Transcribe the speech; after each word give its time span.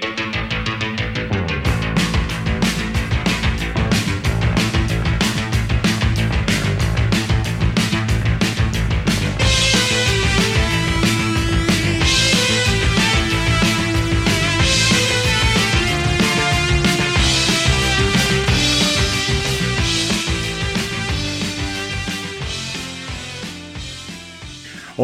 Thank 0.00 0.34
you. 0.36 0.43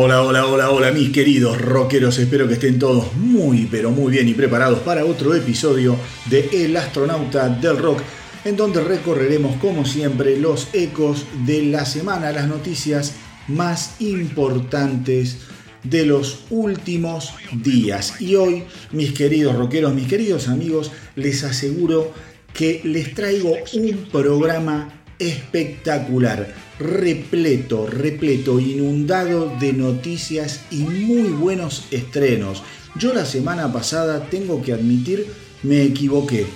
Hola, 0.03 0.23
hola, 0.23 0.47
hola, 0.47 0.71
hola 0.71 0.93
mis 0.93 1.11
queridos 1.11 1.61
rockeros, 1.61 2.19
espero 2.19 2.49
que 2.49 2.55
estén 2.55 2.79
todos 2.79 3.13
muy 3.17 3.69
pero 3.71 3.91
muy 3.91 4.11
bien 4.11 4.27
y 4.29 4.33
preparados 4.33 4.79
para 4.79 5.05
otro 5.05 5.35
episodio 5.35 5.95
de 6.31 6.49
El 6.65 6.75
astronauta 6.79 7.51
del 7.51 7.77
rock, 7.77 8.01
en 8.47 8.57
donde 8.57 8.83
recorreremos 8.83 9.57
como 9.57 9.85
siempre 9.85 10.39
los 10.39 10.69
ecos 10.73 11.27
de 11.45 11.65
la 11.65 11.85
semana, 11.85 12.33
las 12.33 12.49
noticias 12.49 13.13
más 13.47 13.97
importantes 14.01 15.41
de 15.85 16.07
los 16.07 16.45
últimos 16.49 17.35
días. 17.63 18.23
Y 18.23 18.37
hoy, 18.37 18.65
mis 18.93 19.13
queridos 19.13 19.55
rockeros, 19.55 19.93
mis 19.93 20.09
queridos 20.09 20.49
amigos, 20.49 20.93
les 21.15 21.45
aseguro 21.45 22.11
que 22.55 22.81
les 22.85 23.13
traigo 23.13 23.53
un 23.75 24.09
programa 24.11 25.05
espectacular, 25.19 26.55
repleto, 26.81 27.87
repleto, 27.87 28.59
inundado 28.59 29.55
de 29.61 29.75
noticias 29.75 30.63
y 30.71 30.79
muy 30.79 31.29
buenos 31.29 31.85
estrenos. 31.91 32.63
Yo 32.97 33.13
la 33.13 33.27
semana 33.27 33.71
pasada, 33.73 34.29
tengo 34.31 34.63
que 34.63 34.73
admitir, 34.73 35.27
me 35.63 35.83
equivoqué, 35.83 36.47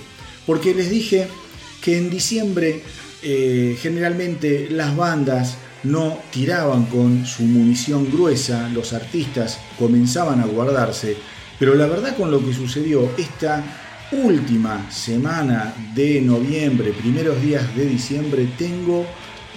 porque 0.47 0.73
les 0.73 0.89
dije 0.89 1.27
que 1.81 1.97
en 1.97 2.09
diciembre 2.09 2.81
eh, 3.21 3.77
generalmente 3.79 4.67
las 4.71 4.95
bandas 4.97 5.57
no 5.83 6.19
tiraban 6.31 6.85
con 6.85 7.27
su 7.27 7.43
munición 7.43 8.11
gruesa, 8.11 8.67
los 8.69 8.93
artistas 8.93 9.59
comenzaban 9.77 10.41
a 10.41 10.47
guardarse, 10.47 11.15
pero 11.59 11.75
la 11.75 11.85
verdad 11.85 12.17
con 12.17 12.31
lo 12.31 12.43
que 12.43 12.53
sucedió 12.53 13.11
esta 13.17 13.63
última 14.11 14.89
semana 14.91 15.73
de 15.93 16.21
noviembre, 16.21 16.91
primeros 16.91 17.39
días 17.41 17.75
de 17.75 17.85
diciembre, 17.85 18.47
tengo 18.57 19.05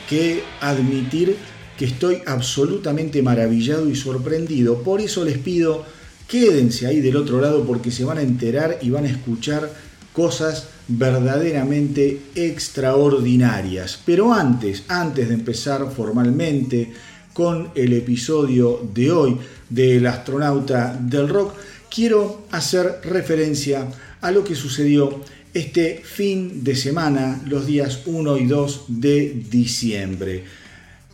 que 0.08 0.42
admitir 0.60 1.36
que 1.78 1.84
estoy 1.84 2.22
absolutamente 2.26 3.22
maravillado 3.22 3.88
y 3.88 3.94
sorprendido. 3.94 4.82
Por 4.82 5.00
eso 5.00 5.24
les 5.24 5.38
pido, 5.38 5.84
quédense 6.26 6.86
ahí 6.86 7.00
del 7.00 7.16
otro 7.16 7.40
lado 7.40 7.64
porque 7.64 7.92
se 7.92 8.04
van 8.04 8.18
a 8.18 8.22
enterar 8.22 8.78
y 8.82 8.90
van 8.90 9.04
a 9.04 9.10
escuchar 9.10 9.70
cosas 10.12 10.66
verdaderamente 10.88 12.20
extraordinarias. 12.34 14.00
Pero 14.04 14.32
antes, 14.32 14.82
antes 14.88 15.28
de 15.28 15.34
empezar 15.34 15.88
formalmente 15.94 16.92
con 17.32 17.70
el 17.76 17.92
episodio 17.92 18.80
de 18.92 19.12
hoy 19.12 19.36
del 19.70 20.04
astronauta 20.08 20.98
del 21.00 21.28
rock, 21.28 21.54
quiero 21.88 22.46
hacer 22.50 23.00
referencia 23.04 23.86
a 24.20 24.32
lo 24.32 24.42
que 24.42 24.56
sucedió 24.56 25.20
este 25.54 26.02
fin 26.04 26.62
de 26.64 26.76
semana, 26.76 27.42
los 27.46 27.66
días 27.66 28.02
1 28.06 28.38
y 28.38 28.46
2 28.46 28.84
de 28.88 29.44
diciembre. 29.50 30.44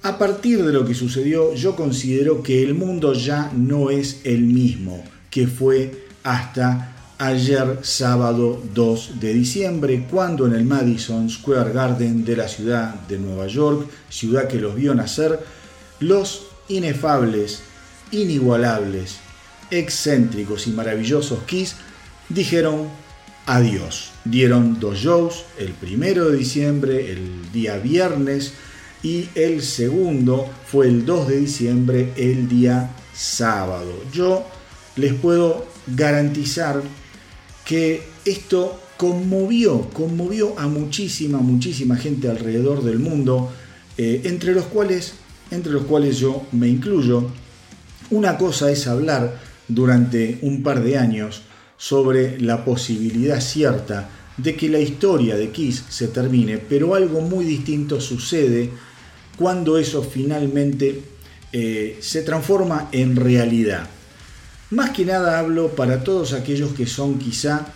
A 0.03 0.19
partir 0.19 0.63
de 0.65 0.73
lo 0.73 0.85
que 0.85 0.95
sucedió, 0.95 1.55
yo 1.55 1.75
considero 1.77 2.43
que 2.43 2.63
el 2.63 2.75
mundo 2.75 3.15
ya 3.15 3.51
no 3.55 3.91
es 3.91 4.21
el 4.25 4.43
mismo 4.43 5.03
que 5.31 5.47
fue 5.47 6.07
hasta 6.23 6.95
ayer 7.19 7.79
sábado 7.83 8.63
2 8.75 9.21
de 9.21 9.35
diciembre, 9.35 10.07
cuando 10.11 10.47
en 10.47 10.55
el 10.55 10.65
Madison 10.65 11.31
Square 11.31 11.73
Garden 11.73 12.25
de 12.25 12.37
la 12.37 12.49
ciudad 12.49 12.95
de 13.09 13.19
Nueva 13.19 13.47
York, 13.47 13.89
ciudad 14.09 14.47
que 14.47 14.61
los 14.61 14.75
vio 14.75 14.95
nacer, 14.95 15.41
los 16.01 16.47
inefables, 16.69 17.63
inigualables, 18.11 19.17
excéntricos 19.71 20.67
y 20.67 20.71
maravillosos 20.71 21.43
Kiss 21.45 21.77
dijeron 22.29 22.89
adiós. 23.47 24.13
Dieron 24.25 24.81
dos 24.81 24.99
shows, 24.99 25.45
el 25.59 25.73
primero 25.73 26.31
de 26.31 26.39
diciembre, 26.39 27.13
el 27.13 27.53
día 27.53 27.79
viernes, 27.79 28.53
y 29.03 29.29
el 29.35 29.63
segundo 29.63 30.49
fue 30.67 30.89
el 30.89 31.05
2 31.05 31.29
de 31.29 31.37
diciembre, 31.37 32.13
el 32.17 32.49
día 32.49 32.91
sábado. 33.15 33.93
Yo 34.13 34.45
les 34.97 35.13
puedo 35.13 35.67
garantizar 35.87 36.83
que 37.67 38.03
esto 38.25 38.81
conmovió, 38.97 39.91
conmovió 39.91 40.59
a 40.59 40.67
muchísima, 40.69 41.39
muchísima 41.39 41.97
gente 41.97 42.29
alrededor 42.29 42.83
del 42.83 42.99
mundo, 42.99 43.53
eh, 43.99 44.23
entre, 44.25 44.55
los 44.55 44.65
cuales, 44.67 45.15
entre 45.51 45.73
los 45.73 45.85
cuales 45.85 46.19
yo 46.19 46.47
me 46.53 46.69
incluyo. 46.69 47.31
Una 48.11 48.39
cosa 48.39 48.71
es 48.71 48.87
hablar 48.87 49.39
durante 49.69 50.39
un 50.43 50.63
par 50.63 50.83
de 50.83 50.97
años 50.97 51.43
sobre 51.77 52.41
la 52.41 52.65
posibilidad 52.65 53.41
cierta 53.41 54.09
de 54.37 54.57
que 54.57 54.69
la 54.69 54.81
historia 54.81 55.37
de 55.37 55.51
Kiss 55.51 55.85
se 55.89 56.09
termine, 56.09 56.59
pero 56.59 56.95
algo 56.95 57.21
muy 57.21 57.45
distinto 57.45 58.01
sucede 58.01 58.71
cuando 59.37 59.79
eso 59.79 60.03
finalmente 60.03 61.03
eh, 61.53 61.99
se 62.01 62.23
transforma 62.23 62.89
en 62.93 63.17
realidad. 63.17 63.89
Más 64.71 64.91
que 64.91 65.05
nada 65.05 65.39
hablo 65.39 65.69
para 65.69 66.03
todos 66.03 66.33
aquellos 66.33 66.73
que 66.73 66.87
son 66.87 67.19
quizá 67.19 67.67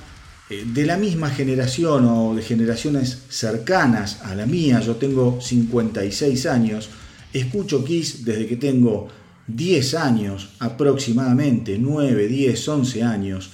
eh, 0.51 0.65
de 0.67 0.87
la 0.87 0.97
misma 0.97 1.31
generación 1.31 2.07
o 2.07 2.35
de 2.35 2.43
generaciones 2.43 3.19
cercanas 3.29 4.21
a 4.25 4.35
la 4.35 4.47
mía, 4.47 4.81
yo 4.81 4.97
tengo 4.97 5.41
56 5.41 6.47
años, 6.47 6.89
escucho 7.33 7.85
Kiss 7.85 8.25
desde 8.25 8.47
que 8.47 8.57
tengo 8.57 9.09
10 9.47 9.95
años 9.95 10.51
aproximadamente, 10.59 11.79
9, 11.79 12.29
10, 12.29 12.69
11 12.69 13.03
años, 13.03 13.51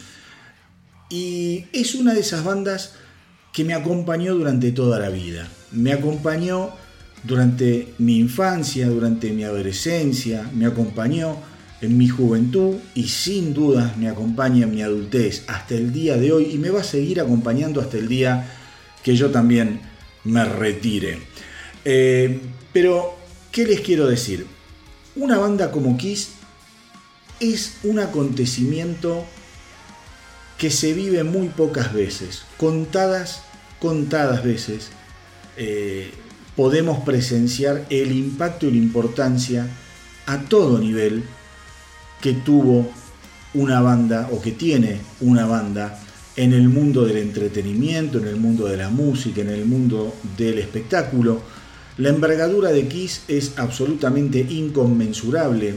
y 1.15 1.67
es 1.73 1.95
una 1.95 2.13
de 2.13 2.21
esas 2.21 2.43
bandas 2.43 2.95
que 3.53 3.63
me 3.63 3.73
acompañó 3.73 4.35
durante 4.35 4.73
toda 4.73 4.99
la 4.99 5.11
vida. 5.11 5.49
Me 5.71 5.93
acompañó 5.93 6.71
durante 7.23 7.95
mi 7.99 8.19
infancia, 8.19 8.89
durante 8.89 9.31
mi 9.31 9.45
adolescencia, 9.45 10.51
me 10.53 10.67
acompañó 10.67 11.37
en 11.81 11.97
mi 11.97 12.09
juventud 12.09 12.79
y 12.97 13.07
sin 13.07 13.55
duda 13.55 13.95
me 13.97 14.09
acompaña 14.09 14.65
en 14.65 14.75
mi 14.75 14.83
adultez 14.83 15.45
hasta 15.47 15.77
el 15.77 15.93
día 15.93 16.17
de 16.17 16.33
hoy 16.33 16.51
y 16.53 16.59
me 16.59 16.71
va 16.71 16.81
a 16.81 16.85
seguir 16.85 17.21
acompañando 17.21 17.81
hasta 17.81 17.97
el 17.97 18.09
día 18.09 18.51
que 19.05 19.15
yo 19.15 19.31
también 19.31 19.83
me 20.25 20.45
retire. 20.45 21.19
Eh, 21.85 22.41
pero, 22.73 23.15
¿qué 23.53 23.65
les 23.65 23.83
quiero 23.83 24.09
decir? 24.09 24.47
Una 25.15 25.39
banda 25.39 25.71
como 25.71 25.97
Kiss 25.97 26.31
es 27.39 27.77
un 27.85 28.01
acontecimiento 28.01 29.25
que 30.59 30.71
se 30.71 30.93
vive 30.93 31.25
muy 31.25 31.49
pocas 31.49 31.93
veces, 31.93 32.45
contadas, 32.57 33.43
contadas 33.81 34.45
veces, 34.45 34.91
eh, 35.57 36.11
podemos 36.57 37.03
presenciar 37.05 37.87
el 37.91 38.13
impacto 38.13 38.67
y 38.67 38.73
la 38.73 38.77
importancia 38.79 39.69
a 40.27 40.39
todo 40.43 40.79
nivel 40.79 41.25
que 42.21 42.33
tuvo 42.33 42.89
una 43.55 43.81
banda 43.81 44.29
o 44.33 44.41
que 44.41 44.53
tiene 44.53 45.01
una 45.21 45.47
banda 45.47 46.01
en 46.37 46.53
el 46.53 46.69
mundo 46.69 47.05
del 47.05 47.19
entretenimiento, 47.19 48.19
en 48.19 48.27
el 48.27 48.37
mundo 48.37 48.67
de 48.67 48.77
la 48.77 48.91
música, 48.91 49.41
en 49.41 49.51
el 49.51 49.65
mundo 49.67 50.15
del 50.37 50.59
espectáculo. 50.59 51.41
La 51.99 52.09
envergadura 52.09 52.73
de 52.73 52.89
Kiss 52.89 53.23
es 53.29 53.53
absolutamente 53.57 54.41
inconmensurable 54.41 55.75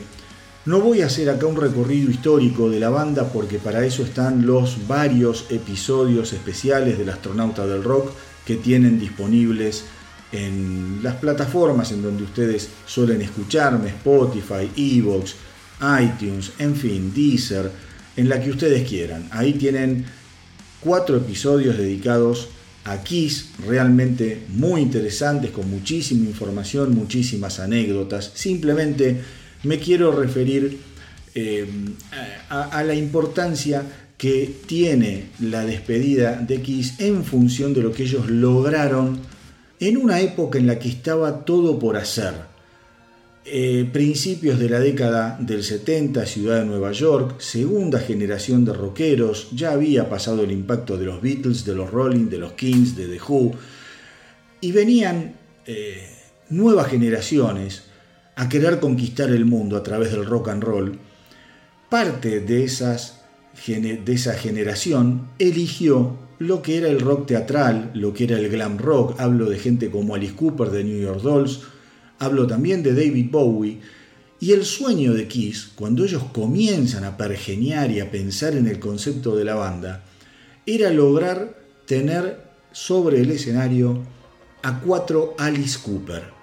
no 0.68 0.82
voy 0.82 1.02
a 1.02 1.06
hacer 1.06 1.30
acá 1.30 1.46
un 1.48 1.56
recorrido 1.56 2.12
histórico 2.12 2.70
de 2.70 2.82
la 2.82 2.90
banda 2.90 3.30
porque 3.32 3.58
para 3.58 3.86
eso 3.86 4.04
están 4.04 4.46
los 4.46 4.86
varios 4.86 5.46
episodios 5.50 6.34
especiales 6.34 6.98
del 6.98 7.10
astronauta 7.10 7.66
del 7.66 7.86
rock 7.86 8.12
que 8.46 8.58
tienen 8.58 9.00
disponibles 9.00 9.86
en 10.34 11.00
las 11.02 11.16
plataformas 11.16 11.94
en 11.94 12.04
donde 12.04 12.24
ustedes 12.24 12.68
suelen 12.86 13.22
escucharme, 13.22 13.88
Spotify, 13.88 14.70
Evox, 14.76 15.36
iTunes, 16.02 16.52
en 16.60 16.76
fin, 16.76 17.14
Deezer, 17.16 17.72
en 18.18 18.28
la 18.28 18.42
que 18.42 18.50
ustedes 18.50 18.86
quieran. 18.86 19.30
Ahí 19.32 19.54
tienen 19.54 20.06
cuatro 20.82 21.16
episodios 21.16 21.78
dedicados 21.78 22.50
a 22.84 23.04
Kiss, 23.04 23.52
realmente 23.66 24.44
muy 24.50 24.82
interesantes, 24.82 25.52
con 25.52 25.70
muchísima 25.70 26.26
información, 26.26 26.94
muchísimas 26.94 27.62
anécdotas. 27.62 28.32
Simplemente 28.36 29.22
me 29.68 29.80
quiero 29.80 30.12
referir 30.12 30.80
eh, 31.36 31.68
a, 32.50 32.84
la 32.84 32.96
importancia 32.96 33.84
que 34.18 34.52
tiene 34.66 35.26
la 35.40 35.64
despedida 35.66 36.38
de 36.38 36.62
Kiss 36.62 37.00
en 37.00 37.24
función 37.24 37.74
de 37.74 37.82
lo 37.82 37.92
que 37.92 38.04
ellos 38.04 38.30
lograron 38.30 39.20
en 39.80 39.98
una 39.98 40.22
época 40.22 40.58
en 40.58 40.66
la 40.66 40.80
que 40.80 40.90
estaba 40.90 41.46
todo 41.46 41.78
por 41.78 41.98
hacer. 41.98 42.34
eh, 43.50 43.88
principios 43.94 44.60
de 44.60 44.68
la 44.68 44.80
década 44.82 45.38
del 45.40 45.64
70, 45.64 46.26
ciudad 46.26 46.60
de 46.60 46.66
Nueva 46.66 46.92
York, 46.92 47.40
segunda 47.40 47.98
generación 47.98 48.66
de 48.66 48.74
rockeros, 48.74 49.50
ya 49.54 49.72
había 49.72 50.10
pasado 50.10 50.44
el 50.44 50.52
impacto 50.52 50.98
de 50.98 51.06
los 51.06 51.22
Beatles, 51.22 51.64
de 51.64 51.74
los 51.74 51.90
Rolling, 51.90 52.28
de 52.28 52.40
los 52.40 52.54
Kings, 52.54 52.98
de 52.98 53.08
The 53.08 53.22
Who, 53.26 53.54
y 54.60 54.74
venían 54.74 55.38
eh, 55.66 56.10
nuevas 56.50 56.88
generaciones 56.88 57.87
a 58.38 58.48
querer 58.50 58.80
conquistar 58.80 59.32
el 59.32 59.46
mundo 59.46 59.76
a 59.76 59.84
través 59.84 60.12
del 60.12 60.24
rock 60.24 60.50
and 60.50 60.64
roll. 60.64 61.00
Parte 61.90 62.40
de, 62.40 62.64
esas, 62.64 63.22
de 63.66 64.14
esa 64.14 64.36
generación 64.36 65.30
eligió 65.40 66.16
lo 66.38 66.62
que 66.62 66.78
era 66.78 66.88
el 66.88 67.00
rock 67.00 67.26
teatral, 67.26 67.90
lo 67.96 68.14
que 68.14 68.26
era 68.26 68.38
el 68.38 68.48
glam 68.50 68.78
rock, 68.78 69.20
hablo 69.20 69.50
de 69.50 69.58
gente 69.58 69.90
como 69.90 70.14
Alice 70.14 70.36
Cooper 70.36 70.70
de 70.70 70.84
New 70.84 71.02
York 71.02 71.22
Dolls, 71.22 71.62
hablo 72.20 72.46
también 72.46 72.84
de 72.84 72.94
David 72.94 73.32
Bowie, 73.32 73.80
y 74.40 74.52
el 74.52 74.66
sueño 74.66 75.16
de 75.16 75.28
Kiss, 75.28 75.72
cuando 75.74 76.04
ellos 76.04 76.22
comienzan 76.32 77.06
a 77.06 77.18
pergeniar 77.18 77.90
y 77.90 78.02
a 78.02 78.12
pensar 78.12 78.54
en 78.56 78.68
el 78.68 78.78
concepto 78.78 79.36
de 79.36 79.46
la 79.46 79.56
banda, 79.56 80.04
era 80.68 80.92
lograr 80.92 81.58
tener 81.88 82.44
sobre 82.72 83.20
el 83.22 83.32
escenario 83.32 84.04
a 84.62 84.80
cuatro 84.80 85.34
Alice 85.40 85.80
Cooper. 85.84 86.37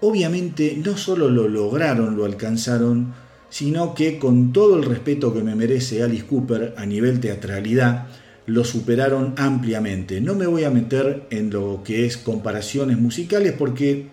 Obviamente 0.00 0.80
no 0.84 0.96
solo 0.96 1.28
lo 1.28 1.48
lograron, 1.48 2.16
lo 2.16 2.24
alcanzaron, 2.24 3.14
sino 3.50 3.94
que 3.94 4.18
con 4.18 4.52
todo 4.52 4.76
el 4.76 4.84
respeto 4.84 5.34
que 5.34 5.42
me 5.42 5.54
merece 5.54 6.02
Alice 6.02 6.26
Cooper 6.26 6.74
a 6.76 6.86
nivel 6.86 7.20
teatralidad, 7.20 8.06
lo 8.46 8.64
superaron 8.64 9.34
ampliamente. 9.36 10.20
No 10.20 10.34
me 10.34 10.46
voy 10.46 10.64
a 10.64 10.70
meter 10.70 11.26
en 11.30 11.50
lo 11.50 11.82
que 11.84 12.06
es 12.06 12.16
comparaciones 12.16 12.98
musicales 12.98 13.54
porque 13.58 14.08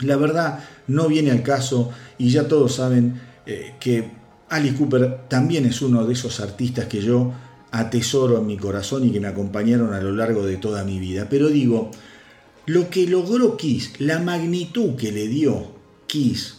la 0.00 0.16
verdad 0.16 0.64
no 0.88 1.06
viene 1.08 1.30
al 1.30 1.42
caso 1.42 1.90
y 2.18 2.30
ya 2.30 2.48
todos 2.48 2.76
saben 2.76 3.20
eh, 3.46 3.74
que 3.78 4.10
Alice 4.48 4.76
Cooper 4.76 5.28
también 5.28 5.66
es 5.66 5.82
uno 5.82 6.04
de 6.04 6.14
esos 6.14 6.40
artistas 6.40 6.86
que 6.86 7.00
yo 7.00 7.32
atesoro 7.70 8.38
en 8.38 8.46
mi 8.46 8.56
corazón 8.56 9.04
y 9.06 9.12
que 9.12 9.20
me 9.20 9.28
acompañaron 9.28 9.92
a 9.92 10.00
lo 10.00 10.12
largo 10.12 10.44
de 10.44 10.56
toda 10.56 10.82
mi 10.84 10.98
vida. 10.98 11.28
Pero 11.30 11.48
digo, 11.48 11.90
lo 12.70 12.88
que 12.88 13.04
logró 13.04 13.56
Kiss, 13.56 13.94
la 13.98 14.20
magnitud 14.20 14.94
que 14.94 15.10
le 15.10 15.26
dio 15.26 15.72
Kiss 16.06 16.58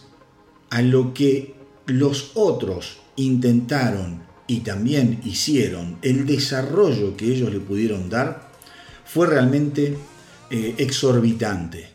a 0.70 0.82
lo 0.82 1.14
que 1.14 1.56
los 1.86 2.32
otros 2.34 2.98
intentaron 3.16 4.22
y 4.46 4.60
también 4.60 5.22
hicieron, 5.24 6.00
el 6.02 6.26
desarrollo 6.26 7.16
que 7.16 7.28
ellos 7.28 7.54
le 7.54 7.62
pudieron 7.62 8.10
dar, 8.10 8.52
fue 9.06 9.26
realmente 9.26 9.96
eh, 10.50 10.76
exorbitante. 10.80 11.88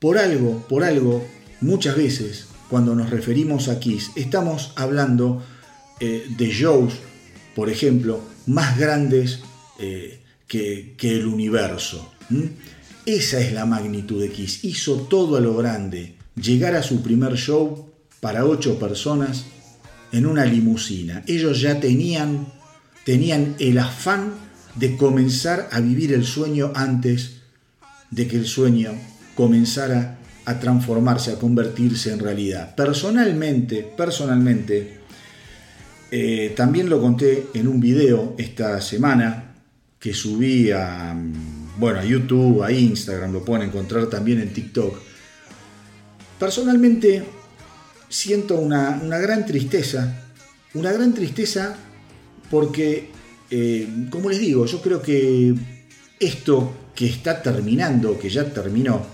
Por 0.00 0.18
algo, 0.18 0.66
por 0.68 0.82
algo, 0.82 1.24
muchas 1.60 1.96
veces 1.96 2.48
cuando 2.68 2.96
nos 2.96 3.10
referimos 3.10 3.68
a 3.68 3.78
Kiss, 3.78 4.10
estamos 4.16 4.72
hablando 4.74 5.40
eh, 6.00 6.26
de 6.36 6.50
shows, 6.50 6.94
por 7.54 7.70
ejemplo, 7.70 8.20
más 8.48 8.76
grandes 8.76 9.38
eh, 9.78 10.20
que, 10.48 10.96
el 11.00 11.26
universo. 11.26 12.10
Esa 13.06 13.38
es 13.38 13.52
la 13.52 13.66
magnitud 13.66 14.22
de 14.22 14.30
Kiss. 14.30 14.64
Hizo 14.64 14.96
todo 15.02 15.36
a 15.36 15.40
lo 15.40 15.54
grande. 15.56 16.14
Llegar 16.36 16.74
a 16.74 16.82
su 16.82 17.02
primer 17.02 17.34
show 17.34 17.90
para 18.20 18.46
ocho 18.46 18.78
personas 18.78 19.44
en 20.10 20.24
una 20.24 20.46
limusina. 20.46 21.22
Ellos 21.26 21.60
ya 21.60 21.80
tenían, 21.80 22.46
tenían 23.04 23.56
el 23.58 23.78
afán 23.78 24.32
de 24.76 24.96
comenzar 24.96 25.68
a 25.70 25.80
vivir 25.80 26.14
el 26.14 26.24
sueño 26.24 26.72
antes 26.74 27.42
de 28.10 28.26
que 28.26 28.36
el 28.36 28.46
sueño 28.46 28.92
comenzara 29.34 30.18
a 30.46 30.58
transformarse, 30.58 31.32
a 31.32 31.38
convertirse 31.38 32.10
en 32.10 32.20
realidad. 32.20 32.74
Personalmente, 32.74 33.82
personalmente, 33.96 35.00
eh, 36.10 36.54
también 36.56 36.88
lo 36.88 37.02
conté 37.02 37.48
en 37.52 37.68
un 37.68 37.80
video 37.80 38.34
esta 38.38 38.80
semana 38.80 39.52
que 39.98 40.14
subí 40.14 40.70
a 40.70 41.14
bueno, 41.78 42.00
a 42.00 42.04
YouTube, 42.04 42.62
a 42.62 42.72
Instagram, 42.72 43.32
lo 43.32 43.44
pueden 43.44 43.68
encontrar 43.68 44.06
también 44.06 44.40
en 44.40 44.52
TikTok. 44.52 44.98
Personalmente 46.38 47.24
siento 48.08 48.56
una, 48.56 48.98
gran 49.18 49.44
tristeza, 49.46 50.24
una 50.74 50.92
gran 50.92 51.14
tristeza 51.14 51.76
porque, 52.50 53.10
eh, 53.50 54.06
como 54.10 54.30
les 54.30 54.40
digo, 54.40 54.66
yo 54.66 54.80
creo 54.80 55.02
que 55.02 55.54
esto 56.20 56.72
que 56.94 57.06
está 57.06 57.42
terminando, 57.42 58.18
que 58.18 58.30
ya 58.30 58.44
terminó, 58.52 59.04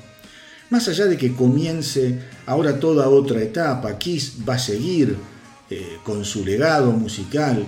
más 0.70 0.86
allá 0.88 1.06
de 1.06 1.16
que 1.16 1.32
comience 1.32 2.18
ahora 2.46 2.78
toda 2.78 3.08
otra 3.08 3.42
etapa, 3.42 3.98
Kiss 3.98 4.34
va 4.48 4.54
a 4.54 4.58
seguir 4.58 5.16
eh, 5.68 5.98
con 6.04 6.24
su 6.24 6.44
legado 6.44 6.92
musical, 6.92 7.66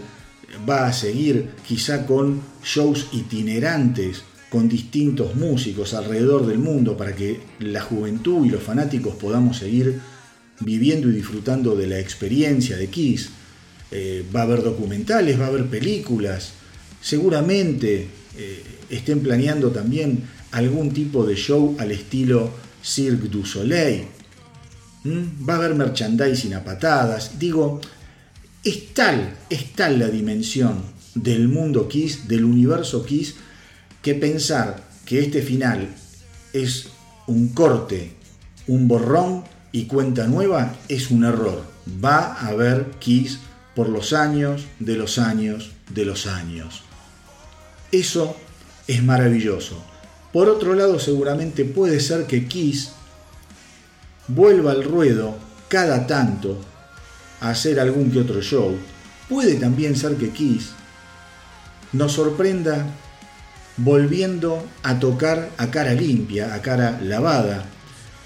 va 0.68 0.86
a 0.86 0.92
seguir 0.92 1.50
quizá 1.66 2.06
con 2.06 2.40
shows 2.62 3.08
itinerantes, 3.12 4.22
con 4.52 4.68
distintos 4.68 5.34
músicos 5.34 5.94
alrededor 5.94 6.46
del 6.46 6.58
mundo 6.58 6.94
para 6.94 7.16
que 7.16 7.40
la 7.60 7.80
juventud 7.80 8.44
y 8.44 8.50
los 8.50 8.62
fanáticos 8.62 9.14
podamos 9.14 9.56
seguir 9.56 9.98
viviendo 10.60 11.08
y 11.08 11.12
disfrutando 11.12 11.74
de 11.74 11.86
la 11.86 11.98
experiencia 11.98 12.76
de 12.76 12.88
Kiss. 12.88 13.30
Eh, 13.90 14.26
va 14.34 14.40
a 14.40 14.42
haber 14.42 14.62
documentales, 14.62 15.40
va 15.40 15.46
a 15.46 15.48
haber 15.48 15.68
películas, 15.68 16.52
seguramente 17.00 18.06
eh, 18.36 18.62
estén 18.90 19.20
planeando 19.20 19.70
también 19.70 20.22
algún 20.50 20.92
tipo 20.92 21.24
de 21.24 21.34
show 21.34 21.74
al 21.78 21.90
estilo 21.90 22.50
Cirque 22.82 23.28
du 23.28 23.46
Soleil. 23.46 24.04
¿Mm? 25.04 25.48
Va 25.48 25.54
a 25.54 25.56
haber 25.56 25.74
merchandising 25.74 26.52
a 26.52 26.62
patadas. 26.62 27.38
Digo, 27.38 27.80
es 28.62 28.92
tal, 28.92 29.34
es 29.48 29.72
tal 29.72 29.98
la 29.98 30.08
dimensión 30.08 30.82
del 31.14 31.48
mundo 31.48 31.88
Kiss, 31.88 32.28
del 32.28 32.44
universo 32.44 33.02
Kiss, 33.06 33.36
que 34.02 34.14
pensar 34.14 34.82
que 35.06 35.20
este 35.20 35.42
final 35.42 35.88
es 36.52 36.88
un 37.26 37.48
corte, 37.48 38.12
un 38.66 38.88
borrón 38.88 39.44
y 39.70 39.84
cuenta 39.86 40.26
nueva 40.26 40.74
es 40.88 41.10
un 41.10 41.24
error. 41.24 41.64
Va 42.04 42.34
a 42.34 42.48
haber 42.48 42.90
Kiss 42.98 43.38
por 43.74 43.88
los 43.88 44.12
años 44.12 44.66
de 44.78 44.96
los 44.96 45.18
años 45.18 45.72
de 45.88 46.04
los 46.04 46.26
años. 46.26 46.82
Eso 47.90 48.36
es 48.86 49.02
maravilloso. 49.02 49.82
Por 50.32 50.48
otro 50.48 50.74
lado, 50.74 50.98
seguramente 50.98 51.64
puede 51.64 52.00
ser 52.00 52.26
que 52.26 52.46
Kiss 52.46 52.90
vuelva 54.28 54.72
al 54.72 54.84
ruedo 54.84 55.36
cada 55.68 56.06
tanto 56.06 56.58
a 57.40 57.50
hacer 57.50 57.78
algún 57.78 58.10
que 58.10 58.20
otro 58.20 58.40
show. 58.40 58.76
Puede 59.28 59.56
también 59.56 59.96
ser 59.96 60.16
que 60.16 60.30
Kiss 60.30 60.70
nos 61.92 62.12
sorprenda 62.12 62.86
volviendo 63.76 64.66
a 64.82 64.98
tocar 64.98 65.50
a 65.56 65.70
cara 65.70 65.94
limpia, 65.94 66.54
a 66.54 66.62
cara 66.62 67.00
lavada. 67.02 67.64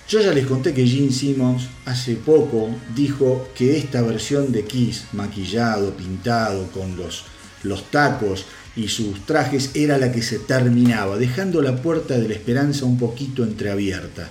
Yo 0.08 0.20
ya 0.20 0.32
les 0.32 0.46
conté 0.46 0.72
que 0.72 0.86
Gene 0.86 1.10
Simmons 1.10 1.68
hace 1.84 2.14
poco 2.14 2.70
dijo 2.94 3.48
que 3.54 3.76
esta 3.76 4.02
versión 4.02 4.52
de 4.52 4.64
Kiss, 4.64 5.06
maquillado, 5.12 5.96
pintado, 5.96 6.70
con 6.70 6.96
los, 6.96 7.24
los 7.62 7.90
tacos 7.90 8.46
y 8.76 8.88
sus 8.88 9.26
trajes, 9.26 9.70
era 9.74 9.98
la 9.98 10.12
que 10.12 10.22
se 10.22 10.38
terminaba, 10.38 11.16
dejando 11.16 11.60
la 11.60 11.82
puerta 11.82 12.18
de 12.18 12.28
la 12.28 12.34
esperanza 12.34 12.84
un 12.84 12.98
poquito 12.98 13.42
entreabierta. 13.42 14.30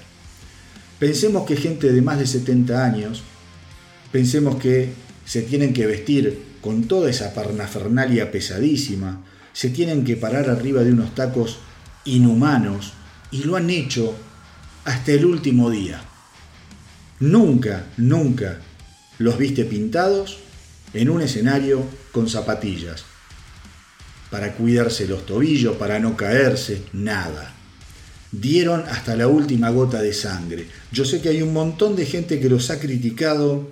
Pensemos 1.00 1.46
que 1.46 1.58
gente 1.58 1.92
de 1.92 2.02
más 2.02 2.20
de 2.20 2.28
70 2.28 2.86
años, 2.86 3.24
pensemos 4.14 4.56
que 4.56 4.94
se 5.26 5.42
tienen 5.42 5.74
que 5.74 5.88
vestir 5.88 6.42
con 6.62 6.86
toda 6.86 7.10
esa 7.10 7.34
parnafernalia 7.34 8.32
pesadísima, 8.32 9.22
se 9.56 9.70
tienen 9.70 10.04
que 10.04 10.18
parar 10.18 10.50
arriba 10.50 10.84
de 10.84 10.92
unos 10.92 11.16
tacos 11.16 11.60
inhumanos 12.04 12.92
y 13.32 13.46
lo 13.46 13.56
han 13.56 13.70
hecho 13.70 14.14
hasta 14.84 15.14
el 15.14 15.26
último 15.26 15.70
día. 15.70 16.02
Nunca, 17.22 17.86
nunca 17.96 18.60
los 19.18 19.38
viste 19.38 19.64
pintados 19.64 20.40
en 20.94 21.10
un 21.10 21.22
escenario 21.22 21.86
con 22.12 22.28
zapatillas. 22.28 23.06
Para 24.30 24.52
cuidarse 24.52 25.08
los 25.08 25.26
tobillos, 25.26 25.78
para 25.78 26.00
no 26.00 26.18
caerse, 26.18 26.82
nada. 26.92 27.54
Dieron 28.34 28.84
hasta 28.90 29.16
la 29.16 29.30
última 29.30 29.70
gota 29.70 30.02
de 30.02 30.14
sangre. 30.14 30.68
Yo 30.92 31.06
sé 31.06 31.22
que 31.22 31.30
hay 31.30 31.42
un 31.42 31.54
montón 31.54 31.96
de 31.96 32.06
gente 32.06 32.42
que 32.42 32.50
los 32.50 32.70
ha 32.72 32.80
criticado 32.82 33.70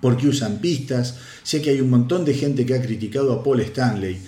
porque 0.00 0.28
usan 0.28 0.58
pistas. 0.58 1.16
Sé 1.42 1.60
que 1.60 1.70
hay 1.70 1.80
un 1.80 1.90
montón 1.90 2.24
de 2.24 2.34
gente 2.34 2.64
que 2.64 2.74
ha 2.74 2.82
criticado 2.82 3.32
a 3.32 3.42
Paul 3.42 3.60
Stanley 3.60 4.20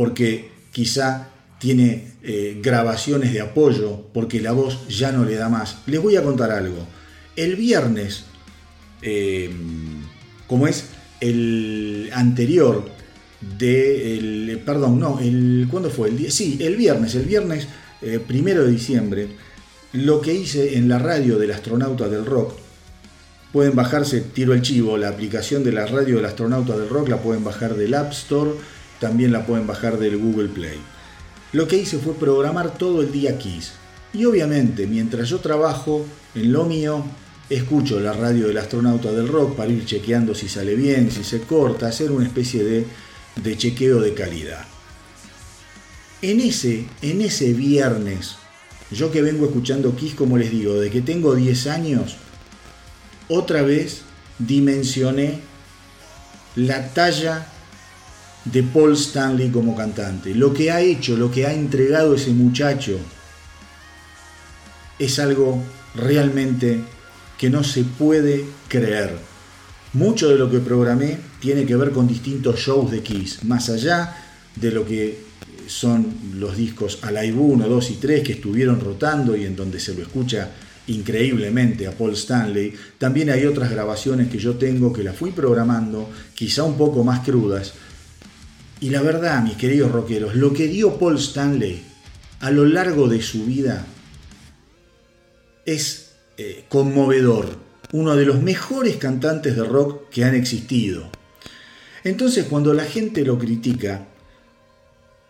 porque 0.00 0.48
quizá 0.72 1.28
tiene 1.58 2.12
eh, 2.22 2.58
grabaciones 2.62 3.34
de 3.34 3.42
apoyo, 3.42 4.00
porque 4.14 4.40
la 4.40 4.52
voz 4.52 4.88
ya 4.88 5.12
no 5.12 5.26
le 5.26 5.34
da 5.34 5.50
más. 5.50 5.76
Les 5.84 6.00
voy 6.00 6.16
a 6.16 6.22
contar 6.22 6.50
algo. 6.52 6.86
El 7.36 7.54
viernes, 7.56 8.24
eh, 9.02 9.50
como 10.46 10.66
es 10.66 10.86
el 11.20 12.08
anterior 12.14 12.88
de, 13.58 14.58
perdón, 14.64 15.00
no, 15.00 15.20
el, 15.20 15.68
¿cuándo 15.70 15.90
fue? 15.90 16.08
El 16.08 16.32
sí, 16.32 16.56
el 16.62 16.76
viernes, 16.76 17.14
el 17.14 17.26
viernes 17.26 17.68
eh, 18.00 18.18
primero 18.26 18.64
de 18.64 18.70
diciembre, 18.70 19.28
lo 19.92 20.22
que 20.22 20.32
hice 20.32 20.78
en 20.78 20.88
la 20.88 20.98
radio 20.98 21.38
del 21.38 21.50
astronauta 21.50 22.08
del 22.08 22.24
rock 22.24 22.54
Pueden 23.52 23.74
bajarse, 23.74 24.20
tiro 24.20 24.54
el 24.54 24.62
chivo, 24.62 24.96
la 24.96 25.08
aplicación 25.08 25.64
de 25.64 25.72
la 25.72 25.84
radio 25.84 26.16
del 26.16 26.24
astronauta 26.24 26.76
del 26.76 26.88
rock 26.88 27.08
la 27.08 27.16
pueden 27.16 27.42
bajar 27.42 27.74
del 27.74 27.94
App 27.94 28.12
Store, 28.12 28.52
también 29.00 29.32
la 29.32 29.46
pueden 29.46 29.66
bajar 29.66 29.98
del 29.98 30.18
Google 30.18 30.48
Play. 30.48 30.78
Lo 31.52 31.66
que 31.66 31.78
hice 31.78 31.98
fue 31.98 32.14
programar 32.14 32.78
todo 32.78 33.00
el 33.00 33.10
día 33.10 33.38
Kiss. 33.38 33.72
Y 34.12 34.24
obviamente, 34.24 34.86
mientras 34.86 35.28
yo 35.28 35.38
trabajo 35.38 36.04
en 36.34 36.52
lo 36.52 36.64
mío, 36.64 37.04
escucho 37.48 37.98
la 37.98 38.12
radio 38.12 38.46
del 38.46 38.58
astronauta 38.58 39.10
del 39.10 39.26
rock 39.26 39.56
para 39.56 39.72
ir 39.72 39.84
chequeando 39.84 40.34
si 40.34 40.48
sale 40.48 40.76
bien, 40.76 41.10
si 41.10 41.24
se 41.24 41.40
corta, 41.40 41.88
hacer 41.88 42.12
una 42.12 42.26
especie 42.26 42.62
de, 42.62 42.86
de 43.42 43.56
chequeo 43.56 44.00
de 44.00 44.14
calidad. 44.14 44.64
En 46.22 46.40
ese, 46.40 46.86
en 47.02 47.22
ese 47.22 47.52
viernes, 47.52 48.36
yo 48.90 49.10
que 49.10 49.22
vengo 49.22 49.46
escuchando 49.46 49.96
Kiss, 49.96 50.14
como 50.14 50.36
les 50.38 50.50
digo, 50.50 50.74
de 50.74 50.90
que 50.90 51.00
tengo 51.00 51.34
10 51.34 51.66
años, 51.68 52.16
otra 53.28 53.62
vez 53.62 54.02
dimensioné 54.38 55.40
la 56.56 56.92
talla 56.92 57.46
de 58.44 58.62
Paul 58.62 58.92
Stanley 58.94 59.50
como 59.50 59.76
cantante. 59.76 60.34
Lo 60.34 60.52
que 60.52 60.70
ha 60.70 60.80
hecho, 60.80 61.16
lo 61.16 61.30
que 61.30 61.46
ha 61.46 61.52
entregado 61.52 62.14
ese 62.14 62.30
muchacho 62.30 62.98
es 64.98 65.18
algo 65.18 65.62
realmente 65.94 66.80
que 67.38 67.50
no 67.50 67.64
se 67.64 67.84
puede 67.84 68.44
creer. 68.68 69.16
Mucho 69.92 70.28
de 70.28 70.36
lo 70.36 70.50
que 70.50 70.60
programé 70.60 71.18
tiene 71.40 71.66
que 71.66 71.76
ver 71.76 71.90
con 71.90 72.06
distintos 72.06 72.60
shows 72.60 72.90
de 72.90 73.02
Kiss, 73.02 73.44
más 73.44 73.68
allá 73.70 74.16
de 74.54 74.70
lo 74.70 74.86
que 74.86 75.30
son 75.66 76.06
los 76.34 76.56
discos 76.56 76.98
Alive 77.02 77.38
1, 77.38 77.68
2 77.68 77.90
y 77.90 77.94
3 77.94 78.22
que 78.22 78.32
estuvieron 78.32 78.80
rotando 78.80 79.36
y 79.36 79.44
en 79.44 79.56
donde 79.56 79.80
se 79.80 79.94
lo 79.94 80.02
escucha 80.02 80.50
increíblemente 80.88 81.86
a 81.86 81.92
Paul 81.92 82.12
Stanley. 82.14 82.74
También 82.98 83.30
hay 83.30 83.46
otras 83.46 83.70
grabaciones 83.70 84.28
que 84.28 84.38
yo 84.38 84.54
tengo 84.56 84.92
que 84.92 85.04
las 85.04 85.16
fui 85.16 85.30
programando, 85.30 86.10
quizá 86.34 86.64
un 86.64 86.76
poco 86.76 87.04
más 87.04 87.20
crudas, 87.20 87.72
y 88.80 88.90
la 88.90 89.02
verdad, 89.02 89.42
mis 89.42 89.56
queridos 89.56 89.92
rockeros, 89.92 90.34
lo 90.34 90.54
que 90.54 90.66
dio 90.66 90.98
Paul 90.98 91.16
Stanley 91.16 91.82
a 92.40 92.50
lo 92.50 92.64
largo 92.64 93.08
de 93.08 93.20
su 93.20 93.44
vida 93.44 93.84
es 95.66 96.12
eh, 96.38 96.64
conmovedor. 96.68 97.58
Uno 97.92 98.16
de 98.16 98.24
los 98.24 98.40
mejores 98.40 98.96
cantantes 98.96 99.56
de 99.56 99.64
rock 99.64 100.08
que 100.10 100.24
han 100.24 100.34
existido. 100.34 101.10
Entonces 102.04 102.46
cuando 102.46 102.72
la 102.72 102.84
gente 102.84 103.24
lo 103.24 103.38
critica, 103.38 104.06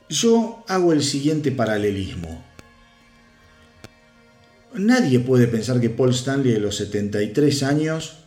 yo 0.09 0.65
hago 0.69 0.93
el 0.93 1.03
siguiente 1.03 1.51
paralelismo. 1.51 2.45
Nadie 4.75 5.19
puede 5.19 5.49
pensar 5.49 5.81
que 5.81 5.91
Paul 5.91 6.11
Stanley 6.11 6.53
de 6.53 6.61
los 6.61 6.77
73 6.77 7.63
años 7.65 8.19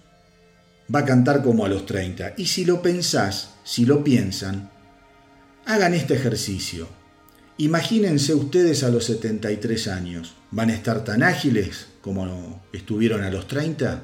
va 0.94 1.00
a 1.00 1.06
cantar 1.06 1.42
como 1.42 1.66
a 1.66 1.70
los 1.70 1.86
30. 1.86 2.34
Y 2.36 2.48
si 2.48 2.66
lo 2.66 2.82
pensás, 2.82 3.52
si 3.64 3.86
lo 3.86 4.04
piensan, 4.04 4.73
Hagan 5.66 5.94
este 5.94 6.16
ejercicio. 6.16 6.88
Imagínense 7.58 8.34
ustedes 8.34 8.84
a 8.84 8.90
los 8.90 9.06
73 9.06 9.88
años. 9.88 10.36
¿Van 10.52 10.70
a 10.70 10.74
estar 10.74 11.04
tan 11.04 11.24
ágiles 11.24 11.88
como 12.02 12.62
estuvieron 12.74 13.24
a 13.24 13.30
los 13.30 13.48
30? 13.48 14.04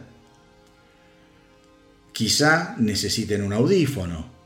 Quizá 2.14 2.76
necesiten 2.78 3.44
un 3.44 3.54
audífono 3.54 4.40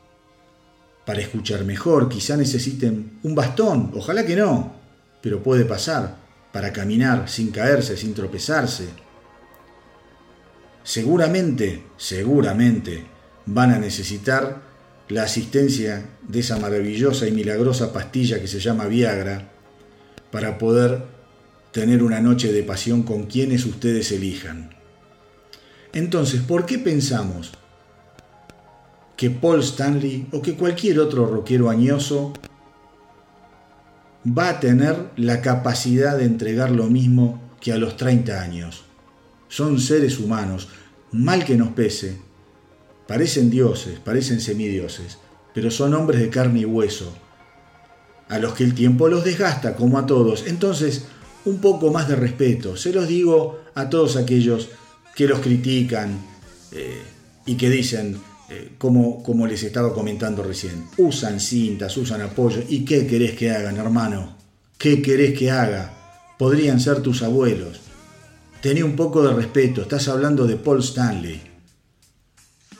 para 1.04 1.20
escuchar 1.20 1.64
mejor, 1.64 2.08
quizá 2.08 2.36
necesiten 2.36 3.18
un 3.22 3.34
bastón, 3.34 3.92
ojalá 3.94 4.24
que 4.24 4.36
no, 4.36 4.74
pero 5.20 5.42
puede 5.42 5.64
pasar, 5.64 6.16
para 6.52 6.72
caminar 6.72 7.28
sin 7.28 7.50
caerse, 7.50 7.96
sin 7.96 8.14
tropezarse. 8.14 8.88
Seguramente, 10.82 11.84
seguramente 11.96 13.04
van 13.46 13.72
a 13.72 13.78
necesitar 13.78 14.73
la 15.08 15.24
asistencia 15.24 16.06
de 16.26 16.40
esa 16.40 16.58
maravillosa 16.58 17.28
y 17.28 17.32
milagrosa 17.32 17.92
pastilla 17.92 18.40
que 18.40 18.48
se 18.48 18.60
llama 18.60 18.86
Viagra 18.86 19.50
para 20.30 20.58
poder 20.58 21.04
tener 21.72 22.02
una 22.02 22.20
noche 22.20 22.52
de 22.52 22.62
pasión 22.62 23.02
con 23.02 23.24
quienes 23.24 23.66
ustedes 23.66 24.12
elijan. 24.12 24.70
Entonces, 25.92 26.40
¿por 26.40 26.66
qué 26.66 26.78
pensamos 26.78 27.52
que 29.16 29.30
Paul 29.30 29.60
Stanley 29.60 30.26
o 30.32 30.40
que 30.40 30.54
cualquier 30.54 30.98
otro 31.00 31.26
rockero 31.26 31.70
añoso 31.70 32.32
va 34.26 34.48
a 34.48 34.60
tener 34.60 35.10
la 35.16 35.40
capacidad 35.40 36.16
de 36.16 36.24
entregar 36.24 36.70
lo 36.70 36.84
mismo 36.84 37.40
que 37.60 37.72
a 37.72 37.78
los 37.78 37.96
30 37.96 38.40
años? 38.40 38.84
Son 39.48 39.78
seres 39.78 40.18
humanos, 40.18 40.68
mal 41.12 41.44
que 41.44 41.56
nos 41.56 41.68
pese, 41.68 42.18
Parecen 43.06 43.50
dioses, 43.50 43.98
parecen 43.98 44.40
semidioses, 44.40 45.18
pero 45.54 45.70
son 45.70 45.94
hombres 45.94 46.20
de 46.20 46.30
carne 46.30 46.60
y 46.60 46.64
hueso, 46.64 47.12
a 48.28 48.38
los 48.38 48.54
que 48.54 48.64
el 48.64 48.74
tiempo 48.74 49.08
los 49.08 49.24
desgasta, 49.24 49.76
como 49.76 49.98
a 49.98 50.06
todos. 50.06 50.46
Entonces, 50.46 51.04
un 51.44 51.58
poco 51.58 51.90
más 51.90 52.08
de 52.08 52.16
respeto. 52.16 52.76
Se 52.76 52.92
los 52.92 53.06
digo 53.06 53.60
a 53.74 53.90
todos 53.90 54.16
aquellos 54.16 54.70
que 55.14 55.28
los 55.28 55.40
critican 55.40 56.18
eh, 56.72 57.02
y 57.46 57.56
que 57.56 57.70
dicen, 57.70 58.18
eh, 58.50 58.72
como, 58.78 59.22
como 59.22 59.46
les 59.46 59.62
estaba 59.62 59.92
comentando 59.92 60.42
recién, 60.42 60.86
usan 60.96 61.40
cintas, 61.40 61.96
usan 61.96 62.22
apoyo. 62.22 62.62
¿Y 62.68 62.84
qué 62.84 63.06
querés 63.06 63.36
que 63.36 63.50
hagan, 63.50 63.76
hermano? 63.76 64.36
¿Qué 64.78 65.02
querés 65.02 65.38
que 65.38 65.50
haga? 65.50 65.92
Podrían 66.38 66.80
ser 66.80 67.00
tus 67.00 67.22
abuelos. 67.22 67.80
Tené 68.60 68.82
un 68.82 68.96
poco 68.96 69.22
de 69.22 69.34
respeto, 69.34 69.82
estás 69.82 70.08
hablando 70.08 70.46
de 70.46 70.56
Paul 70.56 70.80
Stanley. 70.80 71.53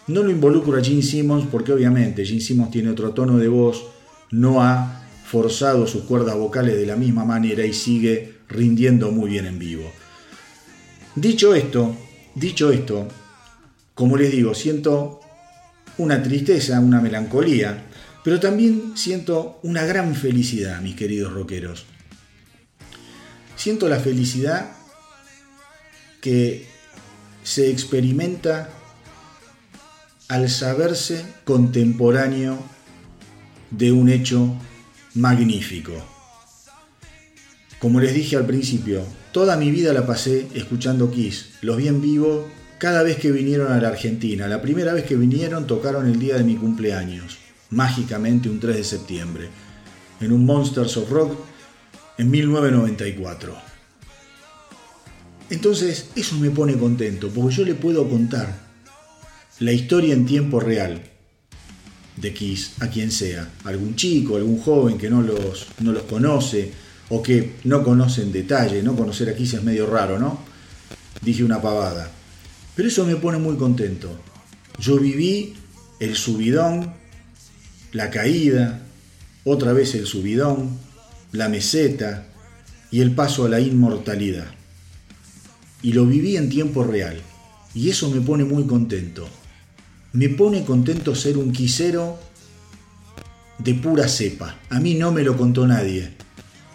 No 0.07 0.23
lo 0.23 0.31
involucro 0.31 0.79
a 0.79 0.85
Gene 0.85 1.03
Simmons 1.03 1.47
porque 1.51 1.73
obviamente 1.73 2.25
Gene 2.25 2.41
Simmons 2.41 2.71
tiene 2.71 2.91
otro 2.91 3.11
tono 3.11 3.39
de 3.39 3.49
voz, 3.49 3.85
no 4.31 4.63
ha 4.63 5.03
forzado 5.25 5.87
sus 5.87 6.05
cuerdas 6.05 6.37
vocales 6.37 6.77
de 6.77 6.87
la 6.87 6.97
misma 6.97 7.25
manera 7.25 7.65
y 7.65 7.73
sigue 7.73 8.35
rindiendo 8.49 9.11
muy 9.11 9.31
bien 9.31 9.47
en 9.47 9.59
vivo. 9.59 9.91
Dicho 11.17 11.55
esto, 11.55 11.97
dicho 12.35 12.71
esto, 12.71 13.09
como 13.95 14.17
les 14.17 14.31
digo, 14.31 14.55
siento 14.55 15.21
una 15.99 16.23
tristeza, 16.23 16.81
una 16.81 17.01
melancolía, 17.01 17.87
pero 18.23 18.41
también 18.41 18.97
siento 18.97 19.59
una 19.63 19.85
gran 19.85 20.15
felicidad, 20.15 20.81
mis 20.81 20.97
queridos 20.97 21.33
rockeros. 21.33 21.87
Siento 23.57 23.89
la 23.89 24.01
felicidad 24.01 24.73
que 26.21 26.67
se 27.43 27.71
experimenta 27.71 28.71
al 30.29 30.49
saberse 30.49 31.25
contemporáneo 31.45 32.59
de 33.71 33.93
un 33.93 34.09
hecho 34.09 34.55
magnífico. 35.15 35.93
Como 37.79 38.01
les 38.01 38.15
dije 38.15 38.37
al 38.37 38.47
principio, 38.47 39.03
toda 39.33 39.57
mi 39.57 39.71
vida 39.71 39.93
la 39.93 40.07
pasé 40.07 40.49
escuchando 40.55 41.11
Kiss, 41.11 41.51
los 41.61 41.77
vi 41.77 41.89
en 41.89 42.01
vivo 42.01 42.49
cada 42.79 43.03
vez 43.03 43.19
que 43.19 43.33
vinieron 43.33 43.71
a 43.71 43.81
la 43.81 43.89
Argentina. 43.89 44.49
La 44.49 44.63
primera 44.63 44.95
vez 44.95 45.05
que 45.05 45.17
vinieron 45.17 45.67
tocaron 45.67 46.07
el 46.07 46.19
día 46.19 46.37
de 46.37 46.45
mi 46.45 46.57
cumpleaños, 46.57 47.39
mágicamente 47.71 48.49
un 48.49 48.61
3 48.61 48.77
de 48.77 48.85
septiembre, 48.85 49.49
en 50.21 50.33
un 50.33 50.47
Monsters 50.47 50.97
of 50.97 51.11
Rock 51.11 51.37
en 52.17 52.31
1994. 52.31 53.55
Entonces 55.51 56.09
eso 56.17 56.37
me 56.37 56.51
pone 56.51 56.79
contento, 56.79 57.29
porque 57.29 57.55
yo 57.57 57.65
le 57.65 57.75
puedo 57.75 58.09
contar 58.09 58.64
la 59.61 59.71
historia 59.71 60.15
en 60.15 60.27
tiempo 60.27 60.59
real 60.59 61.01
de 62.17 62.35
Kiss 62.35 62.73
a 62.81 62.89
quien 62.89 63.13
sea, 63.13 63.53
algún 63.63 63.95
chico, 63.95 64.37
algún 64.37 64.59
joven 64.59 64.99
que 64.99 65.09
no 65.09 65.23
los, 65.23 65.69
no 65.79 65.93
los 65.93 66.03
conoce 66.05 66.73
o 67.09 67.23
que 67.23 67.55
no 67.63 67.85
conoce 67.85 68.23
en 68.23 68.33
detalle, 68.33 68.83
no 68.83 68.97
conocer 68.97 69.29
a 69.29 69.37
Kiss 69.37 69.55
es 69.55 69.63
medio 69.63 69.87
raro, 69.87 70.19
¿no? 70.19 70.41
Dije 71.23 71.45
una 71.45 71.63
pavada. 71.63 72.11
Pero 72.75 72.89
eso 72.89 73.07
me 73.07 73.15
pone 73.15 73.39
muy 73.39 73.57
contento. 73.57 74.19
Yo 74.81 74.99
viví 74.99 75.55
el 76.01 76.17
subidón, 76.17 76.93
la 77.93 78.11
caída, 78.11 78.83
otra 79.45 79.73
vez 79.73 79.95
el 79.95 80.07
subidón, 80.07 80.77
la 81.31 81.49
meseta 81.49 82.27
y 82.91 83.03
el 83.03 83.15
paso 83.15 83.45
a 83.45 83.49
la 83.49 83.61
inmortalidad. 83.61 84.47
Y 85.81 85.93
lo 85.93 86.07
viví 86.07 86.37
en 86.37 86.49
tiempo 86.49 86.83
real. 86.83 87.21
Y 87.73 87.91
eso 87.91 88.11
me 88.11 88.21
pone 88.21 88.45
muy 88.45 88.67
contento 88.67 89.29
me 90.15 90.29
pone 90.29 90.65
contento 90.65 91.15
ser 91.15 91.37
un 91.37 91.53
quisero 91.53 92.17
de 93.59 93.75
pura 93.75 94.09
cepa. 94.09 94.61
A 94.71 94.79
mí 94.79 94.95
no 94.95 95.11
me 95.11 95.25
lo 95.25 95.37
contó 95.37 95.67
nadie. 95.67 96.13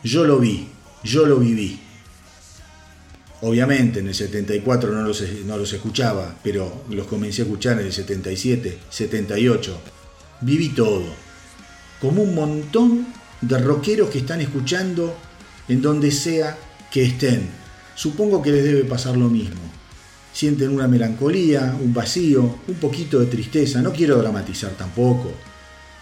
Yo 0.04 0.26
lo 0.26 0.40
vi, 0.40 0.68
yo 1.04 1.26
lo 1.26 1.38
viví. 1.38 1.80
Obviamente 3.42 4.00
en 4.00 4.10
el 4.10 4.14
74 4.14 4.92
no 4.92 5.04
los, 5.04 5.24
no 5.46 5.58
los 5.58 5.72
escuchaba, 5.72 6.36
pero 6.44 6.84
los 6.90 7.08
comencé 7.08 7.44
a 7.44 7.46
escuchar 7.46 7.80
en 7.80 7.88
el 7.88 7.94
77, 7.94 8.78
78. 8.90 9.82
Viví 10.42 10.70
todo. 10.70 11.06
Como 12.02 12.24
un 12.24 12.36
montón 12.36 13.08
de 13.40 13.58
rockeros 13.58 14.10
que 14.10 14.20
están 14.20 14.42
escuchando 14.42 15.16
en 15.70 15.82
donde 15.82 16.12
sea 16.12 16.58
que 16.92 17.04
estén. 17.04 17.48
Supongo 17.96 18.42
que 18.42 18.52
les 18.52 18.66
debe 18.66 18.84
pasar 18.84 19.16
lo 19.16 19.30
mismo. 19.30 19.69
Sienten 20.34 20.70
una 20.70 20.88
melancolía, 20.88 21.76
un 21.82 21.94
vacío, 21.94 22.60
un 22.68 22.76
poquito 22.76 23.20
de 23.20 23.26
tristeza. 23.26 23.82
No 23.82 23.92
quiero 23.92 24.18
dramatizar 24.18 24.72
tampoco, 24.72 25.32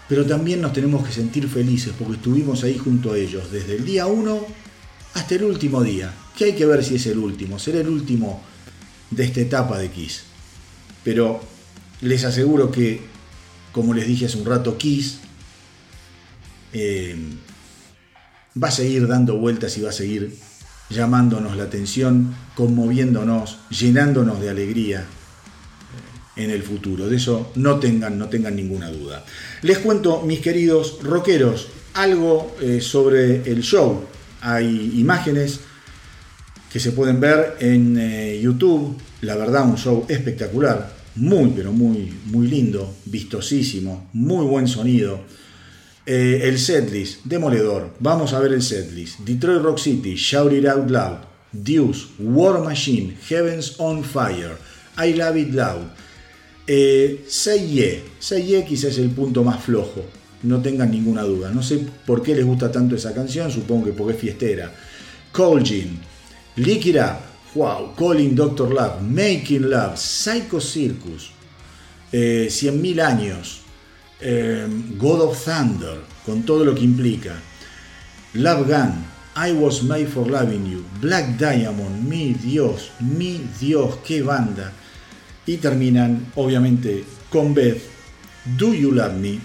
pero 0.08 0.24
también 0.24 0.60
nos 0.60 0.72
tenemos 0.72 1.06
que 1.06 1.12
sentir 1.12 1.48
felices 1.48 1.92
porque 1.98 2.14
estuvimos 2.14 2.64
ahí 2.64 2.78
junto 2.78 3.12
a 3.12 3.18
ellos 3.18 3.50
desde 3.50 3.76
el 3.76 3.84
día 3.84 4.06
1 4.06 4.46
hasta 5.14 5.34
el 5.34 5.44
último 5.44 5.82
día, 5.82 6.12
que 6.36 6.46
hay 6.46 6.52
que 6.52 6.66
ver 6.66 6.84
si 6.84 6.96
es 6.96 7.06
el 7.06 7.18
último, 7.18 7.58
será 7.58 7.80
el 7.80 7.88
último 7.88 8.42
de 9.10 9.24
esta 9.24 9.40
etapa 9.40 9.78
de 9.78 9.90
Kiss. 9.90 10.22
Pero 11.02 11.40
les 12.00 12.24
aseguro 12.24 12.70
que, 12.70 13.00
como 13.72 13.94
les 13.94 14.06
dije 14.06 14.26
hace 14.26 14.38
un 14.38 14.46
rato, 14.46 14.76
Kiss 14.78 15.18
eh, 16.72 17.16
va 18.62 18.68
a 18.68 18.72
seguir 18.72 19.06
dando 19.08 19.36
vueltas 19.38 19.76
y 19.78 19.80
va 19.80 19.90
a 19.90 19.92
seguir 19.92 20.36
llamándonos 20.90 21.56
la 21.56 21.64
atención, 21.64 22.34
conmoviéndonos, 22.54 23.58
llenándonos 23.70 24.40
de 24.40 24.50
alegría 24.50 25.04
en 26.36 26.50
el 26.50 26.62
futuro. 26.62 27.08
De 27.08 27.16
eso 27.16 27.52
no 27.56 27.78
tengan, 27.78 28.18
no 28.18 28.28
tengan 28.28 28.56
ninguna 28.56 28.90
duda. 28.90 29.24
Les 29.62 29.78
cuento, 29.78 30.22
mis 30.22 30.40
queridos 30.40 30.98
rockeros, 31.02 31.68
algo 31.94 32.56
eh, 32.60 32.80
sobre 32.80 33.50
el 33.50 33.62
show. 33.62 34.04
Hay 34.40 34.92
imágenes 34.96 35.60
que 36.72 36.80
se 36.80 36.92
pueden 36.92 37.20
ver 37.20 37.56
en 37.60 37.96
eh, 37.98 38.40
YouTube. 38.40 38.96
La 39.22 39.36
verdad, 39.36 39.68
un 39.68 39.76
show 39.76 40.06
espectacular, 40.08 40.94
muy, 41.16 41.52
pero 41.54 41.72
muy, 41.72 42.14
muy 42.26 42.46
lindo, 42.46 42.94
vistosísimo, 43.06 44.08
muy 44.12 44.46
buen 44.46 44.68
sonido. 44.68 45.20
Eh, 46.10 46.48
el 46.48 46.58
setlist, 46.58 47.22
demoledor. 47.24 47.90
Vamos 48.00 48.32
a 48.32 48.40
ver 48.40 48.54
el 48.54 48.62
setlist. 48.62 49.18
Detroit 49.18 49.60
Rock 49.60 49.78
City, 49.78 50.14
Shout 50.14 50.54
It 50.54 50.64
Out 50.64 50.88
Loud, 50.88 51.18
Deuce, 51.52 52.06
War 52.18 52.64
Machine, 52.64 53.14
Heavens 53.28 53.74
on 53.76 54.02
Fire, 54.02 54.56
I 54.96 55.12
Love 55.12 55.36
It 55.36 55.52
Loud. 55.52 55.86
Eh, 56.66 57.26
Say 57.28 57.68
Yeah. 57.68 58.00
Say 58.18 58.42
Yeah 58.46 58.64
quizás 58.64 58.92
es 58.92 58.98
el 59.00 59.10
punto 59.10 59.44
más 59.44 59.62
flojo. 59.62 60.02
No 60.44 60.62
tengan 60.62 60.90
ninguna 60.90 61.24
duda. 61.24 61.50
No 61.50 61.62
sé 61.62 61.84
por 62.06 62.22
qué 62.22 62.34
les 62.34 62.46
gusta 62.46 62.72
tanto 62.72 62.96
esa 62.96 63.12
canción. 63.12 63.50
Supongo 63.50 63.84
que 63.84 63.92
porque 63.92 64.14
es 64.14 64.20
fiestera. 64.20 64.72
Colgin, 65.30 66.00
Up. 66.56 67.20
Wow. 67.54 67.94
Calling 67.94 68.34
Doctor 68.34 68.72
Love. 68.72 69.02
Making 69.02 69.68
Love. 69.68 69.98
Psycho 69.98 70.58
Circus. 70.58 71.32
Eh, 72.12 72.48
100.000 72.50 73.00
años. 73.02 73.67
Em, 74.20 74.98
God 74.98 75.20
of 75.20 75.44
Thunder, 75.44 76.00
con 76.26 76.42
todo 76.42 76.64
lo 76.64 76.74
que 76.74 76.82
implica, 76.82 77.40
Love 78.34 78.66
Gun, 78.66 79.06
I 79.36 79.52
Was 79.52 79.84
Made 79.84 80.06
for 80.06 80.28
Loving 80.28 80.66
You, 80.66 80.84
Black 81.00 81.38
Diamond, 81.38 82.08
mi 82.08 82.34
Dios, 82.34 82.90
mi 82.98 83.46
Dios, 83.60 83.98
qué 84.04 84.22
banda. 84.22 84.72
Y 85.46 85.58
terminan, 85.58 86.32
obviamente, 86.34 87.04
con 87.30 87.54
Beth, 87.54 87.80
Do 88.58 88.74
You 88.74 88.90
Love 88.90 89.14
Me 89.14 89.38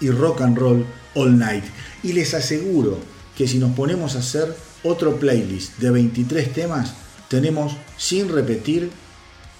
y 0.00 0.10
Rock 0.10 0.40
and 0.40 0.56
Roll 0.56 0.86
All 1.14 1.38
Night. 1.38 1.64
Y 2.02 2.14
les 2.14 2.32
aseguro 2.32 2.98
que 3.36 3.46
si 3.46 3.58
nos 3.58 3.72
ponemos 3.72 4.16
a 4.16 4.20
hacer 4.20 4.56
otro 4.84 5.16
playlist 5.18 5.76
de 5.78 5.90
23 5.90 6.52
temas, 6.54 6.94
tenemos, 7.28 7.76
sin 7.98 8.30
repetir, 8.30 8.90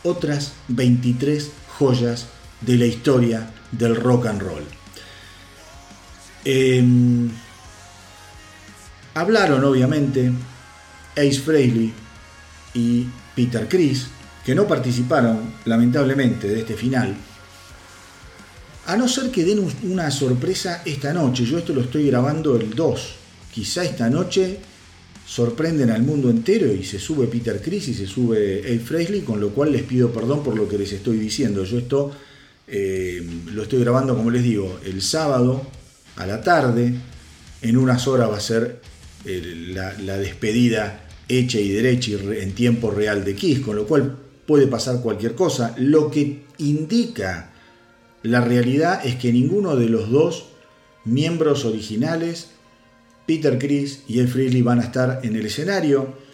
otras 0.02 0.52
23 0.68 1.50
joyas 1.78 2.26
de 2.62 2.76
la 2.78 2.86
historia 2.86 3.50
del 3.70 3.96
rock 3.96 4.26
and 4.26 4.42
roll. 4.42 4.64
Em, 6.44 7.28
hablaron 9.14 9.64
obviamente 9.64 10.30
Ace 11.16 11.40
Frehley 11.40 11.92
y 12.74 13.06
Peter 13.34 13.68
Chris, 13.68 14.06
que 14.44 14.54
no 14.54 14.66
participaron 14.68 15.54
lamentablemente 15.64 16.46
de 16.48 16.60
este 16.60 16.74
final, 16.74 17.16
a 18.86 18.96
no 18.96 19.08
ser 19.08 19.30
que 19.30 19.44
den 19.44 19.66
una 19.82 20.10
sorpresa 20.10 20.82
esta 20.84 21.12
noche. 21.12 21.44
Yo 21.44 21.58
esto 21.58 21.74
lo 21.74 21.80
estoy 21.80 22.06
grabando 22.06 22.56
el 22.56 22.74
2. 22.74 23.14
Quizá 23.52 23.82
esta 23.82 24.08
noche 24.08 24.60
sorprenden 25.26 25.90
al 25.90 26.02
mundo 26.02 26.30
entero 26.30 26.72
y 26.72 26.84
se 26.84 27.00
sube 27.00 27.26
Peter 27.26 27.60
Chris 27.60 27.88
y 27.88 27.94
se 27.94 28.06
sube 28.06 28.60
Ace 28.60 28.78
Frehley, 28.78 29.22
con 29.22 29.40
lo 29.40 29.50
cual 29.50 29.72
les 29.72 29.82
pido 29.82 30.12
perdón 30.12 30.44
por 30.44 30.56
lo 30.56 30.68
que 30.68 30.78
les 30.78 30.92
estoy 30.92 31.18
diciendo. 31.18 31.64
Yo 31.64 31.78
esto 31.78 32.12
eh, 32.68 33.24
lo 33.52 33.62
estoy 33.62 33.80
grabando, 33.80 34.16
como 34.16 34.30
les 34.30 34.42
digo, 34.42 34.80
el 34.84 35.02
sábado 35.02 35.62
a 36.16 36.26
la 36.26 36.42
tarde. 36.42 36.94
En 37.62 37.76
unas 37.76 38.06
horas 38.06 38.30
va 38.30 38.36
a 38.36 38.40
ser 38.40 38.80
eh, 39.24 39.72
la, 39.72 40.18
despedida 40.18 41.00
hecha 41.28 41.58
y 41.58 41.70
derecha 41.70 42.12
en 42.12 42.52
tiempo 42.52 42.90
real 42.90 43.24
de 43.24 43.34
Kiss, 43.34 43.60
con 43.60 43.76
lo 43.76 43.86
cual 43.86 44.16
puede 44.46 44.66
pasar 44.66 45.00
cualquier 45.00 45.34
cosa. 45.34 45.74
Lo 45.78 46.10
que 46.10 46.44
indica 46.58 47.52
la 48.22 48.40
realidad 48.40 49.04
es 49.04 49.16
que 49.16 49.32
ninguno 49.32 49.76
de 49.76 49.88
los 49.88 50.10
dos 50.10 50.46
miembros 51.04 51.64
originales, 51.64 52.50
Peter 53.26 53.58
Chris 53.58 54.02
y 54.08 54.18
El 54.18 54.28
Freely, 54.28 54.62
van 54.62 54.80
a 54.80 54.84
estar 54.84 55.20
en 55.22 55.36
el 55.36 55.46
escenario. 55.46 56.26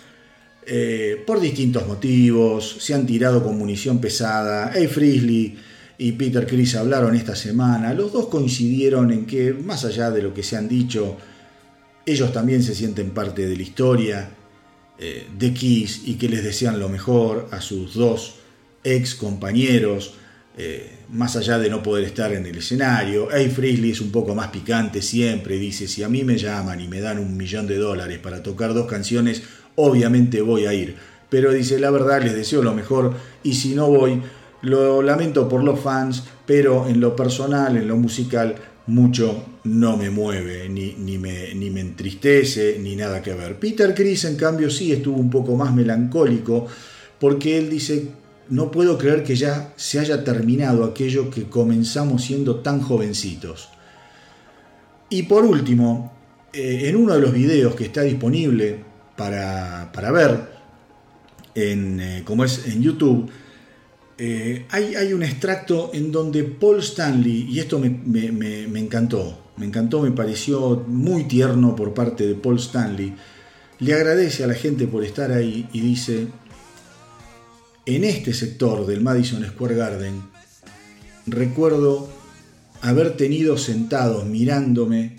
Eh, 0.65 1.23
por 1.27 1.41
distintos 1.41 1.87
motivos, 1.87 2.77
se 2.81 2.95
han 2.95 3.07
tirado 3.07 3.43
con 3.43 3.59
munición 3.59 4.01
pesada. 4.01 4.73
El 4.75 4.89
Freely 4.89 5.59
y 6.03 6.11
Peter 6.11 6.49
Chris 6.49 6.75
hablaron 6.75 7.15
esta 7.15 7.37
semana. 7.37 7.95
Los 7.95 8.13
dos 8.13 8.27
coincidieron 8.27 9.13
en 9.13 9.25
que, 9.25 9.53
más 9.53 9.85
allá 9.85 10.11
de 10.11 10.21
lo 10.21 10.35
que 10.35 10.43
se 10.43 10.57
han 10.57 10.67
dicho, 10.67 11.17
ellos 12.05 12.33
también 12.33 12.65
se 12.65 12.75
sienten 12.75 13.11
parte 13.11 13.47
de 13.47 13.55
la 13.55 13.63
historia 13.63 14.31
eh, 14.99 15.29
de 15.39 15.55
Kiss 15.55 16.03
y 16.05 16.15
que 16.15 16.29
les 16.29 16.43
desean 16.43 16.81
lo 16.81 16.89
mejor 16.89 17.47
a 17.53 17.61
sus 17.61 17.95
dos 17.95 18.35
ex 18.83 19.15
compañeros, 19.15 20.15
eh, 20.59 20.91
más 21.11 21.37
allá 21.37 21.61
de 21.61 21.71
no 21.71 21.85
poder 21.85 22.03
estar 22.03 22.33
en 22.33 22.47
el 22.47 22.59
escenario. 22.59 23.29
A. 23.31 23.39
Frizzly 23.49 23.93
es 23.93 24.01
un 24.01 24.11
poco 24.11 24.35
más 24.35 24.49
picante 24.49 25.03
siempre, 25.03 25.57
dice, 25.57 25.87
si 25.87 26.03
a 26.03 26.09
mí 26.09 26.25
me 26.25 26.37
llaman 26.37 26.81
y 26.81 26.89
me 26.89 27.01
dan 27.01 27.21
un 27.21 27.37
millón 27.37 27.69
de 27.69 27.77
dólares 27.77 28.19
para 28.19 28.43
tocar 28.43 28.75
dos 28.75 28.89
canciones, 28.89 29.45
obviamente 29.77 30.41
voy 30.41 30.67
a 30.67 30.75
ir. 30.75 30.97
Pero 31.31 31.53
dice, 31.53 31.79
la 31.79 31.91
verdad 31.91 32.25
les 32.25 32.35
deseo 32.35 32.61
lo 32.61 32.75
mejor 32.75 33.15
y 33.45 33.55
si 33.55 33.77
no 33.77 33.87
voy, 33.87 34.21
lo 34.63 35.03
lamento 35.03 35.49
por 35.49 35.63
los 35.63 35.81
fans, 35.81 36.25
pero 36.47 36.89
en 36.89 37.01
lo 37.01 37.15
personal, 37.15 37.77
en 37.77 37.89
lo 37.89 37.97
musical, 37.97 38.55
mucho 38.87 39.45
no 39.65 39.97
me 39.97 40.11
mueve, 40.11 40.69
ni, 40.69 40.95
ni, 40.95 41.19
me, 41.19 41.55
ni 41.55 41.71
me 41.71 41.81
entristece, 41.81 42.79
ni 42.81 42.97
nada 42.97 43.23
que 43.23 43.35
ver. 43.35 43.59
Peter 43.59 43.95
Chris, 43.95 44.25
en 44.25 44.37
cambio, 44.37 44.71
sí 44.71 44.93
estuvo 44.93 45.19
un 45.19 45.31
poco 45.31 45.57
más 45.57 45.75
melancólico, 45.75 46.67
porque 47.19 47.59
él 47.59 47.71
dice, 47.71 48.09
no 48.49 48.71
puedo 48.71 48.99
creer 48.99 49.23
que 49.23 49.37
ya 49.37 49.73
se 49.77 50.01
haya 50.01 50.25
terminado 50.25 50.85
aquello 50.85 51.31
que 51.31 51.45
comenzamos 51.45 52.23
siendo 52.23 52.57
tan 52.57 52.81
jovencitos. 52.81 53.69
Y 55.09 55.25
por 55.25 55.45
último, 55.45 56.13
eh, 56.53 56.89
en 56.89 56.97
uno 56.97 57.15
de 57.15 57.21
los 57.21 57.33
videos 57.33 57.75
que 57.75 57.85
está 57.85 58.03
disponible 58.03 58.83
para, 59.17 60.13
ver, 60.13 60.51
en, 61.55 62.01
eh, 62.01 62.23
como 62.25 62.45
es 62.45 62.67
en 62.67 62.83
YouTube, 62.83 63.31
eh, 64.19 64.67
hay, 64.71 65.13
un 65.13 65.23
extracto 65.23 65.91
en 65.95 66.13
donde 66.13 66.45
Paul 66.45 66.81
Stanley, 66.81 67.47
y 67.51 67.59
esto 67.59 67.79
me, 67.79 67.89
encantó, 68.79 69.53
me 69.57 69.67
encantó, 69.67 70.03
me 70.03 70.13
pareció 70.13 70.85
muy 70.87 71.25
tierno 71.25 71.75
por 71.75 71.95
parte 71.95 72.27
de 72.27 72.35
Paul 72.35 72.59
Stanley, 72.59 73.15
le 73.79 73.95
agradece 73.95 74.45
a 74.45 74.47
la 74.47 74.55
gente 74.55 74.87
por 74.87 75.05
estar 75.05 75.33
ahí 75.33 75.69
y 75.73 75.81
dice, 75.81 76.29
en 77.87 78.05
este 78.05 78.33
sector 78.35 78.87
del 78.87 79.01
Madison 79.01 79.45
Square 79.45 79.75
Garden, 79.75 80.23
recuerdo 81.27 82.09
haber 82.83 83.17
tenido 83.17 83.57
sentados 83.57 84.27
mirándome 84.27 85.17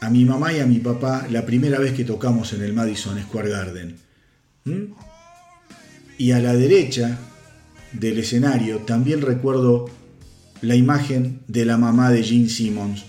a 0.00 0.10
mi 0.10 0.24
mamá 0.24 0.52
y 0.52 0.60
a 0.60 0.66
mi 0.66 0.78
papá 0.78 1.26
la 1.30 1.44
primera 1.44 1.78
vez 1.78 1.92
que 1.92 2.04
tocamos 2.04 2.52
en 2.52 2.62
el 2.62 2.72
Madison 2.72 3.20
Square 3.20 3.50
Garden. 3.50 3.96
Y 6.18 6.32
a 6.32 6.40
la 6.40 6.54
derecha 6.54 7.18
del 7.98 8.18
escenario, 8.18 8.78
también 8.78 9.22
recuerdo 9.22 9.86
la 10.60 10.74
imagen 10.74 11.40
de 11.48 11.64
la 11.64 11.76
mamá 11.76 12.10
de 12.10 12.22
Gene 12.22 12.48
Simmons 12.48 13.04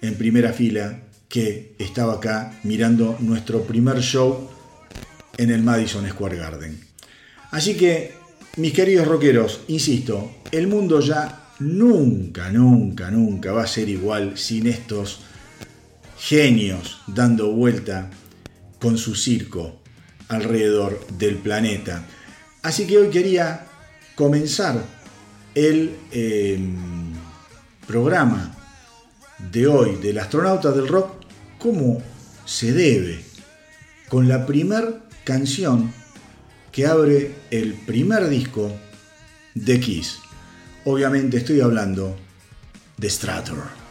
en 0.00 0.14
primera 0.16 0.52
fila 0.52 1.02
que 1.28 1.74
estaba 1.78 2.14
acá 2.14 2.58
mirando 2.62 3.16
nuestro 3.20 3.62
primer 3.62 4.00
show 4.00 4.50
en 5.38 5.50
el 5.50 5.62
Madison 5.62 6.08
Square 6.08 6.36
Garden. 6.36 6.78
Así 7.50 7.74
que, 7.74 8.12
mis 8.56 8.72
queridos 8.72 9.08
rockeros, 9.08 9.60
insisto, 9.68 10.30
el 10.50 10.66
mundo 10.66 11.00
ya 11.00 11.50
nunca, 11.60 12.50
nunca, 12.50 13.10
nunca 13.10 13.52
va 13.52 13.62
a 13.62 13.66
ser 13.66 13.88
igual 13.88 14.36
sin 14.36 14.66
estos 14.66 15.20
genios 16.18 17.00
dando 17.06 17.52
vuelta 17.52 18.10
con 18.78 18.98
su 18.98 19.14
circo 19.14 19.80
alrededor 20.28 21.06
del 21.18 21.36
planeta. 21.36 22.04
Así 22.62 22.86
que 22.86 22.98
hoy 22.98 23.10
quería 23.10 23.66
comenzar 24.14 24.82
el 25.54 25.96
em, 26.10 27.12
programa 27.86 28.54
de 29.50 29.66
hoy 29.66 29.96
del 29.96 30.18
astronauta 30.18 30.70
del 30.72 30.88
rock 30.88 31.12
como 31.58 32.02
se 32.44 32.72
debe, 32.72 33.24
con 34.08 34.28
la 34.28 34.46
primer 34.46 35.00
canción 35.24 35.92
que 36.70 36.86
abre 36.86 37.34
el 37.50 37.74
primer 37.74 38.28
disco 38.28 38.72
de 39.54 39.78
Kiss. 39.78 40.18
Obviamente 40.84 41.36
estoy 41.36 41.60
hablando 41.60 42.16
de 42.96 43.10
Strator. 43.10 43.81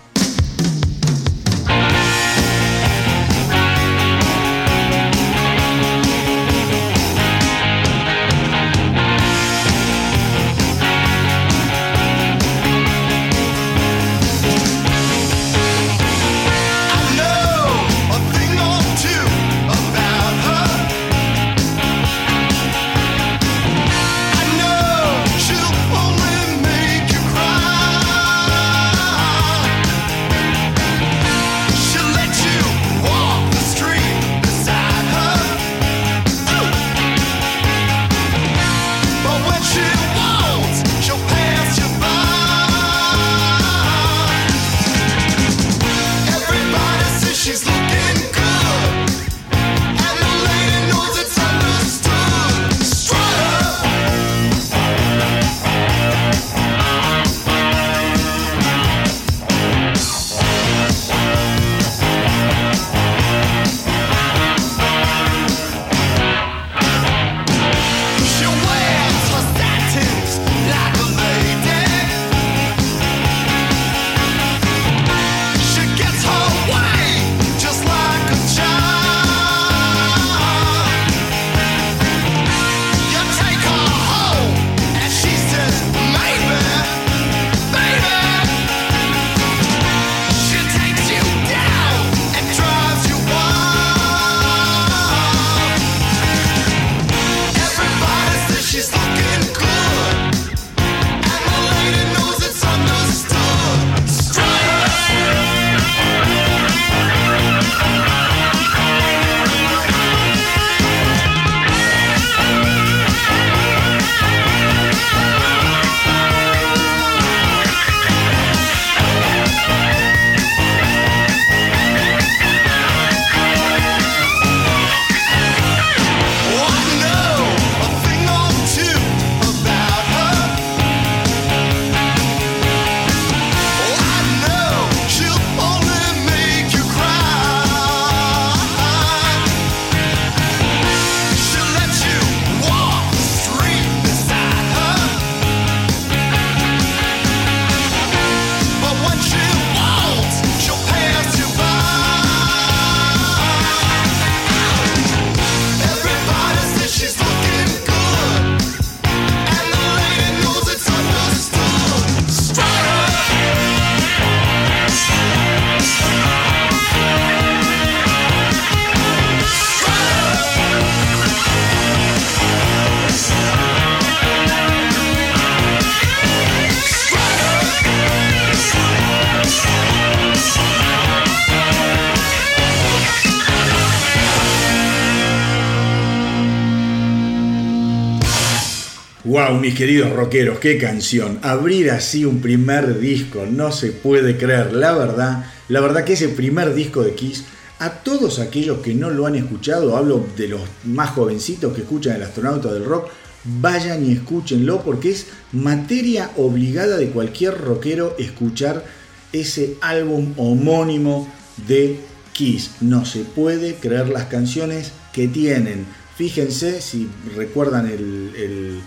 Mis 189.59 189.75
queridos 189.75 190.11
rockeros, 190.11 190.59
qué 190.59 190.77
canción. 190.77 191.39
Abrir 191.41 191.91
así 191.91 192.25
un 192.25 192.41
primer 192.41 192.99
disco, 192.99 193.45
no 193.49 193.71
se 193.71 193.91
puede 193.91 194.37
creer. 194.37 194.73
La 194.73 194.93
verdad, 194.93 195.45
la 195.67 195.81
verdad 195.81 196.03
que 196.03 196.13
ese 196.13 196.29
primer 196.29 196.73
disco 196.73 197.03
de 197.03 197.13
Kiss, 197.15 197.43
a 197.79 197.89
todos 197.89 198.39
aquellos 198.39 198.79
que 198.79 198.93
no 198.93 199.09
lo 199.09 199.27
han 199.27 199.35
escuchado, 199.35 199.97
hablo 199.97 200.25
de 200.37 200.47
los 200.47 200.61
más 200.85 201.11
jovencitos 201.11 201.73
que 201.73 201.81
escuchan 201.81 202.15
el 202.15 202.23
astronauta 202.23 202.73
del 202.73 202.85
rock, 202.85 203.09
vayan 203.43 204.05
y 204.05 204.13
escúchenlo 204.13 204.83
porque 204.83 205.11
es 205.11 205.27
materia 205.51 206.31
obligada 206.37 206.97
de 206.97 207.09
cualquier 207.09 207.57
rockero 207.59 208.15
escuchar 208.17 208.85
ese 209.33 209.75
álbum 209.81 210.33
homónimo 210.37 211.27
de 211.67 211.99
Kiss. 212.33 212.71
No 212.79 213.05
se 213.05 213.19
puede 213.19 213.75
creer 213.75 214.09
las 214.09 214.25
canciones 214.25 214.91
que 215.13 215.27
tienen. 215.27 215.85
Fíjense 216.15 216.81
si 216.81 217.09
recuerdan 217.35 217.87
el 217.87 218.81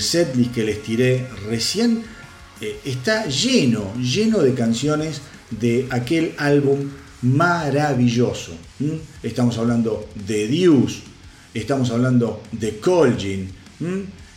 setlist 0.00 0.52
que 0.52 0.64
les 0.64 0.82
tiré 0.82 1.26
recién 1.48 2.02
eh, 2.60 2.78
está 2.84 3.26
lleno, 3.26 3.94
lleno 3.96 4.40
de 4.40 4.52
canciones 4.52 5.22
de 5.50 5.86
aquel 5.90 6.34
álbum 6.36 6.90
maravilloso. 7.22 8.52
Estamos 9.22 9.56
hablando 9.58 10.08
de 10.26 10.46
Deuce, 10.46 11.00
estamos 11.54 11.90
hablando 11.90 12.42
de 12.52 12.78
Colgin, 12.78 13.50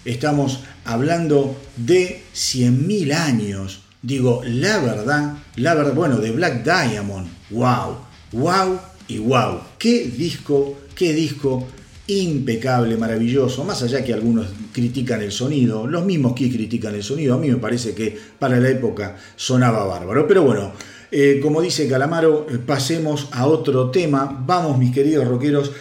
estamos 0.06 0.62
hablando 0.86 1.60
de 1.76 2.24
100.000 2.34 3.14
años. 3.14 3.82
Digo, 4.02 4.42
la 4.46 4.80
verdad, 4.80 5.38
la 5.58 5.76
verdad, 5.76 5.94
bueno, 5.94 6.18
de 6.18 6.32
Black 6.32 6.64
Diamond, 6.64 7.28
wow, 7.50 7.98
wow 8.32 8.80
y 9.08 9.18
wow. 9.18 9.60
Qué 9.78 10.06
disco, 10.06 10.78
qué 10.96 11.14
disco 11.14 11.68
impecable, 12.08 12.98
maravilloso, 12.98 13.64
más 13.64 13.82
allá 13.82 14.04
que 14.04 14.14
algunos 14.14 14.48
critican 14.74 15.22
el 15.22 15.32
sonido, 15.32 15.88
los 15.88 16.06
mismos 16.06 16.34
que 16.34 16.52
critican 16.52 16.96
el 16.96 17.04
sonido, 17.04 17.36
a 17.36 17.38
mí 17.38 17.50
me 17.50 17.58
parece 17.58 17.94
que 17.94 18.18
para 18.38 18.60
la 18.60 18.70
época 18.70 19.16
sonaba 19.36 19.86
bárbaro. 19.86 20.28
Pero 20.28 20.44
bueno, 20.44 20.74
eh, 21.12 21.40
como 21.42 21.62
dice 21.62 21.88
Calamaro, 21.88 22.48
eh, 22.50 22.58
pasemos 22.58 23.30
a 23.32 23.46
otro 23.48 23.90
tema. 23.92 24.44
Vamos, 24.46 24.78
mis 24.78 24.94
queridos 24.94 25.28
rockeros, 25.28 25.72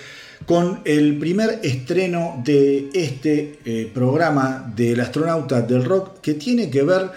con 0.47 0.81
el 0.85 1.19
primer 1.19 1.61
estreno 1.63 2.41
de 2.45 2.91
este 2.93 3.59
eh, 3.65 3.91
programa 3.93 4.73
del 4.77 5.01
astronauta 5.01 5.63
del 5.63 5.85
rock 5.85 6.21
que 6.21 6.35
tiene 6.35 6.71
que 6.71 6.83
ver 6.83 7.11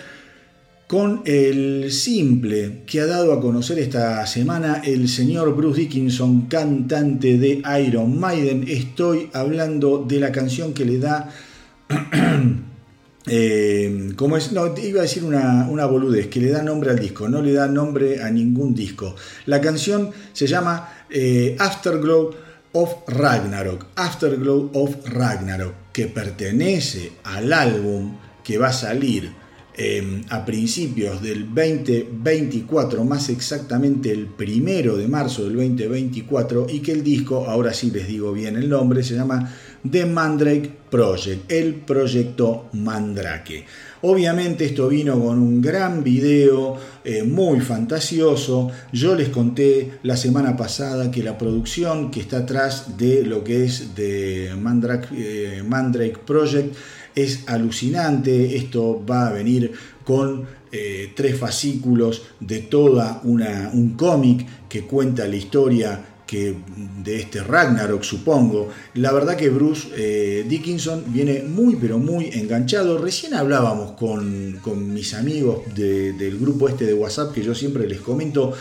con 0.87 1.23
el 1.25 1.91
simple 1.91 2.83
que 2.85 3.01
ha 3.01 3.07
dado 3.07 3.33
a 3.33 3.41
conocer 3.41 3.79
esta 3.79 4.25
semana 4.27 4.81
el 4.83 5.09
señor 5.09 5.55
Bruce 5.55 5.81
Dickinson, 5.81 6.47
cantante 6.47 7.37
de 7.37 7.63
Iron 7.85 8.19
Maiden. 8.19 8.65
Estoy 8.67 9.29
hablando 9.33 10.05
de 10.07 10.19
la 10.19 10.31
canción 10.31 10.73
que 10.73 10.85
le 10.85 10.99
da... 10.99 11.29
Eh, 13.27 14.11
como 14.15 14.37
es, 14.37 14.51
no, 14.51 14.71
iba 14.77 14.99
a 14.99 15.01
decir 15.01 15.23
una, 15.23 15.67
una, 15.67 15.87
boludez, 15.87 16.27
que 16.27 16.39
le 16.39 16.51
da 16.51 16.61
nombre 16.61 16.91
al 16.91 16.99
disco, 16.99 17.27
no 17.27 17.41
le 17.41 17.53
da 17.53 17.67
nombre 17.67 18.21
a 18.21 18.29
ningún 18.29 18.75
disco. 18.75 19.15
La 19.47 19.59
canción 19.59 20.11
se 20.31 20.45
llama 20.45 20.93
eh, 21.09 21.55
Afterglow 21.57 22.29
of 22.73 22.93
Ragnarok. 23.07 23.87
Afterglow 23.95 24.69
of 24.75 24.97
Ragnarok. 25.07 25.73
que 25.91 26.07
pertenece 26.07 27.13
al 27.23 27.53
álbum 27.53 28.17
que 28.43 28.57
va 28.57 28.67
a 28.67 28.73
salir 28.73 29.31
em, 29.77 30.23
a 30.29 30.45
principios 30.45 31.21
del 31.21 31.45
2024, 31.53 33.03
más 33.03 33.29
exactamente 33.29 34.11
el 34.11 34.27
primero 34.27 34.97
de 34.97 35.07
marzo 35.07 35.43
del 35.43 35.55
2024, 35.55 36.67
y 36.69 36.79
que 36.79 36.91
el 36.91 37.03
disco, 37.03 37.45
ahora 37.47 37.73
sí 37.73 37.91
les 37.91 38.07
digo 38.07 38.31
bien 38.33 38.55
el 38.55 38.69
nombre, 38.69 39.03
se 39.03 39.15
llama 39.15 39.51
The 39.89 40.05
Mandrake 40.05 40.71
Project, 40.89 41.51
el 41.51 41.75
proyecto 41.75 42.69
Mandrake. 42.73 43.65
Obviamente 44.01 44.65
esto 44.65 44.87
vino 44.87 45.19
con 45.19 45.39
un 45.39 45.61
gran 45.61 46.03
video 46.03 46.77
eh, 47.03 47.23
muy 47.23 47.59
fantasioso. 47.59 48.71
Yo 48.91 49.15
les 49.15 49.29
conté 49.29 49.99
la 50.03 50.15
semana 50.15 50.55
pasada 50.55 51.11
que 51.11 51.23
la 51.23 51.37
producción 51.37 52.11
que 52.11 52.19
está 52.19 52.39
atrás 52.39 52.97
de 52.97 53.23
lo 53.23 53.43
que 53.43 53.65
es 53.65 53.95
de 53.95 54.53
Mandrake, 54.59 55.07
eh, 55.17 55.63
Mandrake 55.67 56.19
Project 56.19 56.75
es 57.15 57.43
alucinante. 57.47 58.57
Esto 58.57 59.03
va 59.09 59.27
a 59.27 59.33
venir 59.33 59.71
con 60.03 60.45
eh, 60.71 61.13
tres 61.15 61.37
fascículos 61.37 62.23
de 62.39 62.59
toda 62.59 63.21
una, 63.23 63.71
un 63.73 63.95
cómic 63.95 64.45
que 64.67 64.83
cuenta 64.83 65.27
la 65.27 65.35
historia 65.35 66.05
que 66.25 66.55
de 67.03 67.19
este 67.19 67.43
Ragnarok, 67.43 68.03
supongo. 68.03 68.69
La 68.95 69.11
verdad 69.11 69.37
que 69.37 69.49
Bruce 69.49 69.89
eh, 69.95 70.45
Dickinson 70.47 71.03
viene 71.07 71.43
muy, 71.43 71.75
pero 71.75 71.99
muy 71.99 72.29
enganchado. 72.33 72.97
Recién 72.97 73.35
hablábamos 73.35 73.91
con, 73.91 74.59
mis 74.93 75.13
amigos 75.13 75.59
del 75.75 76.37
grupo 76.39 76.67
este 76.67 76.85
de 76.85 76.93
WhatsApp 76.93 77.33
que 77.33 77.43
yo 77.43 77.53
siempre 77.53 77.87
les 77.87 78.01
comento. 78.01 78.53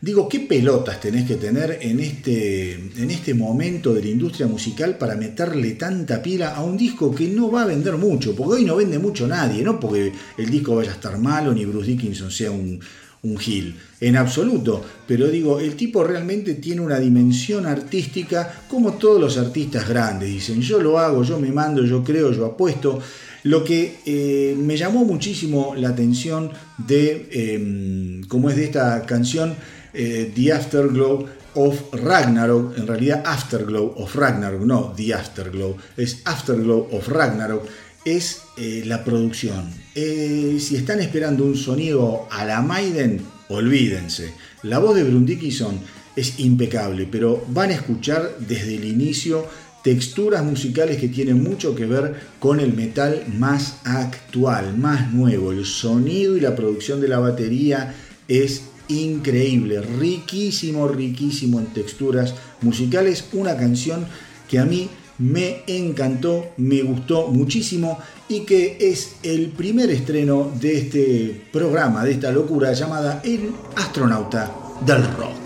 Digo, 0.00 0.28
¿qué 0.28 0.40
pelotas 0.40 1.00
tenés 1.00 1.26
que 1.26 1.36
tener 1.36 1.78
en 1.80 2.00
este, 2.00 2.74
en 2.74 3.10
este 3.10 3.32
momento 3.32 3.94
de 3.94 4.02
la 4.02 4.08
industria 4.08 4.46
musical 4.46 4.98
para 4.98 5.16
meterle 5.16 5.72
tanta 5.72 6.22
pila 6.22 6.54
a 6.54 6.62
un 6.62 6.76
disco 6.76 7.14
que 7.14 7.28
no 7.28 7.50
va 7.50 7.62
a 7.62 7.66
vender 7.66 7.96
mucho? 7.96 8.36
Porque 8.36 8.56
hoy 8.56 8.64
no 8.64 8.76
vende 8.76 8.98
mucho 8.98 9.26
nadie, 9.26 9.62
no 9.62 9.80
porque 9.80 10.12
el 10.36 10.50
disco 10.50 10.76
vaya 10.76 10.90
a 10.90 10.94
estar 10.94 11.18
malo 11.18 11.54
ni 11.54 11.64
Bruce 11.64 11.90
Dickinson 11.90 12.30
sea 12.30 12.50
un, 12.50 12.78
un 13.22 13.38
Gil, 13.38 13.74
en 14.00 14.16
absoluto, 14.16 14.84
pero 15.06 15.28
digo, 15.28 15.58
el 15.58 15.74
tipo 15.74 16.04
realmente 16.04 16.54
tiene 16.54 16.82
una 16.82 16.98
dimensión 16.98 17.66
artística 17.66 18.64
como 18.68 18.94
todos 18.94 19.20
los 19.20 19.38
artistas 19.38 19.88
grandes, 19.88 20.28
dicen, 20.28 20.60
yo 20.60 20.80
lo 20.80 20.98
hago, 20.98 21.22
yo 21.22 21.38
me 21.38 21.50
mando, 21.50 21.84
yo 21.84 22.04
creo, 22.04 22.32
yo 22.32 22.46
apuesto. 22.46 23.00
Lo 23.44 23.62
que 23.62 23.98
eh, 24.04 24.56
me 24.58 24.76
llamó 24.76 25.04
muchísimo 25.04 25.74
la 25.76 25.90
atención 25.90 26.50
de, 26.78 27.28
eh, 27.30 28.20
como 28.26 28.50
es 28.50 28.56
de 28.56 28.64
esta 28.64 29.02
canción, 29.06 29.54
eh, 29.96 30.30
The 30.34 30.52
Afterglow 30.52 31.26
of 31.54 31.94
Ragnarok, 31.94 32.76
en 32.76 32.86
realidad 32.86 33.22
Afterglow 33.24 33.94
of 33.96 34.14
Ragnarok, 34.14 34.60
no 34.60 34.92
The 34.94 35.14
Afterglow, 35.14 35.76
es 35.96 36.20
Afterglow 36.24 36.88
of 36.92 37.08
Ragnarok, 37.08 37.66
es 38.04 38.42
eh, 38.58 38.82
la 38.84 39.02
producción. 39.02 39.70
Eh, 39.94 40.58
si 40.60 40.76
están 40.76 41.00
esperando 41.00 41.44
un 41.44 41.56
sonido 41.56 42.28
a 42.30 42.44
la 42.44 42.60
Maiden, 42.60 43.22
olvídense. 43.48 44.32
La 44.62 44.78
voz 44.78 44.96
de 44.96 45.04
Brundikison 45.04 45.80
es 46.14 46.38
impecable, 46.40 47.08
pero 47.10 47.44
van 47.48 47.70
a 47.70 47.74
escuchar 47.74 48.36
desde 48.38 48.76
el 48.76 48.84
inicio 48.84 49.46
texturas 49.82 50.44
musicales 50.44 50.98
que 50.98 51.08
tienen 51.08 51.42
mucho 51.42 51.74
que 51.74 51.86
ver 51.86 52.16
con 52.38 52.60
el 52.60 52.74
metal 52.74 53.24
más 53.38 53.78
actual, 53.84 54.76
más 54.76 55.12
nuevo. 55.12 55.52
El 55.52 55.64
sonido 55.64 56.36
y 56.36 56.40
la 56.40 56.54
producción 56.54 57.00
de 57.00 57.08
la 57.08 57.18
batería 57.18 57.94
es 58.28 58.62
increíble, 58.88 59.80
riquísimo, 59.80 60.88
riquísimo 60.88 61.58
en 61.60 61.66
texturas 61.66 62.34
musicales. 62.62 63.24
Una 63.32 63.56
canción 63.56 64.06
que 64.48 64.58
a 64.58 64.64
mí 64.64 64.88
me 65.18 65.62
encantó, 65.66 66.52
me 66.56 66.82
gustó 66.82 67.28
muchísimo 67.28 67.98
y 68.28 68.40
que 68.40 68.76
es 68.80 69.16
el 69.22 69.48
primer 69.48 69.90
estreno 69.90 70.50
de 70.60 70.78
este 70.78 71.48
programa, 71.52 72.04
de 72.04 72.12
esta 72.12 72.30
locura 72.30 72.72
llamada 72.72 73.22
El 73.24 73.50
astronauta 73.76 74.52
del 74.84 75.02
rock. 75.16 75.45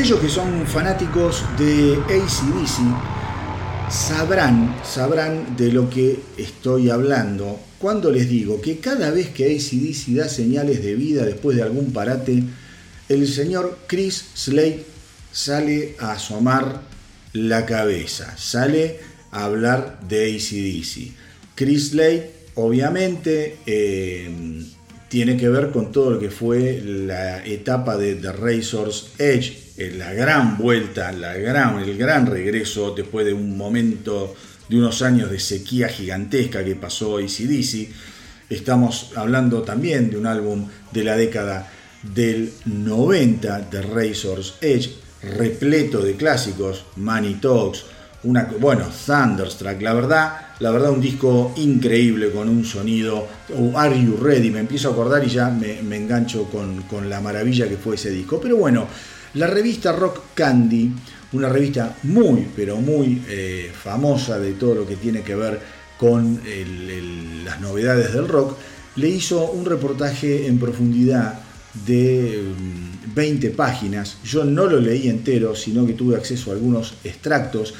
Aquellos 0.00 0.20
que 0.20 0.30
son 0.30 0.66
fanáticos 0.66 1.44
de 1.58 1.92
ACDC 2.06 3.90
sabrán, 3.90 4.74
sabrán 4.82 5.58
de 5.58 5.70
lo 5.70 5.90
que 5.90 6.18
estoy 6.38 6.88
hablando 6.88 7.60
cuando 7.78 8.10
les 8.10 8.26
digo 8.26 8.62
que 8.62 8.78
cada 8.78 9.10
vez 9.10 9.28
que 9.28 9.44
ACDC 9.44 10.16
da 10.16 10.26
señales 10.26 10.82
de 10.82 10.94
vida 10.94 11.26
después 11.26 11.54
de 11.54 11.64
algún 11.64 11.92
parate, 11.92 12.42
el 13.10 13.28
señor 13.28 13.78
Chris 13.86 14.24
Slade 14.32 14.86
sale 15.32 15.96
a 15.98 16.12
asomar 16.12 16.80
la 17.34 17.66
cabeza, 17.66 18.34
sale 18.38 19.00
a 19.30 19.44
hablar 19.44 20.00
de 20.08 20.34
ACDC. 20.34 21.12
Chris 21.54 21.90
Slade, 21.90 22.30
obviamente, 22.54 23.58
eh, 23.66 24.64
tiene 25.10 25.36
que 25.36 25.50
ver 25.50 25.72
con 25.72 25.92
todo 25.92 26.12
lo 26.12 26.18
que 26.18 26.30
fue 26.30 26.80
la 26.82 27.44
etapa 27.44 27.98
de 27.98 28.14
The 28.14 28.32
Razor's 28.32 29.10
Edge 29.18 29.69
la 29.88 30.12
gran 30.12 30.58
vuelta, 30.58 31.10
la 31.12 31.34
gran, 31.34 31.78
el 31.78 31.96
gran 31.96 32.26
regreso 32.26 32.92
después 32.94 33.24
de 33.24 33.32
un 33.32 33.56
momento 33.56 34.34
de 34.68 34.76
unos 34.76 35.00
años 35.00 35.30
de 35.30 35.40
sequía 35.40 35.88
gigantesca 35.88 36.62
que 36.62 36.76
pasó 36.76 37.16
ACDC. 37.16 37.88
Estamos 38.50 39.12
hablando 39.16 39.62
también 39.62 40.10
de 40.10 40.18
un 40.18 40.26
álbum 40.26 40.68
de 40.92 41.04
la 41.04 41.16
década 41.16 41.70
del 42.02 42.52
90 42.66 43.60
de 43.62 43.82
Razor's 43.82 44.54
Edge, 44.60 44.90
repleto 45.22 46.02
de 46.02 46.14
clásicos, 46.14 46.84
Money 46.96 47.34
Talks, 47.34 47.84
una, 48.22 48.44
bueno, 48.60 48.86
Thunderstruck, 49.06 49.80
la 49.80 49.94
verdad, 49.94 50.40
la 50.58 50.70
verdad 50.70 50.90
un 50.90 51.00
disco 51.00 51.54
increíble 51.56 52.30
con 52.30 52.50
un 52.50 52.66
sonido, 52.66 53.26
Are 53.74 53.98
You 53.98 54.18
Ready? 54.18 54.50
Me 54.50 54.60
empiezo 54.60 54.90
a 54.90 54.92
acordar 54.92 55.24
y 55.24 55.30
ya 55.30 55.48
me, 55.48 55.78
engancho 55.96 56.44
con, 56.44 56.82
con 56.82 57.08
la 57.08 57.22
maravilla 57.22 57.66
que 57.66 57.78
fue 57.78 57.94
ese 57.94 58.10
disco. 58.10 58.38
Pero 58.38 58.56
bueno, 58.56 58.86
la 59.34 59.46
revista 59.46 59.92
Rock 59.92 60.34
Candy, 60.34 60.90
una 61.32 61.48
revista 61.48 61.96
muy, 62.04 62.48
pero 62.56 62.76
muy 62.76 63.22
eh, 63.28 63.70
famosa 63.72 64.38
de 64.38 64.52
todo 64.52 64.74
lo 64.74 64.86
que 64.86 64.96
tiene 64.96 65.22
que 65.22 65.36
ver 65.36 65.60
con 65.98 66.40
las 67.44 67.60
novedades 67.60 68.12
del 68.14 68.26
rock, 68.26 68.56
le 68.96 69.08
hizo 69.08 69.50
un 69.52 69.66
reportaje 69.66 70.46
en 70.46 70.58
profundidad 70.58 71.38
de 71.86 72.42
20 73.14 73.50
mm, 73.50 73.52
páginas. 73.52 74.16
Yo 74.24 74.44
no 74.44 74.66
lo 74.66 74.80
leí 74.80 75.08
entero, 75.08 75.54
sino 75.54 75.86
que 75.86 75.92
tuve 75.92 76.16
acceso 76.16 76.50
a 76.50 76.54
algunos 76.54 76.94
extractos. 77.04 77.74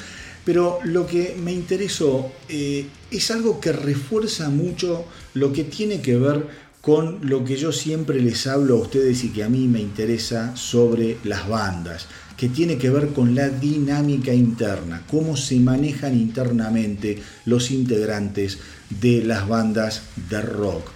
Pero 0.45 0.79
lo 0.83 1.05
que 1.05 1.35
me 1.37 1.51
interesó 1.51 2.31
eh, 2.49 2.85
es 3.11 3.31
algo 3.31 3.59
que 3.59 3.71
refuerza 3.71 4.49
mucho 4.49 5.05
lo 5.33 5.53
que 5.53 5.63
tiene 5.63 6.01
que 6.01 6.17
ver 6.17 6.47
con 6.81 7.19
lo 7.29 7.45
que 7.45 7.57
yo 7.57 7.71
siempre 7.71 8.19
les 8.19 8.47
hablo 8.47 8.75
a 8.75 8.81
ustedes 8.81 9.23
y 9.23 9.29
que 9.29 9.43
a 9.43 9.49
mí 9.49 9.67
me 9.67 9.79
interesa 9.79 10.55
sobre 10.55 11.17
las 11.23 11.47
bandas, 11.47 12.07
que 12.35 12.49
tiene 12.49 12.79
que 12.79 12.89
ver 12.89 13.09
con 13.09 13.35
la 13.35 13.49
dinámica 13.49 14.33
interna, 14.33 15.03
cómo 15.07 15.37
se 15.37 15.59
manejan 15.59 16.17
internamente 16.17 17.21
los 17.45 17.69
integrantes 17.69 18.57
de 18.89 19.23
las 19.23 19.47
bandas 19.47 20.01
de 20.27 20.41
rock. 20.41 20.89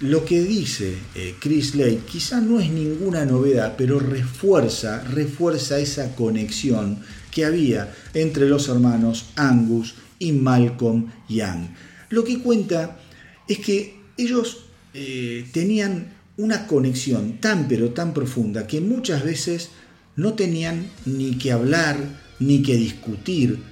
Lo 0.00 0.24
que 0.24 0.42
dice 0.42 0.96
eh, 1.14 1.36
Chris 1.38 1.74
Lake 1.76 2.00
quizá 2.10 2.40
no 2.40 2.58
es 2.58 2.70
ninguna 2.70 3.24
novedad, 3.24 3.74
pero 3.78 4.00
refuerza, 4.00 5.04
refuerza 5.04 5.78
esa 5.78 6.16
conexión 6.16 6.98
que 7.30 7.44
había 7.44 7.94
entre 8.14 8.48
los 8.48 8.68
hermanos 8.68 9.26
Angus 9.36 9.94
y 10.18 10.32
Malcolm 10.32 11.12
Young. 11.28 11.68
Lo 12.08 12.24
que 12.24 12.40
cuenta 12.40 12.98
es 13.46 13.58
que 13.58 13.94
ellos 14.16 14.69
eh, 14.94 15.46
tenían 15.52 16.12
una 16.36 16.66
conexión 16.66 17.38
tan 17.38 17.68
pero 17.68 17.90
tan 17.90 18.14
profunda 18.14 18.66
que 18.66 18.80
muchas 18.80 19.24
veces 19.24 19.70
no 20.16 20.34
tenían 20.34 20.86
ni 21.06 21.36
que 21.38 21.52
hablar 21.52 21.96
ni 22.38 22.62
que 22.62 22.76
discutir. 22.76 23.62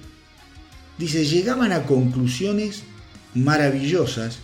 Dice, 0.98 1.24
llegaban 1.24 1.72
a 1.72 1.84
conclusiones 1.84 2.82
maravillosas 3.34 4.38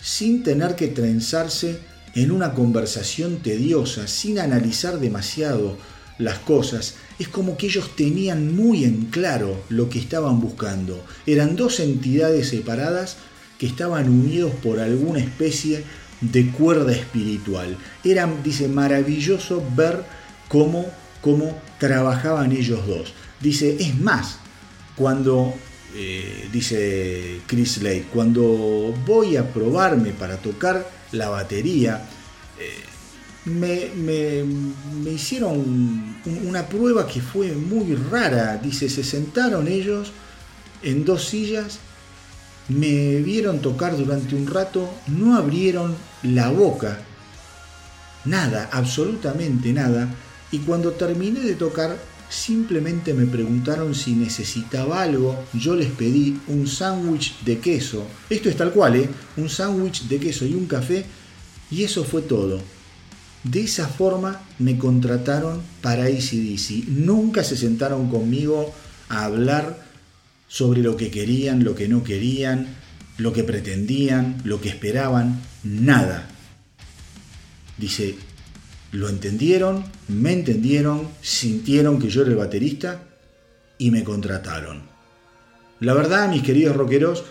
sin 0.00 0.42
tener 0.42 0.74
que 0.74 0.88
trenzarse 0.88 1.78
en 2.14 2.30
una 2.30 2.54
conversación 2.54 3.38
tediosa, 3.38 4.06
sin 4.06 4.38
analizar 4.38 4.98
demasiado 4.98 5.78
las 6.18 6.38
cosas. 6.38 6.94
Es 7.18 7.28
como 7.28 7.56
que 7.56 7.66
ellos 7.66 7.94
tenían 7.96 8.54
muy 8.54 8.84
en 8.84 9.06
claro 9.06 9.62
lo 9.68 9.88
que 9.88 9.98
estaban 9.98 10.40
buscando. 10.40 11.02
Eran 11.26 11.56
dos 11.56 11.80
entidades 11.80 12.48
separadas 12.48 13.16
que 13.58 13.66
estaban 13.66 14.08
unidos 14.08 14.52
por 14.62 14.80
alguna 14.80 15.20
especie 15.20 15.78
de 15.78 15.84
cuerda 16.56 16.92
espiritual. 16.92 17.76
Era, 18.04 18.28
dice, 18.42 18.68
maravilloso 18.68 19.62
ver 19.74 20.04
cómo, 20.48 20.86
cómo 21.20 21.60
trabajaban 21.78 22.52
ellos 22.52 22.86
dos. 22.86 23.12
Dice, 23.40 23.76
es 23.80 23.98
más, 23.98 24.38
cuando 24.96 25.54
eh, 25.94 26.48
dice 26.50 27.40
Chris 27.46 27.82
Lake, 27.82 28.06
cuando 28.12 28.94
voy 29.04 29.36
a 29.36 29.52
probarme 29.52 30.12
para 30.12 30.36
tocar 30.38 30.88
la 31.12 31.28
batería, 31.28 32.02
eh, 32.58 32.92
me, 33.44 35.10
hicieron 35.10 36.16
una 36.46 36.66
prueba 36.66 37.06
que 37.06 37.20
fue 37.20 37.52
muy 37.52 37.94
rara. 37.94 38.56
Dice, 38.56 38.88
se 38.88 39.04
sentaron 39.04 39.68
ellos 39.68 40.12
en 40.82 41.04
dos 41.04 41.24
sillas, 41.24 41.78
me 42.72 43.16
vieron 43.16 43.60
tocar 43.60 43.96
durante 43.96 44.34
un 44.34 44.46
rato, 44.46 44.88
no 45.08 45.36
abrieron 45.36 45.94
la 46.22 46.50
boca, 46.50 46.98
nada, 48.24 48.68
absolutamente 48.72 49.72
nada, 49.72 50.08
y 50.50 50.58
cuando 50.58 50.92
terminé 50.92 51.40
de 51.40 51.54
tocar 51.54 51.96
simplemente 52.28 53.12
me 53.12 53.26
preguntaron 53.26 53.94
si 53.94 54.14
necesitaba 54.14 55.02
algo, 55.02 55.36
yo 55.52 55.74
les 55.74 55.90
pedí 55.90 56.38
un 56.48 56.66
sándwich 56.66 57.40
de 57.44 57.58
queso, 57.58 58.06
esto 58.30 58.48
es 58.48 58.56
tal 58.56 58.72
cual, 58.72 58.96
¿eh? 58.96 59.08
un 59.36 59.48
sándwich 59.48 60.04
de 60.08 60.18
queso 60.18 60.46
y 60.46 60.54
un 60.54 60.66
café, 60.66 61.04
y 61.70 61.84
eso 61.84 62.04
fue 62.04 62.22
todo. 62.22 62.60
De 63.44 63.62
esa 63.62 63.88
forma 63.88 64.40
me 64.58 64.78
contrataron 64.78 65.62
para 65.80 66.04
ACDC. 66.04 66.86
Nunca 66.88 67.42
se 67.42 67.56
sentaron 67.56 68.08
conmigo 68.08 68.72
a 69.08 69.24
hablar 69.24 69.91
sobre 70.52 70.82
lo 70.82 70.98
que 70.98 71.10
querían, 71.10 71.64
lo 71.64 71.74
que 71.74 71.88
no 71.88 72.04
querían, 72.04 72.66
lo 73.16 73.32
que 73.32 73.42
pretendían, 73.42 74.36
lo 74.44 74.60
que 74.60 74.68
esperaban, 74.68 75.40
nada. 75.64 76.28
Dice, 77.78 78.16
lo 78.90 79.08
entendieron, 79.08 79.82
me 80.08 80.34
entendieron, 80.34 81.08
sintieron 81.22 81.98
que 81.98 82.10
yo 82.10 82.20
era 82.20 82.32
el 82.32 82.36
baterista 82.36 83.02
y 83.78 83.90
me 83.90 84.04
contrataron. 84.04 84.82
La 85.80 85.94
verdad, 85.94 86.28
mis 86.28 86.42
queridos 86.42 86.76
rockeros, 86.76 87.24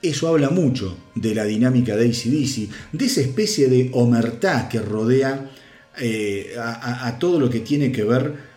eso 0.00 0.28
habla 0.28 0.50
mucho 0.50 0.96
de 1.16 1.34
la 1.34 1.46
dinámica 1.46 1.96
de 1.96 2.06
ACDC, 2.06 2.92
de 2.92 3.04
esa 3.04 3.20
especie 3.20 3.68
de 3.68 3.90
omertá 3.94 4.68
que 4.68 4.78
rodea 4.78 5.50
eh, 5.98 6.54
a, 6.56 7.18
todo 7.18 7.40
lo 7.40 7.50
que 7.50 7.58
tiene 7.58 7.90
que 7.90 8.04
ver 8.04 8.49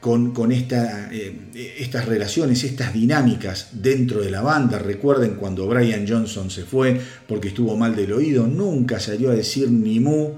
con, 0.00 0.52
eh, 0.52 1.34
estas 1.78 2.06
relaciones, 2.06 2.62
estas 2.62 2.92
dinámicas 2.92 3.70
dentro 3.72 4.20
de 4.20 4.30
la 4.30 4.40
banda. 4.40 4.78
Recuerden 4.78 5.34
cuando 5.34 5.66
Brian 5.66 6.06
Johnson 6.06 6.50
se 6.50 6.64
fue 6.64 7.00
porque 7.26 7.48
estuvo 7.48 7.76
mal 7.76 7.96
del 7.96 8.12
oído, 8.12 8.46
nunca 8.46 9.00
salió 9.00 9.30
a 9.30 9.34
decir 9.34 9.70
ni 9.70 9.98
mu 9.98 10.34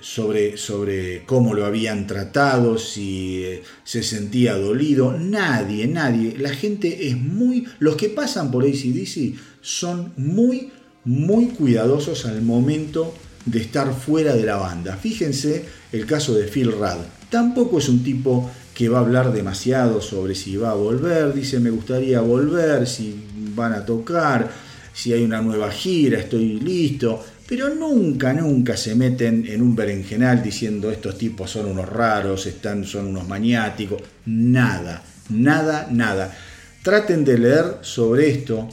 sobre, 0.00 0.56
sobre 0.56 1.24
cómo 1.24 1.54
lo 1.54 1.64
habían 1.64 2.06
tratado, 2.06 2.78
si 2.78 3.44
eh, 3.44 3.62
se 3.84 4.02
sentía 4.02 4.56
dolido. 4.56 5.16
Nadie, 5.18 5.86
nadie. 5.86 6.36
La 6.38 6.50
gente 6.50 7.08
es 7.08 7.16
muy... 7.16 7.66
Los 7.78 7.96
que 7.96 8.08
pasan 8.08 8.50
por 8.50 8.64
ACDC 8.64 9.34
son 9.60 10.12
muy, 10.16 10.70
muy 11.04 11.46
cuidadosos 11.46 12.26
al 12.26 12.42
momento 12.42 13.14
de 13.50 13.60
estar 13.60 13.92
fuera 13.92 14.34
de 14.34 14.44
la 14.44 14.56
banda. 14.56 14.96
Fíjense 14.96 15.64
el 15.92 16.06
caso 16.06 16.34
de 16.34 16.44
Phil 16.44 16.72
Rudd. 16.72 17.04
Tampoco 17.30 17.78
es 17.78 17.88
un 17.88 18.02
tipo 18.02 18.50
que 18.74 18.88
va 18.88 18.98
a 18.98 19.00
hablar 19.02 19.32
demasiado 19.32 20.00
sobre 20.00 20.34
si 20.34 20.56
va 20.56 20.70
a 20.70 20.74
volver. 20.74 21.34
Dice, 21.34 21.60
me 21.60 21.70
gustaría 21.70 22.20
volver, 22.20 22.86
si 22.86 23.14
van 23.54 23.72
a 23.72 23.84
tocar, 23.84 24.50
si 24.92 25.12
hay 25.12 25.22
una 25.22 25.42
nueva 25.42 25.70
gira, 25.70 26.18
estoy 26.18 26.60
listo 26.60 27.24
pero 27.48 27.74
nunca, 27.74 28.34
nunca 28.34 28.76
se 28.76 28.94
meten 28.94 29.46
en 29.48 29.62
un 29.62 29.74
berenjenal 29.74 30.42
diciendo 30.42 30.90
estos 30.90 31.16
tipos 31.16 31.50
son 31.50 31.64
unos 31.64 31.88
raros, 31.88 32.44
están, 32.44 32.84
son 32.84 33.06
unos 33.06 33.26
maniáticos, 33.26 34.02
nada, 34.26 35.02
nada, 35.30 35.88
nada. 35.90 36.36
Traten 36.82 37.24
de 37.24 37.38
leer 37.38 37.78
sobre 37.80 38.28
esto. 38.28 38.68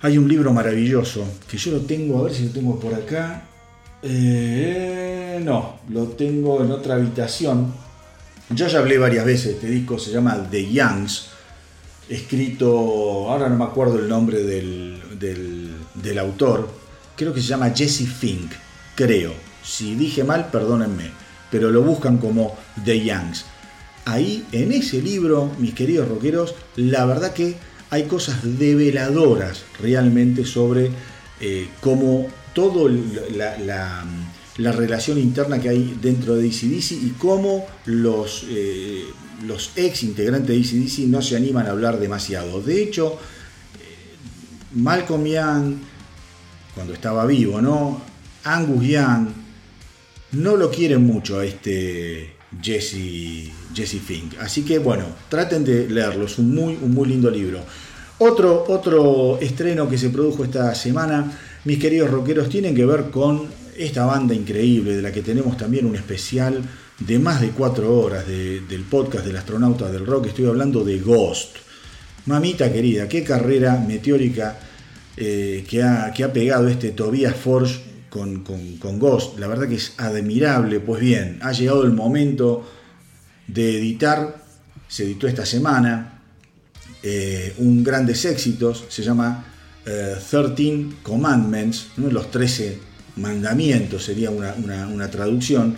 Hay 0.00 0.16
un 0.16 0.26
libro 0.26 0.54
maravilloso 0.54 1.22
que 1.46 1.58
yo 1.58 1.72
lo 1.72 1.80
tengo, 1.82 2.18
a 2.18 2.22
ver 2.22 2.32
si 2.32 2.46
lo 2.46 2.50
tengo 2.50 2.80
por 2.80 2.94
acá. 2.94 3.42
Eh, 4.08 5.40
no, 5.42 5.80
lo 5.90 6.04
tengo 6.04 6.62
en 6.62 6.70
otra 6.70 6.94
habitación. 6.94 7.72
Yo 8.50 8.68
ya 8.68 8.78
hablé 8.78 8.98
varias 8.98 9.24
veces 9.24 9.46
de 9.46 9.52
este 9.52 9.66
disco, 9.66 9.98
se 9.98 10.12
llama 10.12 10.46
The 10.48 10.72
Youngs, 10.72 11.30
escrito, 12.08 12.68
ahora 13.28 13.48
no 13.48 13.56
me 13.56 13.64
acuerdo 13.64 13.98
el 13.98 14.08
nombre 14.08 14.44
del, 14.44 15.02
del, 15.18 16.18
autor, 16.20 16.70
creo 17.16 17.34
que 17.34 17.40
se 17.40 17.48
llama 17.48 17.70
Jesse 17.70 18.06
Fink, 18.06 18.52
creo. 18.94 19.32
Si 19.64 19.96
dije 19.96 20.22
mal, 20.22 20.50
perdónenme, 20.52 21.10
pero 21.50 21.70
lo 21.70 21.82
buscan 21.82 22.18
como 22.18 22.56
The 22.84 23.04
Youngs. 23.04 23.44
Ahí, 24.04 24.46
en 24.52 24.70
ese 24.70 25.02
libro, 25.02 25.50
mis 25.58 25.74
queridos 25.74 26.08
rockeros, 26.08 26.54
la 26.76 27.04
verdad 27.04 27.32
que 27.32 27.56
hay 27.90 28.04
cosas 28.04 28.38
develadoras 28.42 29.64
realmente 29.80 30.44
sobre 30.44 30.92
eh, 31.40 31.68
cómo 31.80 32.28
toda 32.56 32.90
la, 34.56 34.72
relación 34.72 35.18
interna 35.18 35.60
que 35.60 35.68
hay 35.68 35.98
dentro 36.00 36.36
de 36.36 36.48
ACDC 36.48 36.92
y 36.92 37.14
cómo 37.18 37.66
los, 37.84 38.46
eh, 38.48 39.04
los 39.46 39.72
ex 39.76 40.02
integrantes 40.02 40.48
de 40.48 40.80
ACDC 40.80 40.98
no 41.08 41.20
se 41.20 41.36
animan 41.36 41.66
a 41.66 41.72
hablar 41.72 42.00
demasiado. 42.00 42.62
De 42.62 42.82
hecho, 42.82 43.18
eh, 43.78 44.16
Malcolm 44.72 45.26
Young, 45.26 45.74
cuando 46.74 46.94
estaba 46.94 47.26
vivo, 47.26 47.60
¿no? 47.60 48.00
Angus 48.44 48.86
Young 48.86 49.28
no 50.32 50.56
lo 50.56 50.70
quieren 50.70 51.04
mucho 51.04 51.38
a 51.40 51.44
este 51.44 52.36
Jesse, 52.62 53.52
Jesse 53.74 54.00
Fink. 54.00 54.38
Así 54.40 54.62
que 54.62 54.78
bueno, 54.78 55.04
traten 55.28 55.62
de 55.62 55.90
leerlo, 55.90 56.24
es 56.24 56.38
un 56.38 56.54
muy, 56.54 56.78
un 56.80 56.92
muy 56.94 57.06
lindo 57.06 57.30
libro. 57.30 57.60
Otro, 58.18 58.64
otro 58.68 59.38
estreno 59.42 59.90
que 59.90 59.98
se 59.98 60.08
produjo 60.08 60.42
esta 60.42 60.74
semana, 60.74 61.30
mis 61.66 61.80
queridos 61.80 62.10
rockeros, 62.10 62.48
tienen 62.48 62.76
que 62.76 62.86
ver 62.86 63.10
con 63.10 63.48
esta 63.76 64.06
banda 64.06 64.34
increíble 64.34 64.94
de 64.94 65.02
la 65.02 65.10
que 65.10 65.20
tenemos 65.20 65.56
también 65.56 65.84
un 65.84 65.96
especial 65.96 66.62
de 67.00 67.18
más 67.18 67.40
de 67.40 67.50
cuatro 67.50 67.98
horas 67.98 68.24
del 68.26 68.84
podcast 68.88 69.26
del 69.26 69.36
astronauta 69.36 69.90
del 69.90 70.06
rock. 70.06 70.26
Estoy 70.26 70.46
hablando 70.46 70.84
de 70.84 71.00
Ghost. 71.00 71.56
Mamita 72.26 72.72
querida, 72.72 73.08
qué 73.08 73.24
carrera 73.24 73.84
meteórica 73.84 74.58
eh, 75.16 75.64
que, 75.68 75.82
ha, 75.82 76.12
que, 76.12 76.22
ha, 76.22 76.32
pegado 76.32 76.68
este 76.68 76.92
Tobias 76.92 77.34
Forge 77.34 77.80
con, 78.10 78.44
con, 78.44 78.98
Ghost. 79.00 79.36
La 79.40 79.48
verdad 79.48 79.68
que 79.68 79.74
es 79.74 79.94
admirable. 79.96 80.78
Pues 80.78 81.00
bien, 81.00 81.40
ha 81.42 81.50
llegado 81.50 81.82
el 81.82 81.92
momento 81.92 82.64
de 83.48 83.78
editar. 83.78 84.44
Se 84.86 85.02
editó 85.02 85.26
esta 85.26 85.44
semana 85.44 86.22
eh, 87.02 87.54
un 87.58 87.82
grandes 87.82 88.24
éxitos. 88.24 88.84
Se 88.88 89.02
llama 89.02 89.55
13 89.86 90.64
eh, 90.64 90.88
Commandments, 91.02 91.88
los 91.96 92.30
13 92.30 92.78
mandamientos 93.16 94.04
sería 94.04 94.30
una, 94.30 94.54
una 94.88 95.10
traducción. 95.10 95.76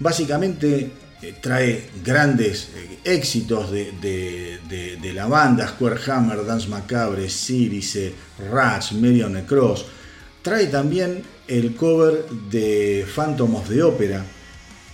Básicamente 0.00 0.90
eh, 1.24 1.34
trae 1.40 1.88
grandes 2.04 2.68
eh, 2.74 2.98
éxitos 3.04 3.70
de, 3.70 4.58
la 5.14 5.26
banda, 5.26 5.68
Square 5.68 6.00
Hammer, 6.08 6.44
Dance 6.44 6.68
Macabre, 6.68 7.30
Sirice, 7.30 8.12
Rats, 8.50 8.92
Million 8.92 9.40
Cross. 9.46 9.86
Trae 10.42 10.66
también 10.66 11.22
el 11.46 11.74
cover 11.76 12.26
de 12.50 13.06
Phantom 13.14 13.54
of 13.54 13.68
the 13.68 14.20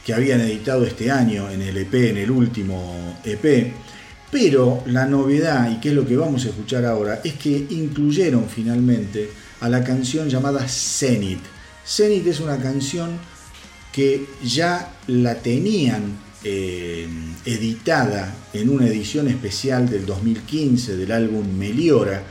que 0.05 0.15
habían 0.15 0.41
editado 0.43 0.85
este 0.85 1.11
año 1.11 1.51
en 1.51 1.63
el 1.63 1.77
EP, 1.79 1.95
en 1.95 2.19
el 2.19 2.31
último 2.31 3.19
EP. 3.25 3.73
Pero 4.31 4.83
la 4.87 5.07
novedad, 5.07 5.71
y 5.71 5.81
que 5.81 5.89
es 5.89 5.95
lo 5.95 6.07
que 6.07 6.17
vamos 6.17 6.45
a 6.45 6.51
escuchar 6.51 6.85
ahora, 6.85 7.21
es 7.25 7.35
que 7.35 7.67
incluyeron 7.71 8.49
finalmente 8.49 9.31
a 9.61 9.69
la 9.69 9.83
canción 9.83 10.29
llamada 10.29 10.67
Zenith. 10.69 11.43
Zenith 11.85 12.27
es 12.27 12.41
una 12.41 12.59
canción 12.59 13.19
que 13.93 14.27
ya 14.45 14.95
la 15.09 15.35
tenían 15.35 16.17
eh, 16.45 17.09
editada 17.45 18.35
en 18.53 18.71
una 18.71 18.87
edición 18.87 19.29
especial 19.29 19.91
del 19.91 20.07
2015 20.07 20.97
del 20.97 21.13
álbum 21.13 21.47
Meliora, 21.59 22.23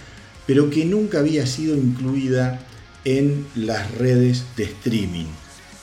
pero 0.47 0.69
que 0.69 0.85
nunca 0.85 1.19
había 1.19 1.45
sido 1.45 1.75
incluida 1.75 2.61
en 3.03 3.45
las 3.55 3.91
redes 3.95 4.45
de 4.55 4.63
streaming. 4.63 5.27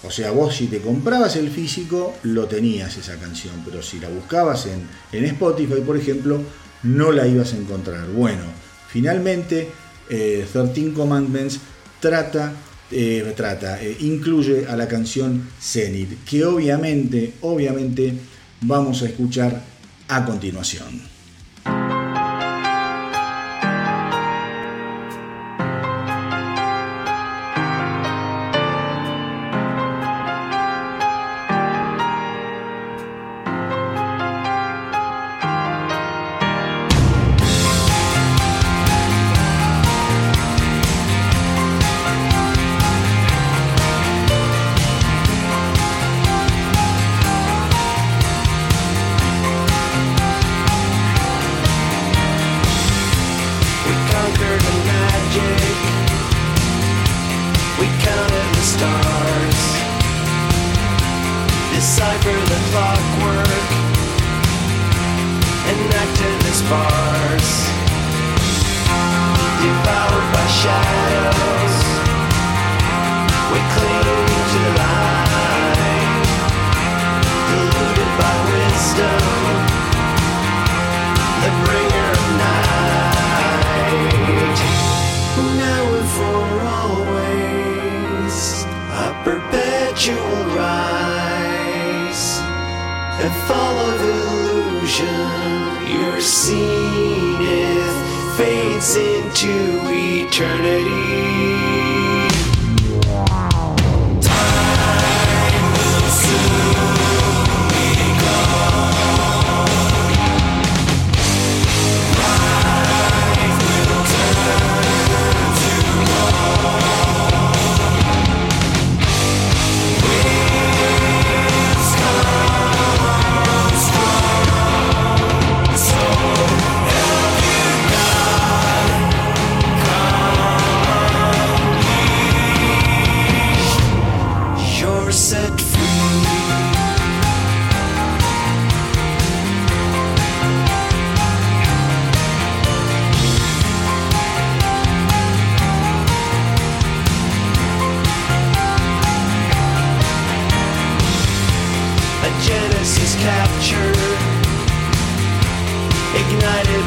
O 0.06 0.10
sea, 0.10 0.30
vos 0.30 0.54
si 0.54 0.66
te 0.66 0.80
comprabas 0.80 1.36
el 1.36 1.50
físico, 1.50 2.14
lo 2.22 2.46
tenías 2.46 2.96
esa 2.96 3.16
canción, 3.16 3.54
pero 3.64 3.82
si 3.82 3.98
la 3.98 4.08
buscabas 4.08 4.66
en, 4.66 4.86
en 5.12 5.24
Spotify, 5.24 5.80
por 5.84 5.96
ejemplo, 5.96 6.40
no 6.82 7.12
la 7.12 7.26
ibas 7.26 7.52
a 7.52 7.56
encontrar. 7.56 8.06
Bueno, 8.08 8.42
finalmente, 8.88 9.68
13 10.08 10.46
eh, 10.46 10.92
Commandments 10.94 11.58
trata 12.00 12.52
eh, 12.90 13.32
trata, 13.36 13.82
eh, 13.82 13.96
incluye 14.00 14.66
a 14.68 14.76
la 14.76 14.86
canción 14.86 15.48
Zenith, 15.60 16.24
que 16.24 16.44
obviamente, 16.44 17.34
obviamente 17.40 18.14
vamos 18.60 19.02
a 19.02 19.06
escuchar 19.06 19.60
a 20.06 20.24
continuación. 20.24 21.15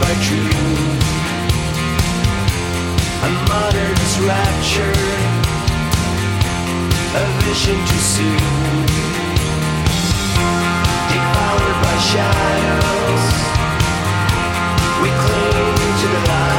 By 0.01 0.13
truth, 0.23 1.03
A 3.21 3.29
modern's 3.49 4.13
rapture, 4.21 4.99
a 7.15 7.25
vision 7.43 7.77
too 7.89 8.03
soon. 8.15 8.85
Devoured 11.11 11.77
by 11.83 11.97
shadows, 12.11 13.25
we 15.03 15.09
cling 15.23 15.75
to 16.01 16.07
the 16.07 16.21
light. 16.29 16.58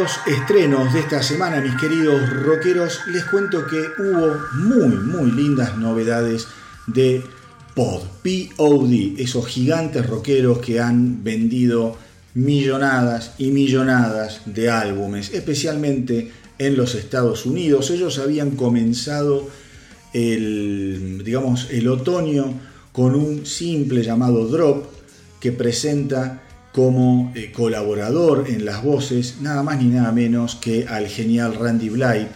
Los 0.00 0.18
estrenos 0.26 0.94
de 0.94 1.00
esta 1.00 1.22
semana, 1.22 1.60
mis 1.60 1.74
queridos 1.74 2.30
rockeros, 2.42 3.00
les 3.08 3.22
cuento 3.26 3.66
que 3.66 3.82
hubo 3.98 4.34
muy, 4.54 4.96
muy 4.96 5.30
lindas 5.30 5.76
novedades 5.76 6.46
de 6.86 7.22
Pod, 7.74 8.04
POD, 8.22 9.20
esos 9.20 9.46
gigantes 9.46 10.06
rockeros 10.06 10.60
que 10.60 10.80
han 10.80 11.22
vendido 11.22 11.98
millonadas 12.32 13.32
y 13.36 13.50
millonadas 13.50 14.40
de 14.46 14.70
álbumes, 14.70 15.34
especialmente 15.34 16.30
en 16.56 16.78
los 16.78 16.94
Estados 16.94 17.44
Unidos. 17.44 17.90
Ellos 17.90 18.18
habían 18.18 18.52
comenzado 18.52 19.50
el, 20.14 21.20
digamos, 21.22 21.68
el 21.72 21.86
otoño 21.88 22.54
con 22.92 23.14
un 23.14 23.44
simple 23.44 24.02
llamado 24.02 24.46
Drop 24.46 24.86
que 25.40 25.52
presenta 25.52 26.42
como 26.72 27.32
eh, 27.34 27.52
colaborador 27.52 28.46
en 28.48 28.64
las 28.64 28.82
voces 28.82 29.36
nada 29.40 29.62
más 29.62 29.78
ni 29.78 29.88
nada 29.88 30.12
menos 30.12 30.54
que 30.56 30.86
al 30.86 31.08
genial 31.08 31.54
Randy 31.54 31.88
Blythe 31.88 32.30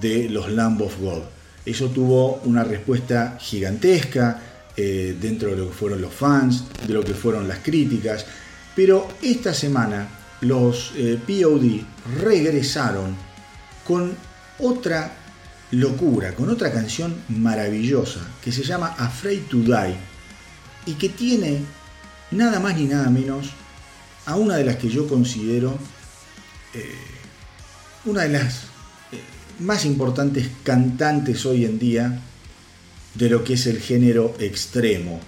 de 0.00 0.28
los 0.28 0.50
Lamb 0.50 0.82
of 0.82 0.98
God. 1.00 1.22
Eso 1.64 1.88
tuvo 1.88 2.40
una 2.44 2.64
respuesta 2.64 3.38
gigantesca 3.40 4.40
eh, 4.76 5.16
dentro 5.20 5.50
de 5.50 5.56
lo 5.56 5.68
que 5.68 5.74
fueron 5.74 6.00
los 6.00 6.12
fans, 6.12 6.64
de 6.86 6.94
lo 6.94 7.02
que 7.02 7.14
fueron 7.14 7.48
las 7.48 7.58
críticas, 7.58 8.24
pero 8.74 9.08
esta 9.22 9.52
semana 9.52 10.08
los 10.42 10.92
eh, 10.96 11.18
POD 11.26 12.20
regresaron 12.22 13.14
con 13.86 14.14
otra 14.58 15.12
locura, 15.72 16.34
con 16.34 16.48
otra 16.50 16.72
canción 16.72 17.14
maravillosa 17.28 18.20
que 18.42 18.52
se 18.52 18.62
llama 18.62 18.94
Afraid 18.98 19.42
to 19.48 19.58
Die 19.58 19.96
y 20.86 20.94
que 20.94 21.08
tiene 21.08 21.60
nada 22.30 22.58
más 22.60 22.76
ni 22.76 22.84
nada 22.84 23.10
menos 23.10 23.50
a 24.30 24.36
una 24.36 24.56
de 24.56 24.64
las 24.64 24.76
que 24.76 24.88
yo 24.88 25.08
considero 25.08 25.76
eh, 26.72 26.94
una 28.04 28.22
de 28.22 28.28
las 28.28 28.62
eh, 29.10 29.18
más 29.58 29.84
importantes 29.84 30.48
cantantes 30.62 31.44
hoy 31.46 31.64
en 31.64 31.80
día 31.80 32.20
de 33.14 33.28
lo 33.28 33.42
que 33.42 33.54
es 33.54 33.66
el 33.66 33.80
género 33.80 34.36
extremo, 34.38 35.20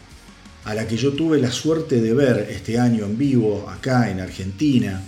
a 0.64 0.74
la 0.74 0.86
que 0.86 0.96
yo 0.96 1.14
tuve 1.14 1.40
la 1.40 1.50
suerte 1.50 2.00
de 2.00 2.14
ver 2.14 2.48
este 2.48 2.78
año 2.78 3.04
en 3.04 3.18
vivo 3.18 3.68
acá 3.68 4.08
en 4.08 4.20
Argentina, 4.20 5.02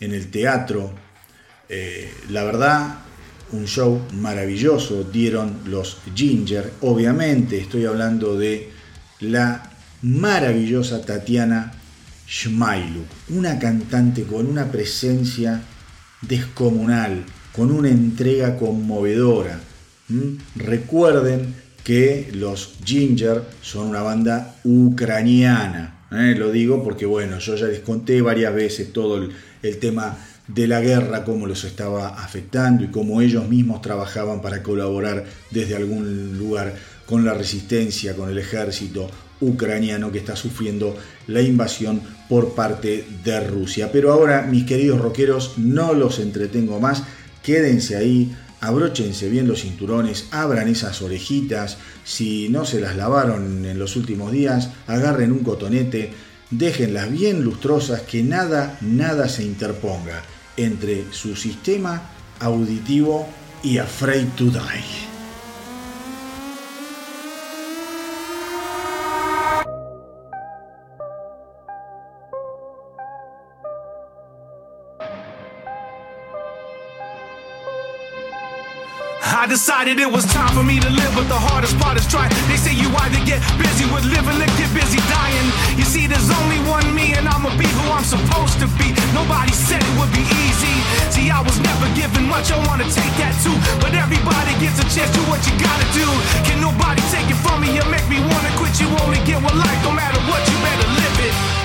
en 0.00 0.14
el 0.14 0.30
teatro. 0.30 0.94
Eh, 1.68 2.10
la 2.30 2.44
verdad, 2.44 3.00
un 3.52 3.66
show 3.66 4.00
maravilloso 4.14 5.04
dieron 5.04 5.60
los 5.66 5.98
Ginger. 6.14 6.72
Obviamente 6.80 7.58
estoy 7.58 7.84
hablando 7.84 8.38
de 8.38 8.70
la 9.20 9.70
maravillosa 10.00 11.04
Tatiana 11.04 11.81
Shmailuk, 12.26 13.06
una 13.30 13.58
cantante 13.58 14.24
con 14.24 14.46
una 14.46 14.70
presencia 14.70 15.62
descomunal, 16.22 17.24
con 17.52 17.70
una 17.70 17.88
entrega 17.88 18.56
conmovedora. 18.56 19.60
¿Mm? 20.08 20.36
Recuerden 20.56 21.54
que 21.84 22.30
los 22.32 22.74
Ginger 22.84 23.42
son 23.60 23.88
una 23.88 24.02
banda 24.02 24.56
ucraniana. 24.64 26.06
¿eh? 26.12 26.34
Lo 26.36 26.50
digo 26.50 26.82
porque, 26.82 27.06
bueno, 27.06 27.38
yo 27.38 27.56
ya 27.56 27.66
les 27.66 27.80
conté 27.80 28.22
varias 28.22 28.54
veces 28.54 28.92
todo 28.92 29.18
el, 29.18 29.32
el 29.62 29.78
tema 29.78 30.16
de 30.48 30.66
la 30.66 30.80
guerra, 30.80 31.24
cómo 31.24 31.46
los 31.46 31.64
estaba 31.64 32.08
afectando 32.08 32.84
y 32.84 32.88
cómo 32.88 33.20
ellos 33.20 33.48
mismos 33.48 33.80
trabajaban 33.80 34.42
para 34.42 34.62
colaborar 34.62 35.24
desde 35.50 35.76
algún 35.76 36.38
lugar 36.38 36.74
con 37.06 37.24
la 37.24 37.34
resistencia, 37.34 38.16
con 38.16 38.30
el 38.30 38.38
ejército 38.38 39.08
ucraniano 39.42 40.10
que 40.10 40.18
está 40.18 40.36
sufriendo 40.36 40.96
la 41.26 41.42
invasión 41.42 42.00
por 42.28 42.54
parte 42.54 43.04
de 43.22 43.40
Rusia. 43.46 43.92
Pero 43.92 44.12
ahora, 44.12 44.42
mis 44.42 44.64
queridos 44.64 45.00
rockeros, 45.00 45.58
no 45.58 45.92
los 45.92 46.18
entretengo 46.18 46.80
más, 46.80 47.02
quédense 47.42 47.96
ahí, 47.96 48.34
abróchense 48.60 49.28
bien 49.28 49.48
los 49.48 49.62
cinturones, 49.62 50.28
abran 50.30 50.68
esas 50.68 51.02
orejitas, 51.02 51.76
si 52.04 52.48
no 52.48 52.64
se 52.64 52.80
las 52.80 52.96
lavaron 52.96 53.64
en 53.66 53.78
los 53.78 53.96
últimos 53.96 54.32
días, 54.32 54.70
agarren 54.86 55.32
un 55.32 55.40
cotonete, 55.40 56.12
déjenlas 56.50 57.10
bien 57.10 57.42
lustrosas, 57.42 58.02
que 58.02 58.22
nada, 58.22 58.78
nada 58.80 59.28
se 59.28 59.42
interponga 59.42 60.22
entre 60.56 61.04
su 61.12 61.34
sistema 61.36 62.10
auditivo 62.40 63.26
y 63.62 63.78
Afraid 63.78 64.26
to 64.36 64.44
Die. 64.44 65.11
I 79.42 79.46
decided 79.50 79.98
it 79.98 80.06
was 80.06 80.22
time 80.30 80.54
for 80.54 80.62
me 80.62 80.78
to 80.78 80.86
live, 80.86 81.10
but 81.18 81.26
the 81.26 81.34
hardest 81.34 81.74
part 81.82 81.98
is 81.98 82.06
trying. 82.06 82.30
They 82.46 82.54
say 82.54 82.78
you 82.78 82.86
either 82.94 83.18
get 83.26 83.42
busy 83.58 83.90
with 83.90 84.06
living 84.06 84.38
or 84.38 84.46
get 84.54 84.70
busy 84.70 85.02
dying. 85.10 85.48
You 85.74 85.82
see, 85.82 86.06
there's 86.06 86.30
only 86.30 86.62
one 86.70 86.86
me, 86.94 87.18
and 87.18 87.26
I'ma 87.26 87.50
be 87.58 87.66
who 87.66 87.90
I'm 87.90 88.06
supposed 88.06 88.62
to 88.62 88.70
be. 88.78 88.94
Nobody 89.10 89.50
said 89.50 89.82
it 89.82 89.94
would 89.98 90.14
be 90.14 90.22
easy. 90.46 90.76
See, 91.10 91.26
I 91.26 91.42
was 91.42 91.58
never 91.58 91.90
given 91.98 92.22
much, 92.30 92.54
I 92.54 92.58
wanna 92.70 92.86
take 92.86 93.10
that 93.18 93.34
too. 93.42 93.58
But 93.82 93.98
everybody 93.98 94.54
gets 94.62 94.78
a 94.78 94.86
chance, 94.86 95.10
do 95.10 95.26
what 95.26 95.42
you 95.42 95.58
gotta 95.58 95.90
do. 95.90 96.06
Can 96.46 96.62
nobody 96.62 97.02
take 97.10 97.26
it 97.26 97.38
from 97.42 97.66
me? 97.66 97.74
You 97.74 97.82
make 97.90 98.06
me 98.06 98.22
wanna 98.22 98.52
quit. 98.62 98.78
You 98.78 98.94
only 99.02 99.18
get 99.26 99.42
one 99.42 99.58
life, 99.58 99.80
no 99.82 99.90
matter 99.90 100.22
what, 100.30 100.38
you 100.46 100.54
better 100.62 100.86
live 100.86 101.18
it. 101.18 101.61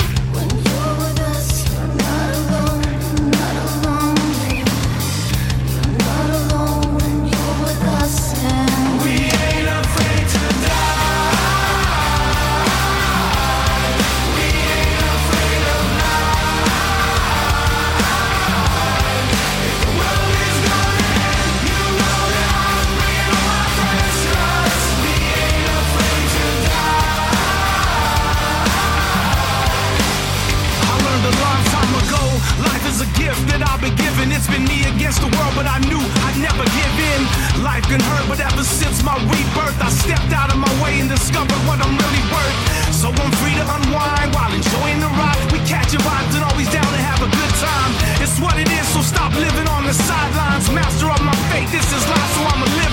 But 35.57 35.65
I 35.65 35.81
knew 35.89 35.97
I'd 35.97 36.37
never 36.37 36.61
give 36.61 36.95
in. 37.01 37.21
Life 37.65 37.89
can 37.89 37.97
hurt, 37.97 38.29
but 38.29 38.37
ever 38.37 38.61
since 38.61 39.01
my 39.01 39.17
rebirth, 39.25 39.73
I 39.81 39.89
stepped 39.89 40.29
out 40.29 40.53
of 40.53 40.61
my 40.61 40.69
way 40.77 41.01
and 41.01 41.09
discovered 41.09 41.57
what 41.65 41.81
I'm 41.81 41.97
really 41.97 42.23
worth. 42.29 42.57
So 42.93 43.09
I'm 43.09 43.33
free 43.41 43.57
to 43.57 43.65
unwind 43.65 44.37
while 44.37 44.53
enjoying 44.53 45.01
the 45.01 45.09
ride. 45.17 45.41
We 45.49 45.57
catch 45.65 45.97
a 45.97 45.99
vibes 46.05 46.37
and 46.37 46.45
always 46.45 46.69
down 46.69 46.85
to 46.85 47.01
have 47.09 47.25
a 47.25 47.29
good 47.33 47.53
time. 47.57 47.91
It's 48.21 48.37
what 48.37 48.53
it 48.61 48.69
is, 48.69 48.85
so 48.93 49.01
stop 49.01 49.33
living 49.33 49.65
on 49.73 49.89
the 49.89 49.97
sidelines. 49.97 50.69
Master 50.69 51.09
of 51.09 51.21
my 51.25 51.33
fate, 51.49 51.73
this 51.73 51.89
is 51.89 52.03
life, 52.05 52.29
so 52.37 52.41
I'ma 52.53 52.69
live 52.77 52.86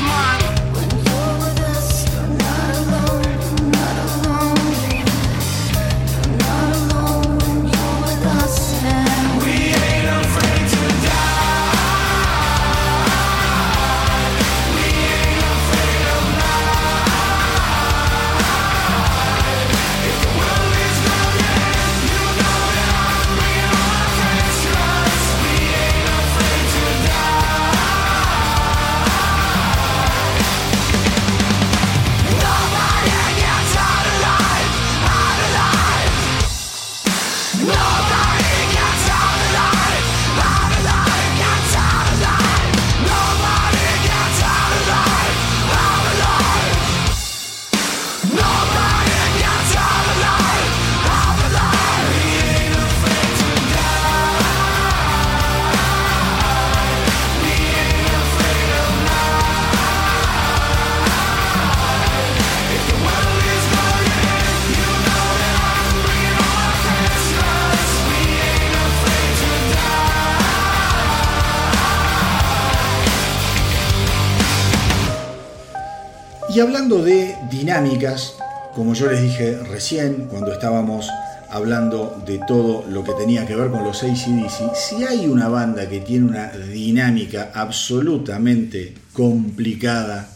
hablando 76.64 77.04
de 77.04 77.36
dinámicas, 77.50 78.36
como 78.74 78.94
yo 78.94 79.10
les 79.10 79.20
dije 79.20 79.58
recién, 79.64 80.28
cuando 80.30 80.50
estábamos 80.50 81.10
hablando 81.50 82.22
de 82.26 82.40
todo 82.48 82.86
lo 82.88 83.04
que 83.04 83.12
tenía 83.12 83.46
que 83.46 83.54
ver 83.54 83.70
con 83.70 83.84
los 83.84 84.02
ACDC, 84.02 84.74
si 84.74 85.04
hay 85.04 85.26
una 85.26 85.48
banda 85.48 85.86
que 85.90 86.00
tiene 86.00 86.26
una 86.26 86.48
dinámica 86.52 87.50
absolutamente 87.54 88.94
complicada, 89.12 90.30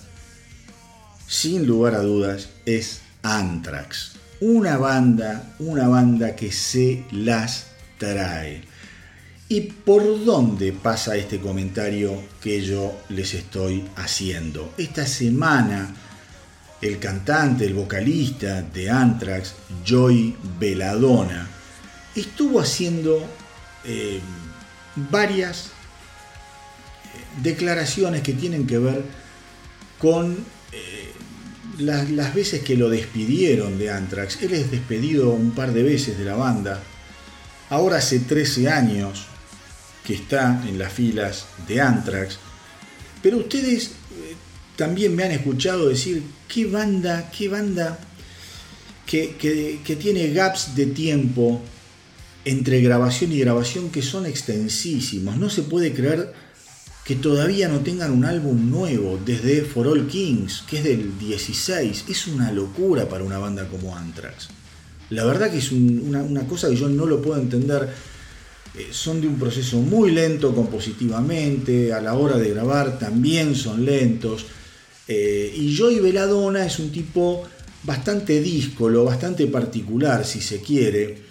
sin 1.26 1.66
lugar 1.66 1.94
a 1.94 2.00
dudas, 2.00 2.50
es 2.66 3.00
Anthrax. 3.22 4.12
Una 4.42 4.76
banda, 4.76 5.54
una 5.58 5.88
banda 5.88 6.36
que 6.36 6.52
se 6.52 7.06
las 7.10 7.68
trae. 7.96 8.60
¿Y 9.48 9.62
por 9.62 10.26
dónde 10.26 10.72
pasa 10.72 11.16
este 11.16 11.40
comentario 11.40 12.20
que 12.42 12.60
yo 12.60 12.94
les 13.08 13.32
estoy 13.32 13.82
haciendo? 13.96 14.74
Esta 14.76 15.06
semana 15.06 15.94
el 16.80 16.98
cantante, 16.98 17.66
el 17.66 17.74
vocalista 17.74 18.62
de 18.62 18.90
Anthrax, 18.90 19.54
Joy 19.84 20.36
Veladona, 20.58 21.48
estuvo 22.14 22.60
haciendo 22.60 23.26
eh, 23.84 24.20
varias 25.10 25.66
eh, 25.66 25.70
declaraciones 27.42 28.22
que 28.22 28.32
tienen 28.32 28.66
que 28.66 28.78
ver 28.78 29.02
con 29.98 30.36
eh, 30.72 31.12
las, 31.78 32.10
las 32.10 32.34
veces 32.34 32.62
que 32.62 32.76
lo 32.76 32.88
despidieron 32.88 33.78
de 33.78 33.90
Anthrax. 33.90 34.40
Él 34.42 34.54
es 34.54 34.70
despedido 34.70 35.30
un 35.30 35.50
par 35.50 35.72
de 35.72 35.82
veces 35.82 36.18
de 36.18 36.24
la 36.24 36.36
banda. 36.36 36.80
Ahora 37.70 37.98
hace 37.98 38.20
13 38.20 38.68
años 38.68 39.26
que 40.04 40.14
está 40.14 40.62
en 40.66 40.78
las 40.78 40.92
filas 40.92 41.46
de 41.66 41.80
Anthrax. 41.80 42.38
Pero 43.20 43.38
ustedes 43.38 43.90
también 44.78 45.16
me 45.16 45.24
han 45.24 45.32
escuchado 45.32 45.88
decir 45.88 46.22
qué 46.46 46.64
banda, 46.66 47.30
qué 47.36 47.48
banda 47.48 47.98
que, 49.06 49.96
tiene 50.00 50.28
gaps 50.32 50.76
de 50.76 50.86
tiempo 50.86 51.60
entre 52.44 52.80
grabación 52.80 53.32
y 53.32 53.40
grabación 53.40 53.90
que 53.90 54.02
son 54.02 54.24
extensísimos. 54.24 55.36
No 55.36 55.50
se 55.50 55.62
puede 55.62 55.92
creer 55.92 56.32
que 57.04 57.16
todavía 57.16 57.66
no 57.68 57.80
tengan 57.80 58.12
un 58.12 58.24
álbum 58.24 58.70
nuevo 58.70 59.18
desde 59.26 59.62
For 59.62 59.88
All 59.88 60.06
Kings, 60.06 60.62
que 60.70 60.78
es 60.78 60.84
del 60.84 61.18
16. 61.18 62.04
Es 62.08 62.28
una 62.28 62.52
locura 62.52 63.08
para 63.08 63.24
una 63.24 63.38
banda 63.38 63.66
como 63.66 63.96
Anthrax. 63.96 64.48
La 65.10 65.24
verdad 65.24 65.50
que 65.50 65.58
es 65.58 65.72
un- 65.72 66.02
una, 66.06 66.22
una 66.22 66.46
cosa 66.46 66.68
que 66.68 66.76
yo 66.76 66.88
no 66.88 67.04
lo 67.04 67.20
puedo 67.20 67.40
entender. 67.40 67.88
Eh, 68.78 68.88
son 68.92 69.20
de 69.20 69.26
un 69.26 69.38
proceso 69.40 69.78
muy 69.80 70.12
lento 70.12 70.54
compositivamente, 70.54 71.92
a 71.92 72.00
la 72.00 72.14
hora 72.14 72.36
de 72.38 72.50
grabar 72.50 72.98
también 73.00 73.56
son 73.56 73.84
lentos. 73.84 74.44
Eh, 75.08 75.54
y 75.56 75.76
Joey 75.76 76.00
Veladona 76.00 76.66
es 76.66 76.78
un 76.78 76.92
tipo 76.92 77.42
bastante 77.82 78.40
díscolo, 78.40 79.04
bastante 79.04 79.46
particular 79.46 80.24
si 80.24 80.40
se 80.40 80.60
quiere. 80.60 81.26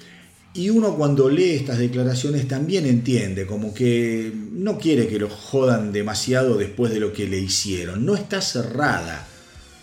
Y 0.56 0.72
uno 0.72 0.96
cuando 0.96 1.30
lee 1.30 1.52
estas 1.52 1.78
declaraciones 1.78 2.48
también 2.48 2.88
entiende, 2.88 3.46
como 3.46 3.76
que 3.76 4.34
no 4.52 4.80
quiere 4.80 5.08
que 5.08 5.20
lo 5.20 5.30
jodan 5.30 5.92
demasiado 5.92 6.58
después 6.58 6.92
de 6.92 7.00
lo 7.00 7.14
que 7.14 7.28
le 7.28 7.38
hicieron. 7.38 8.04
No 8.04 8.16
está 8.16 8.42
cerrada 8.42 9.28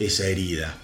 esa 0.01 0.27
herida 0.27 0.77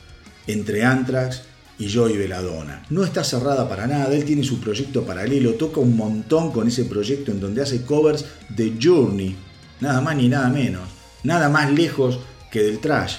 entre 0.46 0.84
Anthrax 0.84 1.42
y 1.80 1.92
Joey 1.92 2.16
Veladona. 2.16 2.84
No 2.90 3.02
está 3.02 3.24
cerrada 3.24 3.68
para 3.68 3.88
nada, 3.88 4.14
él 4.14 4.24
tiene 4.24 4.44
su 4.44 4.60
proyecto 4.60 5.04
paralelo, 5.04 5.54
toca 5.54 5.80
un 5.80 5.96
montón 5.96 6.52
con 6.52 6.68
ese 6.68 6.84
proyecto 6.84 7.32
en 7.32 7.40
donde 7.40 7.62
hace 7.62 7.82
covers 7.82 8.26
de 8.50 8.74
Journey, 8.80 9.34
nada 9.80 10.00
más 10.00 10.14
ni 10.14 10.28
nada 10.28 10.50
menos, 10.50 10.88
nada 11.24 11.48
más 11.48 11.72
lejos 11.72 12.20
que 12.50 12.62
del 12.62 12.78
trash. 12.78 13.16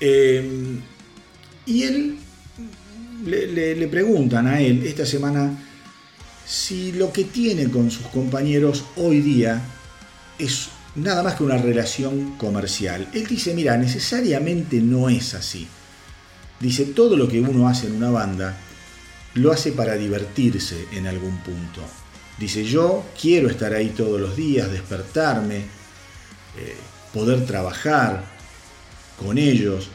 Eh, 0.00 0.78
y 1.66 1.82
él 1.84 2.16
le 3.24 3.86
preguntan 3.88 4.48
a 4.48 4.60
él 4.60 4.84
esta 4.84 5.06
semana 5.06 5.56
si 6.44 6.92
lo 6.92 7.12
que 7.12 7.24
tiene 7.24 7.70
con 7.70 7.90
sus 7.90 8.06
compañeros 8.08 8.84
hoy 8.96 9.20
día 9.20 9.62
es 10.38 10.68
nada 10.94 11.22
más 11.22 11.36
que 11.36 11.44
una 11.44 11.56
relación 11.56 12.36
comercial. 12.36 13.08
Él 13.14 13.26
dice, 13.26 13.54
mira, 13.54 13.76
necesariamente 13.76 14.80
no 14.80 15.08
es 15.08 15.34
así. 15.34 15.66
Dice, 16.60 16.86
todo 16.86 17.16
lo 17.16 17.28
que 17.28 17.40
uno 17.40 17.68
hace 17.68 17.86
en 17.86 17.96
una 17.96 18.10
banda 18.10 18.56
lo 19.34 19.50
hace 19.50 19.72
para 19.72 19.94
divertirse 19.94 20.86
en 20.92 21.06
algún 21.06 21.38
punto. 21.38 21.82
Dice, 22.38 22.64
yo 22.64 23.04
quiero 23.20 23.48
estar 23.48 23.72
ahí 23.72 23.88
todos 23.90 24.20
los 24.20 24.36
días, 24.36 24.70
despertarme, 24.70 25.56
eh, 25.56 26.76
poder 27.12 27.44
trabajar 27.46 28.24
con 29.18 29.38
ellos, 29.38 29.88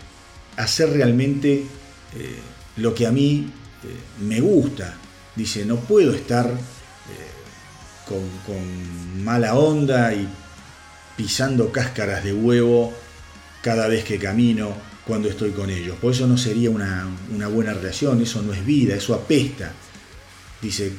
hacer 0.56 0.90
realmente 0.92 1.66
eh, 2.16 2.36
lo 2.78 2.94
que 2.94 3.08
a 3.08 3.12
mí 3.12 3.52
eh, 3.84 4.24
me 4.24 4.40
gusta. 4.40 4.96
Dice, 5.36 5.66
no 5.66 5.78
puedo 5.78 6.14
estar 6.14 6.48
eh, 6.48 8.14
con, 8.46 9.24
mala 9.24 9.56
onda 9.56 10.14
y 10.14 10.28
pisando 11.16 11.72
cáscaras 11.72 12.24
de 12.24 12.34
huevo 12.34 12.94
cada 13.62 13.88
vez 13.88 14.04
que 14.04 14.20
camino 14.20 14.72
cuando 15.06 15.30
estoy 15.30 15.52
con 15.52 15.70
ellos. 15.70 15.98
Por 15.98 16.14
eso 16.14 16.28
no 16.28 16.38
sería 16.38 16.70
una, 16.70 17.08
una 17.34 17.48
buena 17.48 17.74
relación, 17.74 18.22
eso 18.22 18.42
no 18.42 18.54
es 18.54 18.66
vida, 18.66 18.96
eso 18.96 19.14
apesta. 19.14 19.72
Dice, 20.62 20.92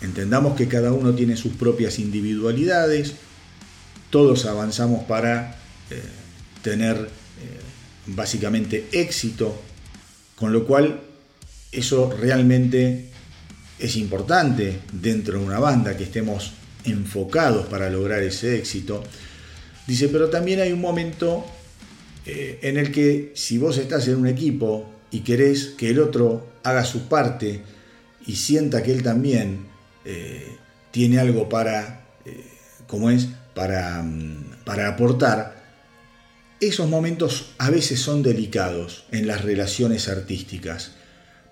entendamos 0.00 0.56
que 0.56 0.68
cada 0.68 0.92
uno 0.92 1.14
tiene 1.14 1.36
sus 1.36 1.52
propias 1.52 1.98
individualidades, 1.98 3.14
todos 4.10 4.46
avanzamos 4.46 5.04
para 5.04 5.56
eh, 5.90 6.00
tener 6.62 6.96
eh, 6.96 7.08
básicamente 8.06 8.88
éxito, 8.92 9.60
con 10.36 10.52
lo 10.52 10.66
cual 10.66 11.00
eso 11.72 12.10
realmente 12.10 13.06
es 13.78 13.96
importante 13.96 14.80
dentro 14.92 15.38
de 15.38 15.44
una 15.44 15.58
banda 15.58 15.96
que 15.96 16.04
estemos 16.04 16.52
enfocados 16.84 17.66
para 17.66 17.90
lograr 17.90 18.22
ese 18.22 18.56
éxito. 18.56 19.02
Dice, 19.86 20.08
pero 20.08 20.30
también 20.30 20.60
hay 20.60 20.72
un 20.72 20.80
momento 20.80 21.44
eh, 22.24 22.58
en 22.62 22.76
el 22.76 22.90
que 22.90 23.32
si 23.34 23.58
vos 23.58 23.76
estás 23.78 24.08
en 24.08 24.16
un 24.16 24.26
equipo 24.26 24.90
y 25.10 25.20
querés 25.20 25.66
que 25.76 25.90
el 25.90 26.00
otro 26.00 26.46
haga 26.62 26.84
su 26.84 27.08
parte 27.08 27.62
y 28.26 28.36
sienta 28.36 28.82
que 28.82 28.92
él 28.92 29.02
también 29.02 29.66
tiene 30.92 31.18
algo 31.18 31.48
para, 31.48 32.06
como 32.86 33.10
es, 33.10 33.28
para, 33.56 34.02
mm, 34.02 34.64
para 34.66 34.86
aportar, 34.86 35.56
esos 36.60 36.90
momentos 36.90 37.54
a 37.56 37.70
veces 37.70 37.98
son 38.00 38.22
delicados 38.22 39.06
en 39.12 39.26
las 39.26 39.42
relaciones 39.42 40.10
artísticas, 40.10 40.92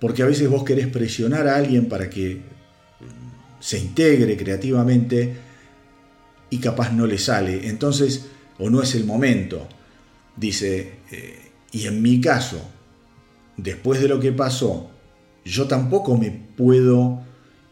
porque 0.01 0.23
a 0.23 0.27
veces 0.27 0.51
vos 0.51 0.65
querés 0.65 0.87
presionar 0.89 1.49
a 1.49 1.57
alguien 1.57 1.89
para 1.89 2.11
que 2.11 2.43
se 3.59 3.79
integre 3.79 4.37
creativamente 4.37 5.35
y 6.51 6.59
capaz 6.59 6.93
no 6.93 7.07
le 7.07 7.17
sale, 7.17 7.69
entonces, 7.69 8.27
o 8.59 8.69
no 8.69 8.83
es 8.83 8.95
el 8.95 9.05
momento. 9.05 9.67
Dice, 10.37 10.97
eh, 11.11 11.53
y 11.73 11.87
en 11.87 12.03
mi 12.03 12.21
caso, 12.21 12.61
después 13.57 14.03
de 14.03 14.09
lo 14.09 14.21
que 14.21 14.33
pasó, 14.33 14.91
yo 15.43 15.67
tampoco 15.69 16.19
me 16.19 16.31
puedo 16.31 17.23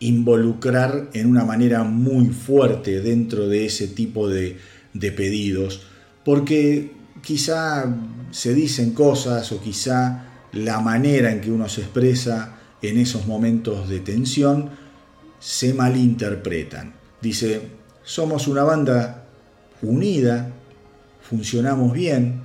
involucrar 0.03 1.11
en 1.13 1.29
una 1.29 1.45
manera 1.45 1.85
muy 1.85 2.29
fuerte 2.29 3.01
dentro 3.01 3.49
de 3.49 3.67
ese 3.67 3.87
tipo 3.89 4.29
de, 4.29 4.59
de 4.93 5.13
pedidos, 5.13 5.83
porque 6.25 6.93
quizá 7.23 7.95
se 8.31 8.53
dicen 8.53 8.93
cosas 8.93 9.53
o 9.53 9.61
quizá 9.61 10.25
la 10.53 10.81
manera 10.81 11.31
en 11.31 11.41
que 11.41 11.51
uno 11.51 11.69
se 11.69 11.83
expresa 11.83 12.57
en 12.83 12.99
esos 12.99 13.27
momentos 13.27 13.89
de 13.89 14.01
tensión 14.01 14.71
se 15.39 15.73
malinterpretan. 15.73 16.95
Dice, 17.21 17.63
somos 18.03 18.49
una 18.49 18.65
banda 18.65 19.25
unida, 19.83 20.51
funcionamos 21.21 21.93
bien, 21.93 22.43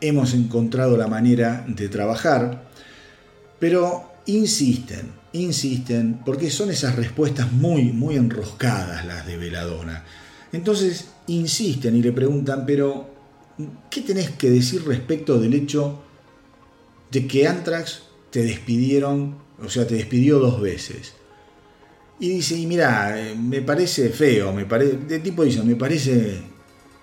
hemos 0.00 0.32
encontrado 0.32 0.96
la 0.96 1.06
manera 1.06 1.64
de 1.68 1.88
trabajar, 1.88 2.64
pero 3.58 4.10
insisten, 4.26 5.21
insisten, 5.32 6.20
porque 6.24 6.50
son 6.50 6.70
esas 6.70 6.96
respuestas 6.96 7.52
muy, 7.52 7.92
muy 7.92 8.16
enroscadas 8.16 9.06
las 9.06 9.26
de 9.26 9.36
Veladona. 9.36 10.04
Entonces 10.52 11.08
insisten 11.26 11.96
y 11.96 12.02
le 12.02 12.12
preguntan, 12.12 12.66
pero 12.66 13.10
¿qué 13.90 14.02
tenés 14.02 14.30
que 14.30 14.50
decir 14.50 14.84
respecto 14.86 15.40
del 15.40 15.54
hecho 15.54 16.02
de 17.10 17.26
que 17.26 17.46
Anthrax 17.46 18.02
te 18.30 18.42
despidieron, 18.42 19.38
o 19.62 19.68
sea, 19.68 19.86
te 19.86 19.94
despidió 19.94 20.38
dos 20.38 20.60
veces? 20.60 21.14
Y 22.20 22.28
dice, 22.28 22.56
y 22.56 22.66
mira, 22.66 23.18
eh, 23.18 23.34
me 23.34 23.62
parece 23.62 24.10
feo, 24.10 24.52
me 24.52 24.64
parece, 24.64 24.96
de 24.96 25.18
tipo 25.18 25.42
dice, 25.42 25.62
me 25.62 25.76
parece 25.76 26.40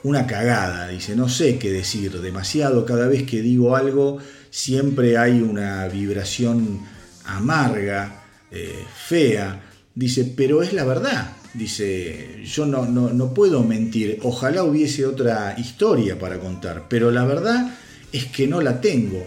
una 0.03 0.25
cagada, 0.25 0.87
dice, 0.87 1.15
no 1.15 1.27
sé 1.27 1.57
qué 1.57 1.71
decir 1.71 2.21
demasiado, 2.21 2.85
cada 2.85 3.07
vez 3.07 3.23
que 3.23 3.41
digo 3.41 3.75
algo 3.75 4.19
siempre 4.49 5.17
hay 5.17 5.41
una 5.41 5.87
vibración 5.87 6.79
amarga, 7.25 8.18
eh, 8.51 8.83
fea, 9.07 9.61
dice, 9.95 10.33
pero 10.35 10.61
es 10.63 10.73
la 10.73 10.85
verdad, 10.85 11.33
dice, 11.53 12.43
yo 12.45 12.65
no, 12.65 12.85
no, 12.85 13.11
no 13.11 13.33
puedo 13.33 13.63
mentir, 13.63 14.19
ojalá 14.23 14.63
hubiese 14.63 15.05
otra 15.05 15.55
historia 15.57 16.17
para 16.17 16.39
contar, 16.39 16.87
pero 16.89 17.11
la 17.11 17.25
verdad 17.25 17.75
es 18.11 18.25
que 18.25 18.47
no 18.47 18.61
la 18.61 18.81
tengo. 18.81 19.25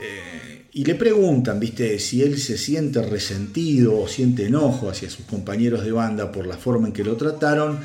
Eh, 0.00 0.66
y 0.72 0.84
le 0.84 0.94
preguntan, 0.94 1.58
viste, 1.58 1.98
si 1.98 2.22
él 2.22 2.38
se 2.38 2.58
siente 2.58 3.00
resentido 3.00 3.98
o 3.98 4.08
siente 4.08 4.46
enojo 4.46 4.90
hacia 4.90 5.08
sus 5.08 5.24
compañeros 5.24 5.84
de 5.84 5.92
banda 5.92 6.30
por 6.30 6.46
la 6.46 6.58
forma 6.58 6.88
en 6.88 6.92
que 6.92 7.02
lo 7.02 7.16
trataron. 7.16 7.78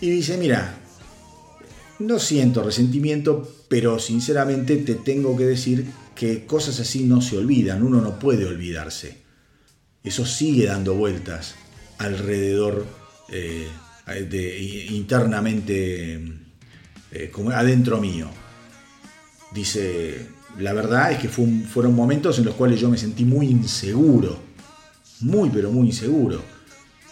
Y 0.00 0.08
dice, 0.08 0.38
mira, 0.38 0.78
no 1.98 2.18
siento 2.18 2.62
resentimiento, 2.62 3.66
pero 3.68 3.98
sinceramente 3.98 4.76
te 4.78 4.94
tengo 4.94 5.36
que 5.36 5.44
decir 5.44 5.86
que 6.14 6.46
cosas 6.46 6.80
así 6.80 7.04
no 7.04 7.20
se 7.20 7.36
olvidan, 7.36 7.82
uno 7.82 8.00
no 8.00 8.18
puede 8.18 8.46
olvidarse. 8.46 9.21
Eso 10.04 10.26
sigue 10.26 10.66
dando 10.66 10.94
vueltas 10.94 11.54
alrededor, 11.98 12.86
eh, 13.28 13.68
de- 14.28 14.86
internamente, 14.90 16.20
eh, 17.12 17.30
como 17.30 17.50
adentro 17.50 18.00
mío. 18.00 18.28
Dice, 19.52 20.26
la 20.58 20.72
verdad 20.72 21.12
es 21.12 21.18
que 21.18 21.28
fueron 21.28 21.94
momentos 21.94 22.38
en 22.38 22.44
los 22.46 22.54
cuales 22.54 22.80
yo 22.80 22.88
me 22.90 22.98
sentí 22.98 23.24
muy 23.24 23.46
inseguro, 23.48 24.40
muy 25.20 25.50
pero 25.50 25.70
muy 25.70 25.88
inseguro. 25.88 26.42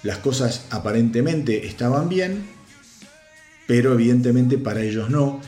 Las 0.02 0.18
cosas 0.18 0.66
aparentemente 0.70 1.66
estaban 1.66 2.08
bien, 2.08 2.42
pero 3.66 3.92
evidentemente 3.92 4.58
para 4.58 4.82
ellos 4.82 5.10
no. 5.10 5.40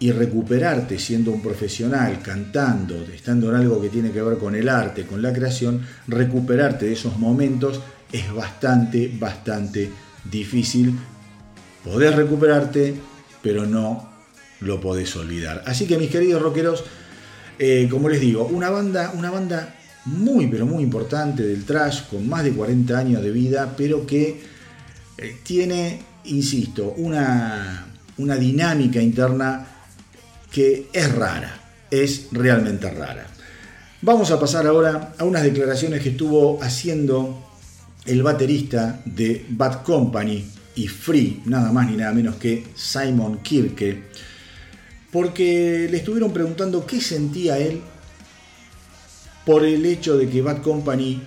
Y 0.00 0.12
recuperarte 0.12 0.98
siendo 0.98 1.32
un 1.32 1.42
profesional, 1.42 2.20
cantando, 2.22 2.94
estando 3.12 3.50
en 3.50 3.56
algo 3.56 3.80
que 3.80 3.88
tiene 3.88 4.12
que 4.12 4.22
ver 4.22 4.38
con 4.38 4.54
el 4.54 4.68
arte, 4.68 5.06
con 5.06 5.20
la 5.20 5.32
creación, 5.32 5.82
recuperarte 6.06 6.86
de 6.86 6.92
esos 6.92 7.18
momentos 7.18 7.80
es 8.12 8.32
bastante, 8.32 9.10
bastante 9.18 9.90
difícil. 10.30 10.96
Podés 11.84 12.14
recuperarte, 12.14 12.94
pero 13.42 13.66
no 13.66 14.08
lo 14.60 14.80
podés 14.80 15.14
olvidar. 15.16 15.62
Así 15.66 15.86
que 15.86 15.98
mis 15.98 16.10
queridos 16.10 16.42
rockeros, 16.42 16.84
eh, 17.58 17.88
como 17.90 18.08
les 18.08 18.20
digo, 18.20 18.44
una 18.46 18.70
banda, 18.70 19.12
una 19.16 19.30
banda 19.30 19.74
muy, 20.04 20.46
pero 20.46 20.66
muy 20.66 20.82
importante 20.82 21.42
del 21.42 21.64
trash, 21.64 22.04
con 22.08 22.28
más 22.28 22.44
de 22.44 22.52
40 22.52 22.98
años 22.98 23.22
de 23.22 23.30
vida, 23.30 23.74
pero 23.76 24.06
que 24.06 24.40
eh, 25.18 25.36
tiene, 25.42 26.00
insisto, 26.24 26.94
una, 26.96 27.86
una 28.16 28.36
dinámica 28.36 29.00
interna 29.00 29.66
que 30.50 30.88
es 30.92 31.14
rara, 31.14 31.60
es 31.90 32.28
realmente 32.32 32.90
rara. 32.90 33.26
Vamos 34.00 34.30
a 34.30 34.38
pasar 34.38 34.66
ahora 34.66 35.14
a 35.18 35.24
unas 35.24 35.42
declaraciones 35.42 36.02
que 36.02 36.10
estuvo 36.10 36.62
haciendo 36.62 37.44
el 38.06 38.22
baterista 38.22 39.00
de 39.04 39.44
Bad 39.50 39.82
Company 39.82 40.44
y 40.76 40.86
Free, 40.86 41.42
nada 41.46 41.72
más 41.72 41.90
ni 41.90 41.96
nada 41.96 42.12
menos 42.12 42.36
que 42.36 42.64
Simon 42.74 43.40
Kirke, 43.42 44.04
porque 45.10 45.88
le 45.90 45.96
estuvieron 45.96 46.32
preguntando 46.32 46.86
qué 46.86 47.00
sentía 47.00 47.58
él 47.58 47.80
por 49.44 49.64
el 49.64 49.84
hecho 49.84 50.16
de 50.16 50.28
que 50.28 50.42
Bad 50.42 50.62
Company 50.62 51.20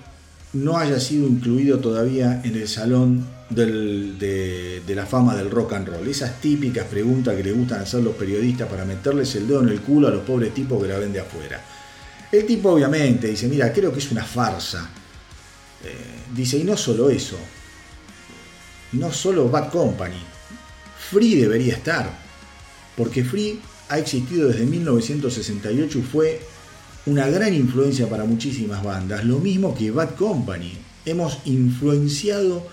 no 0.53 0.77
haya 0.77 0.99
sido 0.99 1.27
incluido 1.27 1.79
todavía 1.79 2.41
en 2.43 2.55
el 2.55 2.67
salón 2.67 3.25
de 3.55 4.93
la 4.95 5.05
fama 5.05 5.35
del 5.35 5.49
rock 5.49 5.73
and 5.73 5.87
roll. 5.87 6.07
Esas 6.07 6.39
típicas 6.39 6.85
preguntas 6.85 7.35
que 7.35 7.43
le 7.43 7.51
gustan 7.51 7.81
hacer 7.81 8.01
los 8.01 8.15
periodistas 8.15 8.67
para 8.67 8.85
meterles 8.85 9.35
el 9.35 9.47
dedo 9.47 9.61
en 9.61 9.69
el 9.69 9.81
culo 9.81 10.07
a 10.07 10.11
los 10.11 10.23
pobres 10.23 10.53
tipos 10.53 10.81
que 10.81 10.87
la 10.87 10.97
ven 10.97 11.13
de 11.13 11.19
afuera. 11.19 11.63
El 12.31 12.45
tipo 12.45 12.71
obviamente 12.71 13.27
dice, 13.27 13.47
mira, 13.47 13.73
creo 13.73 13.91
que 13.91 13.99
es 13.99 14.11
una 14.11 14.23
farsa. 14.23 14.89
Eh, 15.83 15.95
dice, 16.33 16.57
y 16.57 16.63
no 16.63 16.77
solo 16.77 17.09
eso, 17.09 17.37
no 18.93 19.11
solo 19.11 19.49
Bad 19.49 19.69
Company, 19.69 20.21
Free 21.09 21.35
debería 21.35 21.73
estar, 21.73 22.09
porque 22.95 23.23
Free 23.23 23.59
ha 23.89 23.99
existido 23.99 24.47
desde 24.47 24.65
1968 24.65 25.97
y 25.97 26.01
fue 26.01 26.41
una 27.05 27.27
gran 27.27 27.53
influencia 27.53 28.07
para 28.07 28.25
muchísimas 28.25 28.83
bandas, 28.83 29.25
lo 29.25 29.39
mismo 29.39 29.75
que 29.75 29.91
Bad 29.91 30.15
Company. 30.15 30.77
Hemos 31.03 31.39
influenciado 31.45 32.67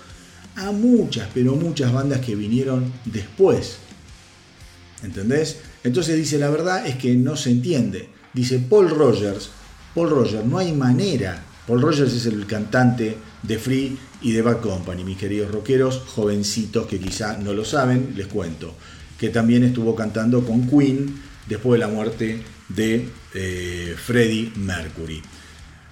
a 0.58 0.72
muchas, 0.72 1.28
pero 1.32 1.54
muchas 1.54 1.92
bandas 1.92 2.20
que 2.20 2.34
vinieron 2.34 2.92
después. 3.04 3.78
¿Entendés? 5.02 5.58
Entonces 5.84 6.16
dice, 6.16 6.38
la 6.38 6.50
verdad 6.50 6.86
es 6.86 6.96
que 6.96 7.14
no 7.14 7.36
se 7.36 7.50
entiende. 7.50 8.08
Dice 8.34 8.58
Paul 8.58 8.90
Rogers, 8.90 9.50
Paul 9.94 10.10
Rogers, 10.10 10.44
no 10.44 10.58
hay 10.58 10.72
manera. 10.72 11.44
Paul 11.66 11.82
Rogers 11.82 12.12
es 12.12 12.26
el 12.26 12.46
cantante 12.46 13.16
de 13.42 13.58
Free 13.58 13.96
y 14.22 14.32
de 14.32 14.42
Bad 14.42 14.60
Company, 14.60 15.04
mis 15.04 15.18
queridos 15.18 15.52
rockeros, 15.52 16.02
jovencitos 16.14 16.86
que 16.86 16.98
quizá 16.98 17.36
no 17.38 17.52
lo 17.52 17.64
saben, 17.64 18.14
les 18.16 18.26
cuento, 18.26 18.74
que 19.18 19.28
también 19.28 19.64
estuvo 19.64 19.94
cantando 19.94 20.44
con 20.44 20.68
Queen 20.68 21.20
después 21.46 21.78
de 21.80 21.86
la 21.86 21.92
muerte 21.92 22.42
de 22.68 23.08
eh, 23.34 23.94
Freddie 23.96 24.52
Mercury, 24.56 25.22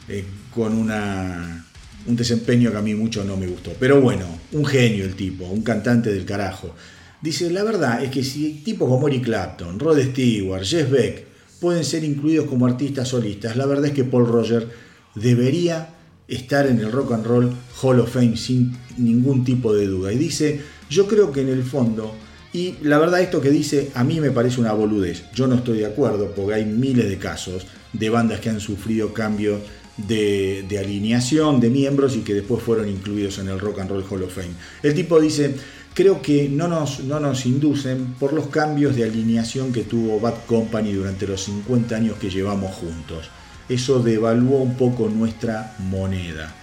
eh, 0.08 0.24
con 0.52 0.74
una, 0.74 1.66
un 2.06 2.16
desempeño 2.16 2.70
que 2.70 2.76
a 2.76 2.82
mí 2.82 2.94
mucho 2.94 3.24
no 3.24 3.36
me 3.36 3.46
gustó. 3.46 3.72
Pero 3.78 4.00
bueno, 4.00 4.26
un 4.52 4.64
genio 4.64 5.04
el 5.04 5.14
tipo, 5.14 5.44
un 5.44 5.62
cantante 5.62 6.12
del 6.12 6.24
carajo. 6.24 6.74
Dice, 7.20 7.50
la 7.50 7.64
verdad 7.64 8.02
es 8.04 8.10
que 8.10 8.22
si 8.22 8.62
tipos 8.64 8.88
como 8.88 9.08
Eric 9.08 9.24
Clapton, 9.24 9.78
Rod 9.78 10.00
Stewart, 10.00 10.64
Jeff 10.64 10.90
Beck 10.90 11.26
pueden 11.60 11.84
ser 11.84 12.04
incluidos 12.04 12.46
como 12.46 12.66
artistas 12.66 13.08
solistas, 13.08 13.56
la 13.56 13.66
verdad 13.66 13.86
es 13.86 13.92
que 13.92 14.04
Paul 14.04 14.26
Roger 14.26 14.68
debería 15.14 15.88
estar 16.28 16.66
en 16.66 16.80
el 16.80 16.92
Rock 16.92 17.12
and 17.12 17.26
Roll 17.26 17.52
Hall 17.82 18.00
of 18.00 18.12
Fame 18.12 18.36
sin 18.36 18.76
ningún 18.98 19.44
tipo 19.44 19.74
de 19.74 19.86
duda. 19.86 20.12
Y 20.12 20.18
dice, 20.18 20.60
yo 20.90 21.06
creo 21.06 21.32
que 21.32 21.40
en 21.40 21.48
el 21.48 21.62
fondo, 21.62 22.14
y 22.52 22.74
la 22.82 22.98
verdad 22.98 23.20
esto 23.20 23.40
que 23.40 23.50
dice 23.50 23.90
a 23.94 24.04
mí 24.04 24.20
me 24.20 24.30
parece 24.30 24.60
una 24.60 24.72
boludez, 24.72 25.24
yo 25.34 25.46
no 25.46 25.56
estoy 25.56 25.78
de 25.78 25.86
acuerdo 25.86 26.32
porque 26.34 26.54
hay 26.54 26.64
miles 26.64 27.08
de 27.08 27.18
casos 27.18 27.66
de 27.92 28.10
bandas 28.10 28.40
que 28.40 28.50
han 28.50 28.60
sufrido 28.60 29.12
cambios 29.12 29.60
de, 29.96 30.78
alineación 30.78 31.60
de 31.60 31.70
miembros 31.70 32.16
y 32.16 32.20
que 32.20 32.34
después 32.34 32.62
fueron 32.62 32.88
incluidos 32.88 33.38
en 33.38 33.48
el 33.48 33.58
Rock 33.58 33.80
and 33.80 33.90
Roll 33.90 34.04
Hall 34.08 34.22
of 34.22 34.34
Fame. 34.34 34.54
El 34.82 34.94
tipo 34.94 35.20
dice, 35.20 35.54
creo 35.94 36.20
que 36.20 36.48
no 36.48 36.68
nos, 36.68 37.00
no 37.04 37.20
nos 37.20 37.46
inducen 37.46 38.14
por 38.18 38.32
los 38.32 38.48
cambios 38.48 38.96
de 38.96 39.04
alineación 39.04 39.72
que 39.72 39.82
tuvo 39.82 40.20
Bad 40.20 40.44
Company 40.46 40.92
durante 40.92 41.26
los 41.26 41.42
50 41.44 41.96
años 41.96 42.16
que 42.18 42.30
llevamos 42.30 42.74
juntos. 42.74 43.30
Eso 43.68 44.00
devaluó 44.00 44.58
un 44.58 44.76
poco 44.76 45.08
nuestra 45.08 45.74
moneda. 45.78 46.54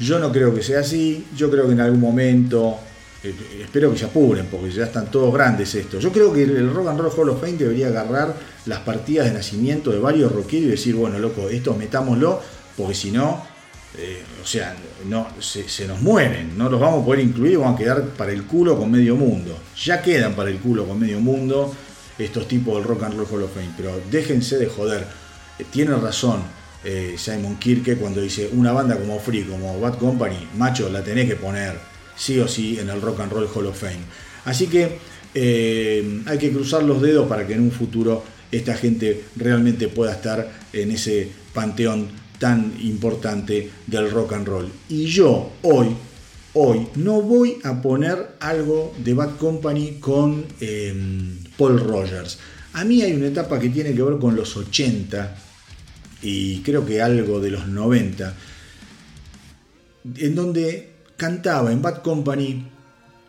Yo 0.00 0.18
no 0.18 0.32
creo 0.32 0.52
que 0.54 0.62
sea 0.62 0.80
así, 0.80 1.26
yo 1.36 1.50
creo 1.50 1.66
que 1.66 1.74
en 1.74 1.80
algún 1.80 2.00
momento, 2.00 2.76
eh, 3.22 3.32
espero 3.62 3.92
que 3.92 3.98
se 3.98 4.06
apuren, 4.06 4.46
porque 4.50 4.70
ya 4.72 4.84
están 4.84 5.08
todos 5.08 5.32
grandes 5.32 5.72
estos. 5.76 6.02
Yo 6.02 6.10
creo 6.10 6.32
que 6.32 6.42
el 6.42 6.72
Rock 6.72 6.88
and 6.88 7.00
Roll 7.00 7.12
Hall 7.16 7.28
of 7.30 7.40
Fame 7.40 7.52
debería 7.52 7.86
agarrar 7.86 8.34
las 8.66 8.80
partidas 8.80 9.26
de 9.26 9.34
nacimiento 9.34 9.92
de 9.92 10.00
varios 10.00 10.32
rockeros 10.32 10.66
y 10.66 10.70
decir, 10.70 10.94
bueno, 10.96 11.18
loco, 11.20 11.48
estos 11.48 11.76
metámoslo, 11.76 12.40
porque 12.76 12.94
si 12.94 13.10
no, 13.10 13.42
eh, 13.96 14.24
o 14.42 14.46
sea, 14.46 14.74
no, 15.06 15.28
se, 15.40 15.86
nos 15.86 16.00
mueren, 16.00 16.58
no 16.58 16.68
los 16.68 16.80
vamos 16.80 17.02
a 17.02 17.04
poder 17.04 17.20
incluir 17.20 17.58
vamos 17.58 17.76
a 17.76 17.82
quedar 17.82 18.08
para 18.08 18.32
el 18.32 18.44
culo 18.44 18.76
con 18.76 18.90
medio 18.90 19.14
mundo. 19.14 19.56
Ya 19.84 20.02
quedan 20.02 20.34
para 20.34 20.50
el 20.50 20.58
culo 20.58 20.86
con 20.86 20.98
medio 20.98 21.20
mundo 21.20 21.72
estos 22.18 22.48
tipos 22.48 22.74
del 22.74 22.84
Rock 22.84 23.04
and 23.04 23.14
Roll 23.14 23.26
Hall 23.30 23.42
of 23.44 23.54
Fame, 23.54 23.70
pero 23.76 24.00
déjense 24.10 24.58
de 24.58 24.66
joder. 24.66 25.06
Eh, 25.58 25.64
Tiene 25.70 25.94
razón 25.94 26.42
eh, 26.82 27.14
Simon 27.16 27.56
Kirke 27.56 27.96
cuando 27.96 28.20
dice 28.20 28.50
una 28.52 28.72
banda 28.72 28.96
como 28.96 29.20
Free, 29.20 29.44
como 29.44 29.78
Bad 29.80 29.98
Company, 29.98 30.48
macho, 30.56 30.88
la 30.88 31.04
tenés 31.04 31.28
que 31.28 31.36
poner 31.36 31.78
sí 32.16 32.40
o 32.40 32.48
sí 32.48 32.78
en 32.80 32.90
el 32.90 33.00
Rock 33.00 33.20
and 33.20 33.32
Roll 33.32 33.48
Hall 33.54 33.66
of 33.66 33.78
Fame. 33.78 34.02
Así 34.44 34.66
que 34.66 34.98
hay 35.36 36.38
que 36.38 36.52
cruzar 36.52 36.84
los 36.84 37.02
dedos 37.02 37.28
para 37.28 37.46
que 37.46 37.54
en 37.54 37.60
un 37.60 37.72
futuro 37.72 38.22
esta 38.52 38.74
gente 38.74 39.24
realmente 39.36 39.88
pueda 39.88 40.12
estar 40.12 40.48
en 40.72 40.92
ese 40.92 41.28
panteón 41.52 42.23
tan 42.44 42.74
importante 42.82 43.70
del 43.86 44.10
rock 44.10 44.34
and 44.34 44.46
roll. 44.46 44.70
Y 44.90 45.06
yo 45.06 45.52
hoy, 45.62 45.96
hoy 46.52 46.88
no 46.96 47.22
voy 47.22 47.56
a 47.64 47.80
poner 47.80 48.36
algo 48.38 48.92
de 49.02 49.14
Bad 49.14 49.36
Company 49.38 49.92
con 49.98 50.44
eh, 50.60 50.92
Paul 51.56 51.80
Rogers. 51.80 52.38
A 52.74 52.84
mí 52.84 53.00
hay 53.00 53.14
una 53.14 53.28
etapa 53.28 53.58
que 53.58 53.70
tiene 53.70 53.94
que 53.94 54.02
ver 54.02 54.18
con 54.18 54.36
los 54.36 54.54
80 54.58 55.36
y 56.20 56.60
creo 56.60 56.84
que 56.84 57.00
algo 57.00 57.40
de 57.40 57.50
los 57.50 57.66
90, 57.66 58.34
en 60.16 60.34
donde 60.34 60.90
cantaba 61.16 61.72
en 61.72 61.80
Bad 61.80 62.02
Company 62.02 62.62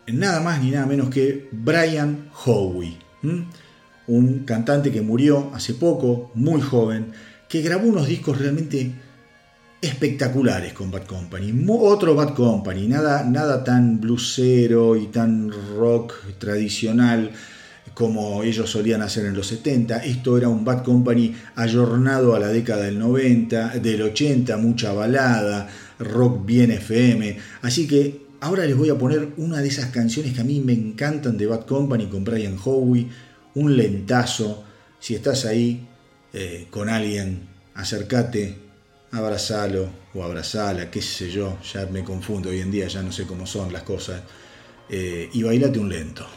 nada 0.07 0.41
más 0.41 0.61
ni 0.61 0.72
nada 0.72 0.88
menos 0.88 1.09
que 1.09 1.47
Brian 1.53 2.32
Howe, 2.45 2.97
¿m? 3.24 3.45
un 4.07 4.39
cantante 4.39 4.91
que 4.91 4.99
murió 4.99 5.51
hace 5.53 5.74
poco, 5.74 6.32
muy 6.34 6.59
joven, 6.59 7.13
que 7.47 7.61
grabó 7.61 7.88
unos 7.88 8.09
discos 8.09 8.39
realmente 8.39 9.05
espectaculares 9.86 10.74
con 10.74 10.92
Bad 10.92 11.06
Company. 11.06 11.54
Otro 11.68 12.16
Bad 12.16 12.34
Company, 12.34 12.88
nada, 12.88 13.24
nada 13.24 13.64
tan 13.64 14.00
blusero 14.02 14.96
y 14.96 15.08
tan 15.08 15.52
rock 15.78 16.14
tradicional 16.38 17.32
como 17.94 18.44
ellos 18.44 18.70
solían 18.70 19.02
hacer 19.02 19.26
en 19.26 19.36
los 19.36 19.48
70. 19.48 20.04
Esto 20.04 20.38
era 20.38 20.50
un 20.50 20.66
Bad 20.66 20.84
Company 20.84 21.34
ayornado 21.56 22.36
a 22.36 22.40
la 22.40 22.50
década 22.50 22.84
del 22.84 23.00
90, 23.00 23.80
del 23.80 24.02
80, 24.02 24.58
mucha 24.58 24.94
balada, 24.94 25.70
rock 26.00 26.46
bien 26.46 26.72
FM. 26.72 27.38
Así 27.62 27.88
que 27.88 28.26
ahora 28.42 28.66
les 28.66 28.76
voy 28.76 28.90
a 28.90 28.98
poner 28.98 29.30
una 29.38 29.62
de 29.62 29.68
esas 29.70 29.92
canciones 29.92 30.34
que 30.34 30.42
a 30.42 30.44
mí 30.44 30.60
me 30.60 30.74
encantan 30.74 31.38
de 31.38 31.48
Bad 31.48 31.66
Company 31.66 32.08
con 32.08 32.24
Brian 32.24 32.58
Howie, 32.64 33.08
un 33.56 33.78
lentazo. 33.78 34.64
Si 35.00 35.16
estás 35.16 35.46
ahí 35.46 35.88
eh, 36.34 36.68
con 36.70 36.90
alguien, 36.90 37.48
acércate, 37.76 38.64
abrazalo 39.16 39.88
o 40.13 40.24
abrazala, 40.24 40.91
qué 40.91 41.01
sé 41.01 41.30
yo, 41.30 41.57
ya 41.74 41.86
me 41.86 42.03
confundo 42.03 42.49
hoy 42.49 42.59
en 42.59 42.72
día, 42.72 42.88
ya 42.88 43.01
no 43.01 43.11
sé 43.11 43.26
cómo 43.26 43.47
son 43.47 43.72
las 43.72 43.84
cosas, 43.84 44.22
eh, 44.89 45.30
y 45.34 45.43
bailate 45.43 45.80
un 45.80 45.89
lento. 45.89 46.28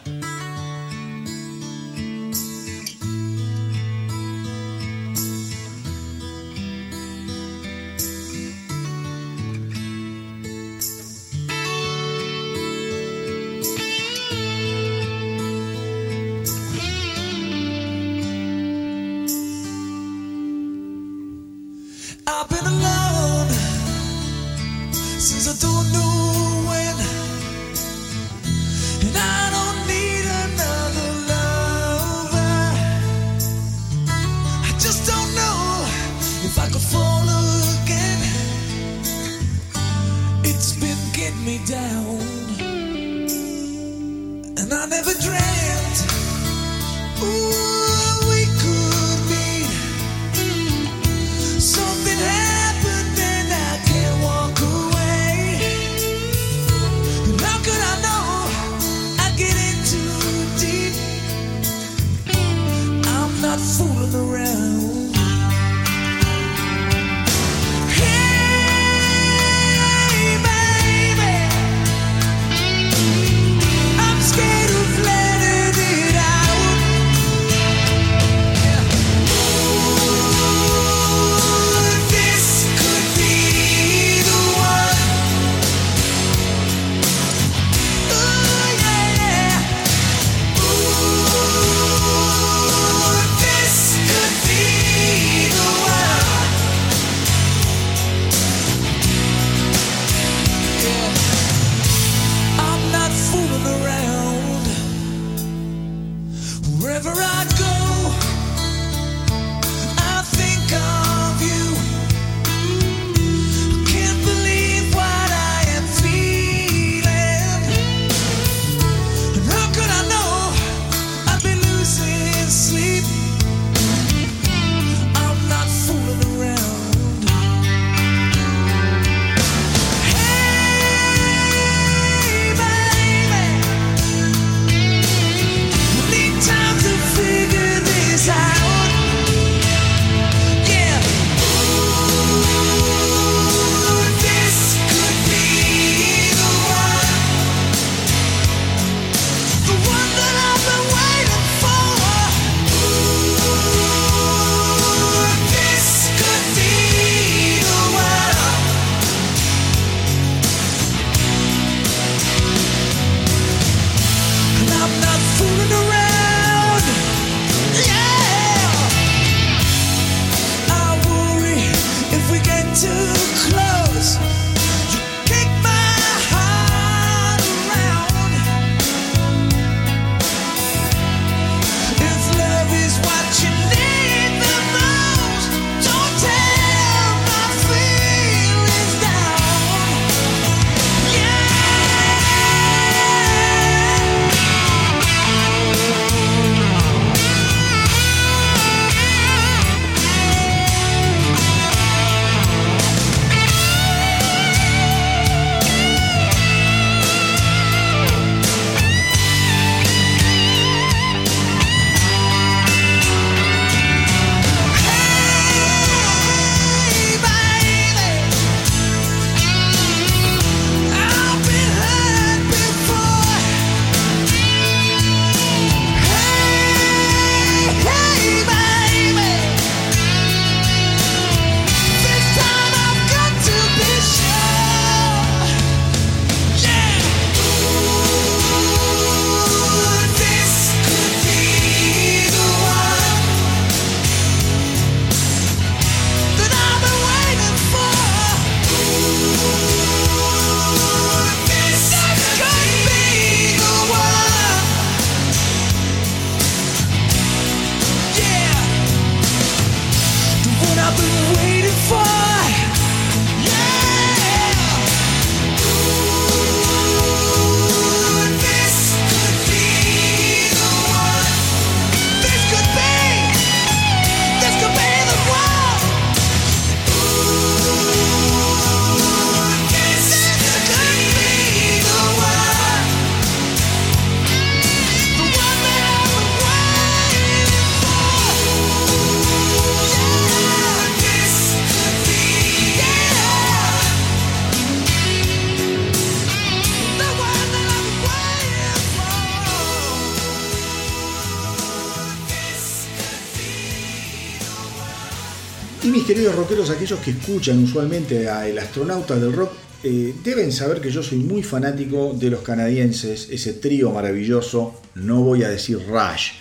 Rockeros, 306.59 306.71
aquellos 306.71 307.01
que 307.01 307.11
escuchan 307.13 307.63
usualmente 307.63 308.29
a 308.29 308.49
El 308.49 308.59
Astronauta 308.59 309.15
del 309.17 309.33
Rock, 309.33 309.53
eh, 309.85 310.13
deben 310.25 310.51
saber 310.51 310.81
que 310.81 310.91
yo 310.91 311.03
soy 311.03 311.19
muy 311.19 311.43
fanático 311.43 312.17
de 312.19 312.31
los 312.31 312.41
canadienses, 312.41 313.29
ese 313.31 313.53
trío 313.55 313.93
maravilloso, 313.93 314.81
no 314.97 315.23
voy 315.23 315.45
a 315.45 315.51
decir 315.51 315.79
Rush, 315.87 316.33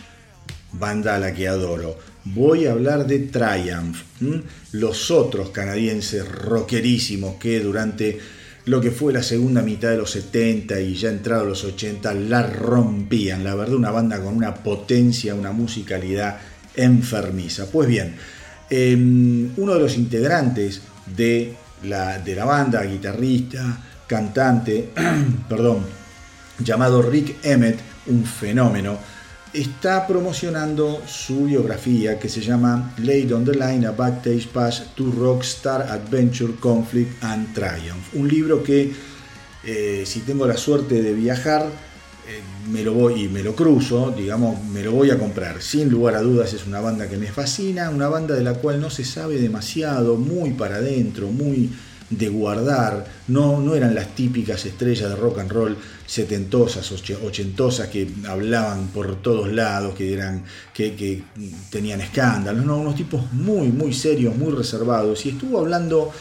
banda 0.74 1.16
a 1.16 1.20
la 1.20 1.34
que 1.34 1.48
adoro, 1.48 1.98
voy 2.26 2.66
a 2.66 2.72
hablar 2.72 3.06
de 3.06 3.20
Triumph, 3.20 3.98
los 4.72 5.12
otros 5.12 5.50
canadienses 5.50 6.28
rockerísimos 6.28 7.36
que 7.36 7.60
durante 7.60 8.18
lo 8.66 8.82
que 8.82 8.92
fue 8.92 9.14
la 9.14 9.24
segunda 9.24 9.62
mitad 9.62 9.92
de 9.92 9.98
los 9.98 10.12
70 10.12 10.82
y 10.82 10.96
ya 10.96 11.10
entrado 11.10 11.46
los 11.46 11.64
80 11.64 12.14
la 12.16 12.44
rompían, 12.44 13.44
la 13.44 13.54
verdad 13.54 13.76
una 13.76 13.92
banda 13.92 14.20
con 14.20 14.36
una 14.36 14.56
potencia, 14.56 15.36
una 15.36 15.52
musicalidad 15.52 16.40
enfermiza. 16.76 17.68
Pues 17.72 17.88
bien, 17.88 18.16
eh, 18.70 18.96
uno 19.58 19.74
de 19.74 19.80
los 19.80 19.98
integrantes 19.98 20.82
de 21.16 21.56
la, 21.84 22.20
de 22.20 22.36
la 22.36 22.46
banda, 22.46 22.84
guitarrista, 22.84 23.78
cantante, 24.08 24.90
perdón, 25.50 25.80
llamado 26.60 27.02
Rick 27.02 27.46
Emmett, 27.46 27.80
un 28.08 28.26
fenómeno, 28.26 28.98
está 29.54 30.06
promocionando 30.06 31.02
su 31.08 31.46
biografía 31.46 32.20
que 32.20 32.30
se 32.30 32.42
llama 32.42 32.94
Laid 32.98 33.34
on 33.34 33.46
the 33.46 33.54
Line, 33.54 33.88
A 33.88 33.92
Backstage 33.92 34.48
Pass 34.48 34.94
to 34.96 35.12
Rockstar 35.12 35.82
Adventure, 35.84 36.54
Conflict 36.60 37.24
and 37.24 37.54
Triumph. 37.54 38.14
Un 38.14 38.28
libro 38.28 38.64
que, 38.64 38.94
eh, 39.64 40.04
si 40.06 40.22
tengo 40.22 40.46
la 40.46 40.58
suerte 40.58 41.02
de 41.02 41.14
viajar, 41.14 41.70
me 42.72 42.84
lo 42.84 42.94
voy 42.94 43.24
y 43.24 43.28
me 43.30 43.42
lo 43.44 43.56
cruzo, 43.56 44.12
digamos, 44.12 44.64
me 44.66 44.84
lo 44.84 44.92
voy 44.92 45.10
a 45.12 45.18
comprar. 45.18 45.62
Sin 45.62 45.90
lugar 45.90 46.16
a 46.16 46.22
dudas 46.22 46.54
es 46.54 46.66
una 46.68 46.82
banda 46.82 47.08
que 47.08 47.18
me 47.18 47.28
fascina, 47.28 47.90
una 47.90 48.10
banda 48.10 48.36
de 48.36 48.44
la 48.44 48.54
cual 48.56 48.82
no 48.82 48.90
se 48.90 49.06
sabe 49.06 49.38
demasiado, 49.40 50.16
muy 50.16 50.52
para 50.52 50.78
adentro, 50.78 51.28
muy 51.30 51.70
de 52.10 52.30
guardar, 52.30 53.06
no, 53.28 53.60
no 53.60 53.76
eran 53.76 53.94
las 53.94 54.16
típicas 54.16 54.66
estrellas 54.66 55.10
de 55.10 55.16
rock 55.18 55.40
and 55.40 55.52
roll 55.52 55.78
setentosas, 56.06 56.90
och- 56.94 57.26
ochentosas 57.26 57.90
que 57.90 58.08
hablaban 58.26 58.88
por 58.88 59.22
todos 59.22 59.52
lados, 59.52 59.94
que 59.94 60.14
eran, 60.14 60.44
que, 60.74 60.96
que 60.96 61.24
tenían 61.70 62.00
escándalos, 62.00 62.66
no, 62.66 62.78
unos 62.78 62.96
tipos 62.96 63.32
muy, 63.34 63.68
muy 63.70 63.94
serios, 63.94 64.36
muy 64.38 64.54
reservados. 64.54 65.26
Y 65.26 65.30
estuvo 65.30 65.60
hablando 65.60 66.12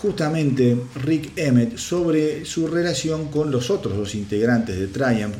justamente 0.00 0.76
Rick 1.04 1.32
Emmett 1.36 1.76
sobre 1.76 2.44
su 2.44 2.66
relación 2.68 3.28
con 3.28 3.50
los 3.50 3.70
otros 3.70 3.96
dos 3.96 4.14
integrantes 4.14 4.78
de 4.78 4.86
Triumph, 4.88 5.34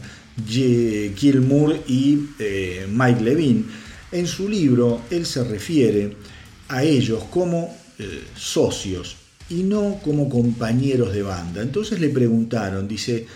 Gil 0.47 1.41
Moore 1.41 1.83
y 1.87 2.27
eh, 2.39 2.87
Mike 2.91 3.23
Levine. 3.23 3.65
En 4.11 4.27
su 4.27 4.49
libro, 4.49 5.03
él 5.11 5.27
se 5.27 5.45
refiere 5.45 6.17
a 6.69 6.83
ellos 6.83 7.25
como 7.31 7.77
eh, 7.99 8.25
socios 8.37 9.17
y 9.51 9.63
no 9.63 10.01
como 10.03 10.29
compañeros 10.29 11.13
de 11.13 11.23
banda. 11.23 11.63
Entonces 11.63 12.01
le 12.01 12.09
preguntaron, 12.09 12.89
dice, 12.89 13.27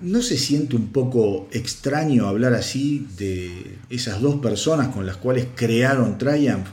¿no 0.00 0.22
se 0.22 0.38
siente 0.38 0.76
un 0.76 0.88
poco 0.88 1.48
extraño 1.52 2.26
hablar 2.26 2.54
así 2.54 3.06
de 3.16 3.78
esas 3.90 4.20
dos 4.20 4.36
personas 4.36 4.88
con 4.88 5.06
las 5.06 5.16
cuales 5.16 5.46
crearon 5.54 6.18
Triumph? 6.18 6.68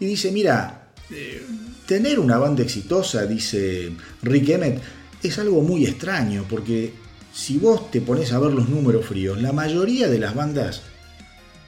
Y 0.00 0.06
dice, 0.06 0.32
mira, 0.32 0.92
eh, 1.10 1.42
tener 1.86 2.18
una 2.18 2.38
banda 2.38 2.62
exitosa, 2.62 3.26
dice 3.26 3.92
Rick 4.22 4.48
Emmett, 4.50 4.82
es 5.22 5.38
algo 5.38 5.62
muy 5.62 5.86
extraño, 5.86 6.44
porque 6.48 6.92
si 7.32 7.58
vos 7.58 7.90
te 7.90 8.00
pones 8.00 8.32
a 8.32 8.38
ver 8.38 8.52
los 8.52 8.68
números 8.68 9.06
fríos, 9.06 9.40
la 9.40 9.52
mayoría 9.52 10.08
de 10.08 10.18
las 10.18 10.34
bandas 10.34 10.82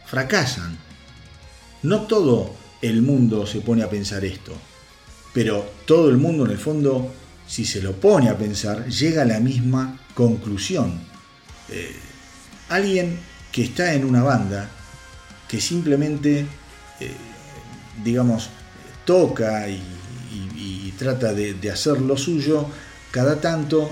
fracasan. 0.06 0.78
No 1.82 2.02
todo 2.02 2.54
el 2.82 3.02
mundo 3.02 3.46
se 3.46 3.60
pone 3.60 3.82
a 3.82 3.90
pensar 3.90 4.24
esto, 4.24 4.52
pero 5.32 5.64
todo 5.86 6.10
el 6.10 6.16
mundo 6.16 6.44
en 6.44 6.52
el 6.52 6.58
fondo, 6.58 7.12
si 7.46 7.64
se 7.64 7.82
lo 7.82 7.92
pone 7.92 8.28
a 8.28 8.38
pensar, 8.38 8.86
llega 8.88 9.22
a 9.22 9.26
la 9.26 9.40
misma 9.40 10.00
conclusión. 10.14 11.00
Eh, 11.70 11.94
alguien 12.68 13.18
que 13.52 13.62
está 13.62 13.94
en 13.94 14.04
una 14.04 14.22
banda, 14.22 14.68
que 15.48 15.60
simplemente, 15.60 16.46
eh, 17.00 17.10
digamos, 18.02 18.50
toca 19.04 19.68
y, 19.68 19.82
y- 20.34 20.92
trata 20.98 21.32
de, 21.34 21.70
hacer 21.70 22.00
lo 22.00 22.16
suyo, 22.16 22.66
cada 23.10 23.40
tanto 23.40 23.90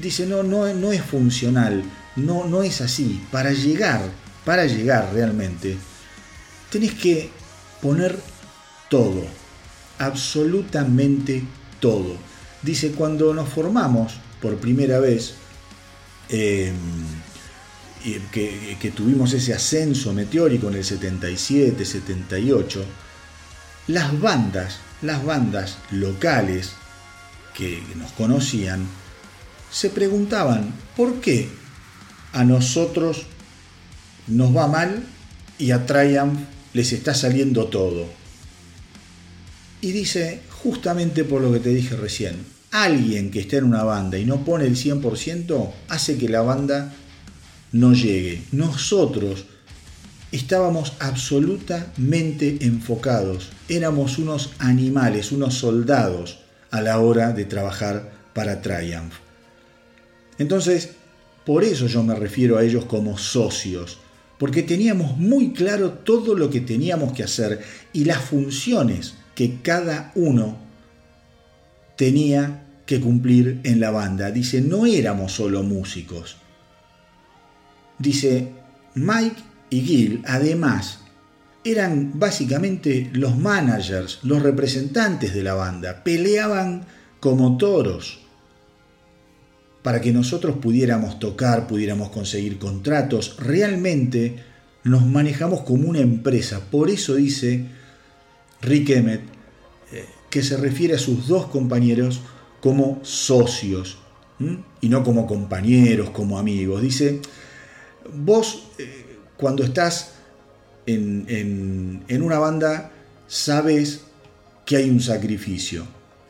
dice, 0.00 0.24
no, 0.24 0.42
no, 0.44 0.72
no 0.72 0.92
es 0.92 1.02
funcional, 1.02 1.82
no, 2.16 2.46
no 2.46 2.62
es 2.62 2.80
así. 2.80 3.20
Para 3.32 3.52
llegar, 3.52 4.02
para 4.44 4.66
llegar 4.66 5.12
realmente, 5.12 5.76
tenés 6.70 6.94
que 6.94 7.30
poner 7.82 8.16
todo, 8.88 9.24
absolutamente 9.98 11.42
todo. 11.80 12.16
Dice, 12.62 12.92
cuando 12.92 13.34
nos 13.34 13.48
formamos 13.48 14.14
por 14.40 14.56
primera 14.56 15.00
vez, 15.00 15.34
y 18.04 18.12
que, 18.32 18.76
que 18.80 18.90
tuvimos 18.90 19.32
ese 19.32 19.52
ascenso 19.54 20.12
meteórico 20.12 20.68
en 20.68 20.74
el 20.76 20.84
77, 20.84 21.84
78, 21.84 22.84
las 23.88 24.20
bandas, 24.20 24.78
las 25.02 25.24
bandas 25.24 25.78
locales 25.90 26.72
que 27.56 27.82
nos 27.96 28.12
conocían, 28.12 28.86
se 29.70 29.90
preguntaban 29.90 30.72
por 30.96 31.20
qué 31.20 31.48
a 32.32 32.44
nosotros 32.44 33.26
nos 34.26 34.56
va 34.56 34.68
mal 34.68 35.02
y 35.58 35.72
a 35.72 35.86
Triumph 35.86 36.38
les 36.74 36.92
está 36.92 37.14
saliendo 37.14 37.66
todo. 37.66 38.06
Y 39.80 39.92
dice, 39.92 40.42
justamente 40.50 41.24
por 41.24 41.40
lo 41.40 41.52
que 41.52 41.60
te 41.60 41.70
dije 41.70 41.96
recién, 41.96 42.44
alguien 42.70 43.30
que 43.30 43.40
está 43.40 43.56
en 43.56 43.64
una 43.64 43.84
banda 43.84 44.18
y 44.18 44.24
no 44.24 44.44
pone 44.44 44.66
el 44.66 44.76
100% 44.76 45.72
hace 45.88 46.18
que 46.18 46.28
la 46.28 46.42
banda 46.42 46.92
no 47.72 47.92
llegue. 47.94 48.42
Nosotros 48.52 49.46
estábamos 50.32 50.94
absolutamente 51.00 52.58
enfocados, 52.60 53.50
éramos 53.68 54.18
unos 54.18 54.52
animales, 54.58 55.32
unos 55.32 55.54
soldados 55.54 56.40
a 56.70 56.82
la 56.82 56.98
hora 57.00 57.32
de 57.32 57.44
trabajar 57.44 58.12
para 58.34 58.60
Triumph. 58.60 59.14
Entonces, 60.38 60.90
por 61.44 61.64
eso 61.64 61.86
yo 61.86 62.02
me 62.02 62.14
refiero 62.14 62.58
a 62.58 62.62
ellos 62.62 62.84
como 62.84 63.16
socios, 63.16 63.98
porque 64.38 64.62
teníamos 64.62 65.16
muy 65.16 65.52
claro 65.52 65.92
todo 65.92 66.34
lo 66.34 66.50
que 66.50 66.60
teníamos 66.60 67.12
que 67.12 67.24
hacer 67.24 67.60
y 67.92 68.04
las 68.04 68.22
funciones 68.22 69.14
que 69.34 69.60
cada 69.62 70.12
uno 70.14 70.58
tenía 71.96 72.66
que 72.86 73.00
cumplir 73.00 73.60
en 73.64 73.80
la 73.80 73.90
banda. 73.90 74.30
Dice, 74.30 74.60
no 74.60 74.86
éramos 74.86 75.32
solo 75.32 75.62
músicos. 75.62 76.36
Dice, 77.98 78.52
Mike 78.94 79.42
y 79.70 79.80
Gil, 79.82 80.22
además, 80.26 81.00
eran 81.64 82.18
básicamente 82.18 83.10
los 83.12 83.36
managers, 83.36 84.20
los 84.22 84.42
representantes 84.42 85.34
de 85.34 85.42
la 85.42 85.54
banda. 85.54 86.02
Peleaban 86.04 86.86
como 87.20 87.56
toros 87.58 88.20
para 89.82 90.00
que 90.00 90.12
nosotros 90.12 90.56
pudiéramos 90.60 91.18
tocar, 91.18 91.66
pudiéramos 91.66 92.10
conseguir 92.10 92.58
contratos. 92.58 93.36
Realmente 93.38 94.36
nos 94.84 95.06
manejamos 95.06 95.62
como 95.62 95.88
una 95.88 96.00
empresa. 96.00 96.60
Por 96.70 96.90
eso 96.90 97.14
dice 97.14 97.66
Rick 98.62 98.90
Emmett 98.90 99.22
eh, 99.92 100.04
que 100.30 100.42
se 100.42 100.56
refiere 100.56 100.94
a 100.94 100.98
sus 100.98 101.28
dos 101.28 101.46
compañeros 101.46 102.20
como 102.60 103.00
socios 103.02 103.98
y 104.80 104.88
no 104.88 105.02
como 105.02 105.26
compañeros, 105.26 106.10
como 106.10 106.38
amigos. 106.38 106.82
Dice, 106.82 107.20
vos 108.14 108.68
eh, 108.78 109.07
cuando 109.38 109.64
estás 109.64 110.10
en, 110.86 111.24
en- 111.28 112.02
en 112.08 112.22
una 112.22 112.38
banda 112.38 112.90
sabes 113.26 114.02
que 114.66 114.76
hay 114.76 114.90
un 114.90 115.00
sacrificio 115.00 115.86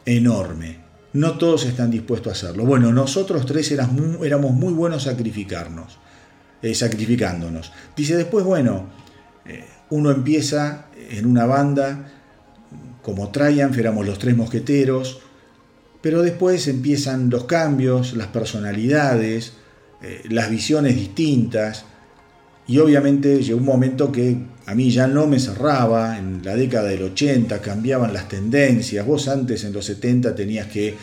enorme. 0.07 0.79
No 1.15 1.39
todos 1.39 1.65
están 1.65 1.91
dispuestos 1.91 2.33
a 2.33 2.37
hacerlo. 2.37 2.65
Bueno, 2.65 2.93
nosotros 2.93 3.45
tres 3.47 3.75
mu- 3.91 4.23
éramos 4.25 4.53
muy 4.53 4.73
buenos 4.73 5.05
sacrificarnos, 5.05 5.99
eh, 6.63 6.75
sacrificándonos. 6.75 7.73
Dice 7.97 8.17
después, 8.17 8.45
bueno, 8.45 8.87
eh, 9.47 9.65
uno 9.91 10.11
empieza 10.11 10.87
en 11.11 11.27
una 11.27 11.47
banda, 11.47 12.13
como 13.03 13.31
Triumph, 13.31 13.79
éramos 13.79 14.07
los 14.07 14.19
tres 14.19 14.37
mosqueteros, 14.37 15.21
pero 16.03 16.23
después 16.23 16.69
empiezan 16.69 17.31
los 17.31 17.45
cambios, 17.45 18.13
las 18.15 18.27
personalidades, 18.29 19.55
eh, 20.03 20.23
las 20.29 20.51
visiones 20.51 20.95
distintas, 20.95 21.87
y 22.69 22.79
obviamente 22.79 23.43
llegó 23.43 23.59
un 23.59 23.65
momento 23.65 24.13
que 24.13 24.37
a 24.67 24.75
mí 24.75 24.91
ya 24.91 25.07
no 25.09 25.27
me 25.27 25.41
cerraba, 25.41 26.19
en 26.19 26.43
la 26.45 26.55
década 26.55 26.91
del 26.91 27.03
80 27.03 27.61
cambiaban 27.61 28.13
las 28.13 28.29
tendencias, 28.29 29.05
vos 29.07 29.27
antes 29.27 29.65
en 29.65 29.73
los 29.73 29.87
70 29.87 30.35
tenías 30.35 30.67
que 30.67 30.95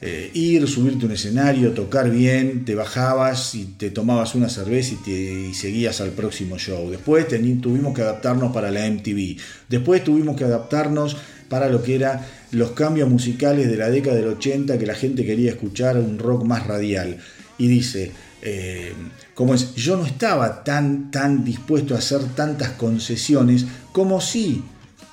eh, 0.00 0.30
ir, 0.32 0.68
subirte 0.68 1.02
a 1.02 1.06
un 1.06 1.14
escenario, 1.14 1.72
tocar 1.72 2.08
bien, 2.08 2.64
te 2.64 2.76
bajabas 2.76 3.56
y 3.56 3.64
te 3.64 3.90
tomabas 3.90 4.36
una 4.36 4.48
cerveza 4.48 4.94
y, 4.94 4.96
te, 5.04 5.10
y 5.50 5.54
seguías 5.54 6.00
al 6.00 6.10
próximo 6.10 6.56
show. 6.56 6.88
Después 6.88 7.26
tuvimos 7.26 7.92
que 7.94 8.02
adaptarnos 8.02 8.52
para 8.52 8.70
la 8.70 8.88
MTV. 8.88 9.36
Después 9.68 10.04
tuvimos 10.04 10.36
que 10.36 10.44
adaptarnos 10.44 11.16
para 11.48 11.68
lo 11.68 11.82
que 11.82 11.96
eran 11.96 12.20
los 12.52 12.70
cambios 12.72 13.08
musicales 13.08 13.68
de 13.68 13.76
la 13.76 13.90
década 13.90 14.14
del 14.14 14.28
80 14.28 14.78
que 14.78 14.86
la 14.86 14.94
gente 14.94 15.26
quería 15.26 15.50
escuchar 15.50 15.96
un 15.96 16.20
rock 16.20 16.44
más 16.44 16.68
radial. 16.68 17.18
Y 17.58 17.66
dice, 17.66 18.12
eh, 18.40 18.92
como 19.34 19.54
es, 19.54 19.74
yo 19.74 19.96
no 19.96 20.06
estaba 20.06 20.62
tan, 20.62 21.10
tan 21.10 21.44
dispuesto 21.44 21.94
a 21.94 21.98
hacer 21.98 22.22
tantas 22.34 22.70
concesiones 22.70 23.66
como 23.92 24.20
si 24.20 24.62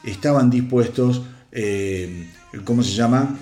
estaban 0.04 0.50
dispuestos, 0.50 1.24
eh, 1.52 2.28
¿cómo 2.64 2.84
se 2.84 2.92
llama? 2.92 3.38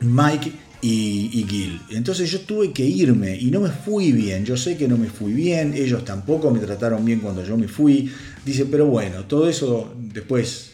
Mike 0.00 0.52
y, 0.82 1.30
y 1.32 1.46
Gil. 1.48 1.80
Entonces 1.90 2.30
yo 2.30 2.40
tuve 2.40 2.72
que 2.72 2.84
irme 2.84 3.36
y 3.36 3.50
no 3.50 3.60
me 3.60 3.70
fui 3.70 4.12
bien. 4.12 4.44
Yo 4.44 4.56
sé 4.56 4.76
que 4.76 4.86
no 4.86 4.98
me 4.98 5.08
fui 5.08 5.32
bien, 5.32 5.72
ellos 5.72 6.04
tampoco 6.04 6.50
me 6.50 6.58
trataron 6.58 7.04
bien 7.04 7.20
cuando 7.20 7.42
yo 7.42 7.56
me 7.56 7.68
fui. 7.68 8.12
Dice, 8.44 8.66
pero 8.66 8.86
bueno, 8.86 9.24
todo 9.24 9.48
eso 9.48 9.94
después 9.96 10.72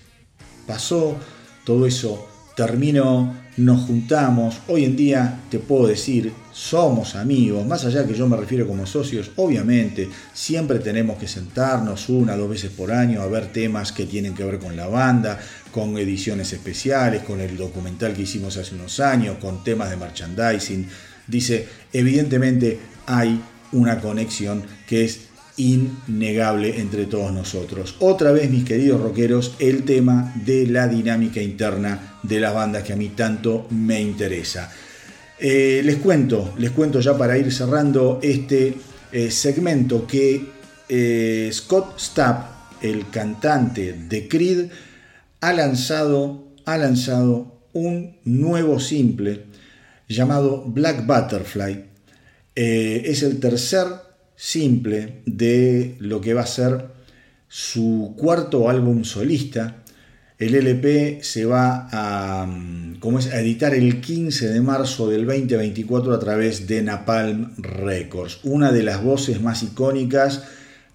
pasó, 0.67 1.17
todo 1.65 1.87
eso 1.87 2.29
terminó, 2.57 3.35
nos 3.57 3.87
juntamos. 3.87 4.61
Hoy 4.69 4.85
en 4.85 4.97
día 4.97 5.41
te 5.51 5.59
puedo 5.59 5.87
decir, 5.87 6.33
somos 6.53 7.15
amigos, 7.15 7.67
más 7.67 7.85
allá 7.85 8.07
que 8.07 8.15
yo 8.15 8.27
me 8.29 8.37
refiero 8.37 8.67
como 8.67 8.87
socios, 8.87 9.31
obviamente 9.37 10.09
siempre 10.33 10.79
tenemos 10.79 11.19
que 11.19 11.29
sentarnos 11.29 12.09
una, 12.09 12.37
dos 12.37 12.51
veces 12.51 12.71
por 12.71 12.93
año 12.93 13.23
a 13.23 13.27
ver 13.27 13.53
temas 13.53 13.93
que 13.93 14.07
tienen 14.07 14.35
que 14.35 14.45
ver 14.45 14.59
con 14.59 14.77
la 14.77 14.87
banda, 14.87 15.39
con 15.73 15.97
ediciones 15.99 16.53
especiales, 16.53 17.23
con 17.23 17.41
el 17.41 17.57
documental 17.57 18.15
que 18.15 18.23
hicimos 18.23 18.57
hace 18.57 18.75
unos 18.75 19.01
años, 19.01 19.39
con 19.39 19.63
temas 19.63 19.91
de 19.91 19.97
merchandising. 19.97 20.89
Dice, 21.27 21.69
evidentemente 21.93 22.79
hay 23.07 23.41
una 23.73 24.01
conexión 24.01 24.65
que 24.87 25.05
es 25.05 25.30
innegable 25.61 26.81
entre 26.81 27.05
todos 27.07 27.33
nosotros. 27.33 27.97
Otra 27.99 28.33
vez, 28.33 28.51
mis 28.51 28.65
queridos 28.65 29.01
rockeros, 29.01 29.55
el 29.59 29.85
tema 29.85 30.33
de 30.45 30.67
la 30.67 30.89
dinámica 30.89 31.43
interna 31.43 32.19
de 32.23 32.41
las 32.41 32.55
bandas 32.55 32.83
que 32.83 32.95
a 32.95 32.97
mí 32.97 33.11
tanto 33.11 33.67
me 33.71 34.01
interesa. 34.01 34.71
Eh, 35.39 35.83
les 35.85 35.97
cuento, 35.97 36.55
les 36.59 36.71
cuento 36.71 37.01
ya 37.01 37.17
para 37.17 37.37
ir 37.37 37.53
cerrando 37.53 38.21
este 38.23 38.75
eh, 39.13 39.31
segmento 39.31 40.07
que 40.07 40.49
eh, 40.89 41.51
Scott 41.53 41.99
Stapp, 41.99 42.83
el 42.83 43.11
cantante 43.11 43.93
de 43.93 44.29
Creed, 44.29 44.71
ha 45.41 45.53
lanzado, 45.53 46.55
ha 46.65 46.79
lanzado 46.79 47.61
un 47.73 48.17
nuevo 48.25 48.81
simple 48.81 49.45
llamado 50.09 50.65
Black 50.67 51.07
Butterfly. 51.07 51.85
Es 52.55 53.23
el 53.23 53.39
tercer 53.41 54.10
simple 54.41 55.21
de 55.27 55.97
lo 55.99 56.23
que 56.23 56.33
va 56.33 56.41
a 56.41 56.47
ser 56.47 56.87
su 57.47 58.15
cuarto 58.17 58.71
álbum 58.71 59.05
solista. 59.05 59.83
El 60.39 60.55
LP 60.55 61.19
se 61.23 61.45
va 61.45 61.89
a, 61.93 62.47
mm, 62.47 63.01
¿cómo 63.01 63.19
es? 63.19 63.27
a 63.27 63.39
editar 63.39 63.75
el 63.75 64.01
15 64.01 64.49
de 64.49 64.63
marzo 64.63 65.11
del 65.11 65.27
2024 65.27 66.15
a 66.15 66.19
través 66.19 66.67
de 66.67 66.81
Napalm 66.81 67.55
Records, 67.59 68.41
una 68.43 68.73
de 68.73 68.83
las 68.83 69.03
voces 69.05 69.43
más 69.43 69.63
icónicas 69.63 70.45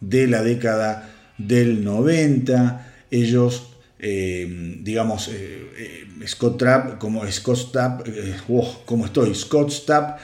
de 0.01 0.25
la 0.25 0.41
década 0.41 1.11
del 1.37 1.83
90. 1.83 2.93
Ellos, 3.11 3.67
eh, 3.99 4.79
digamos, 4.81 5.27
eh, 5.27 5.69
eh, 5.77 6.27
Scott 6.27 6.57
Trapp, 6.57 6.97
como 6.97 7.31
Scott 7.31 7.57
Stapp, 7.57 8.07
eh, 8.07 8.37
oh, 8.49 8.81
¿cómo 8.85 9.05
estoy? 9.05 9.35
Scott 9.35 9.69
Stapp 9.69 10.19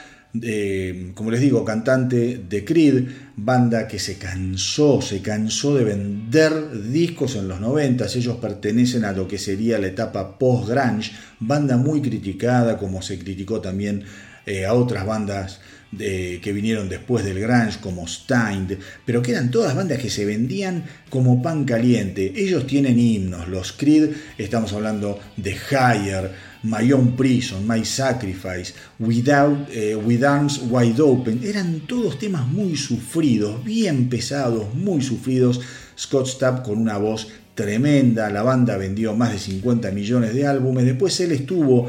como 1.14 1.30
les 1.30 1.40
digo, 1.40 1.64
cantante 1.64 2.42
de 2.48 2.64
Creed, 2.64 3.04
banda 3.36 3.86
que 3.86 3.98
se 3.98 4.16
cansó, 4.16 5.02
se 5.02 5.20
cansó 5.20 5.74
de 5.74 5.84
vender 5.84 6.90
discos 6.90 7.36
en 7.36 7.48
los 7.48 7.60
90, 7.60 8.06
ellos 8.06 8.36
pertenecen 8.36 9.04
a 9.04 9.12
lo 9.12 9.28
que 9.28 9.38
sería 9.38 9.78
la 9.78 9.88
etapa 9.88 10.38
post-grunge, 10.38 11.12
banda 11.38 11.76
muy 11.76 12.00
criticada, 12.00 12.78
como 12.78 13.02
se 13.02 13.18
criticó 13.18 13.60
también 13.60 14.04
eh, 14.46 14.64
a 14.64 14.72
otras 14.72 15.04
bandas 15.04 15.60
que 15.98 16.52
vinieron 16.54 16.88
después 16.88 17.22
del 17.22 17.38
grunge, 17.38 17.78
como 17.80 18.08
Stein, 18.08 18.78
pero 19.04 19.20
que 19.20 19.32
eran 19.32 19.50
todas 19.50 19.76
bandas 19.76 19.98
que 19.98 20.08
se 20.08 20.24
vendían 20.24 20.84
como 21.10 21.42
pan 21.42 21.64
caliente. 21.64 22.32
Ellos 22.34 22.66
tienen 22.66 22.98
himnos, 22.98 23.46
los 23.48 23.72
Creed, 23.72 24.10
estamos 24.38 24.72
hablando 24.72 25.20
de 25.36 25.50
Higher, 25.50 26.30
My 26.62 26.92
Own 26.92 27.16
Prison, 27.16 27.66
My 27.66 27.84
Sacrifice, 27.84 28.74
Without, 28.98 29.68
eh, 29.70 29.96
With 29.96 30.22
Arms 30.22 30.60
Wide 30.68 31.00
Open, 31.00 31.40
eran 31.44 31.80
todos 31.80 32.18
temas 32.18 32.46
muy 32.46 32.76
sufridos, 32.76 33.64
bien 33.64 34.08
pesados, 34.08 34.74
muy 34.74 35.02
sufridos. 35.02 35.60
Scott 35.98 36.26
Stapp 36.26 36.64
con 36.64 36.78
una 36.78 36.98
voz 36.98 37.28
tremenda, 37.54 38.30
la 38.30 38.42
banda 38.42 38.76
vendió 38.76 39.14
más 39.14 39.32
de 39.32 39.38
50 39.38 39.90
millones 39.90 40.34
de 40.34 40.46
álbumes, 40.46 40.84
después 40.84 41.18
él 41.20 41.32
estuvo 41.32 41.88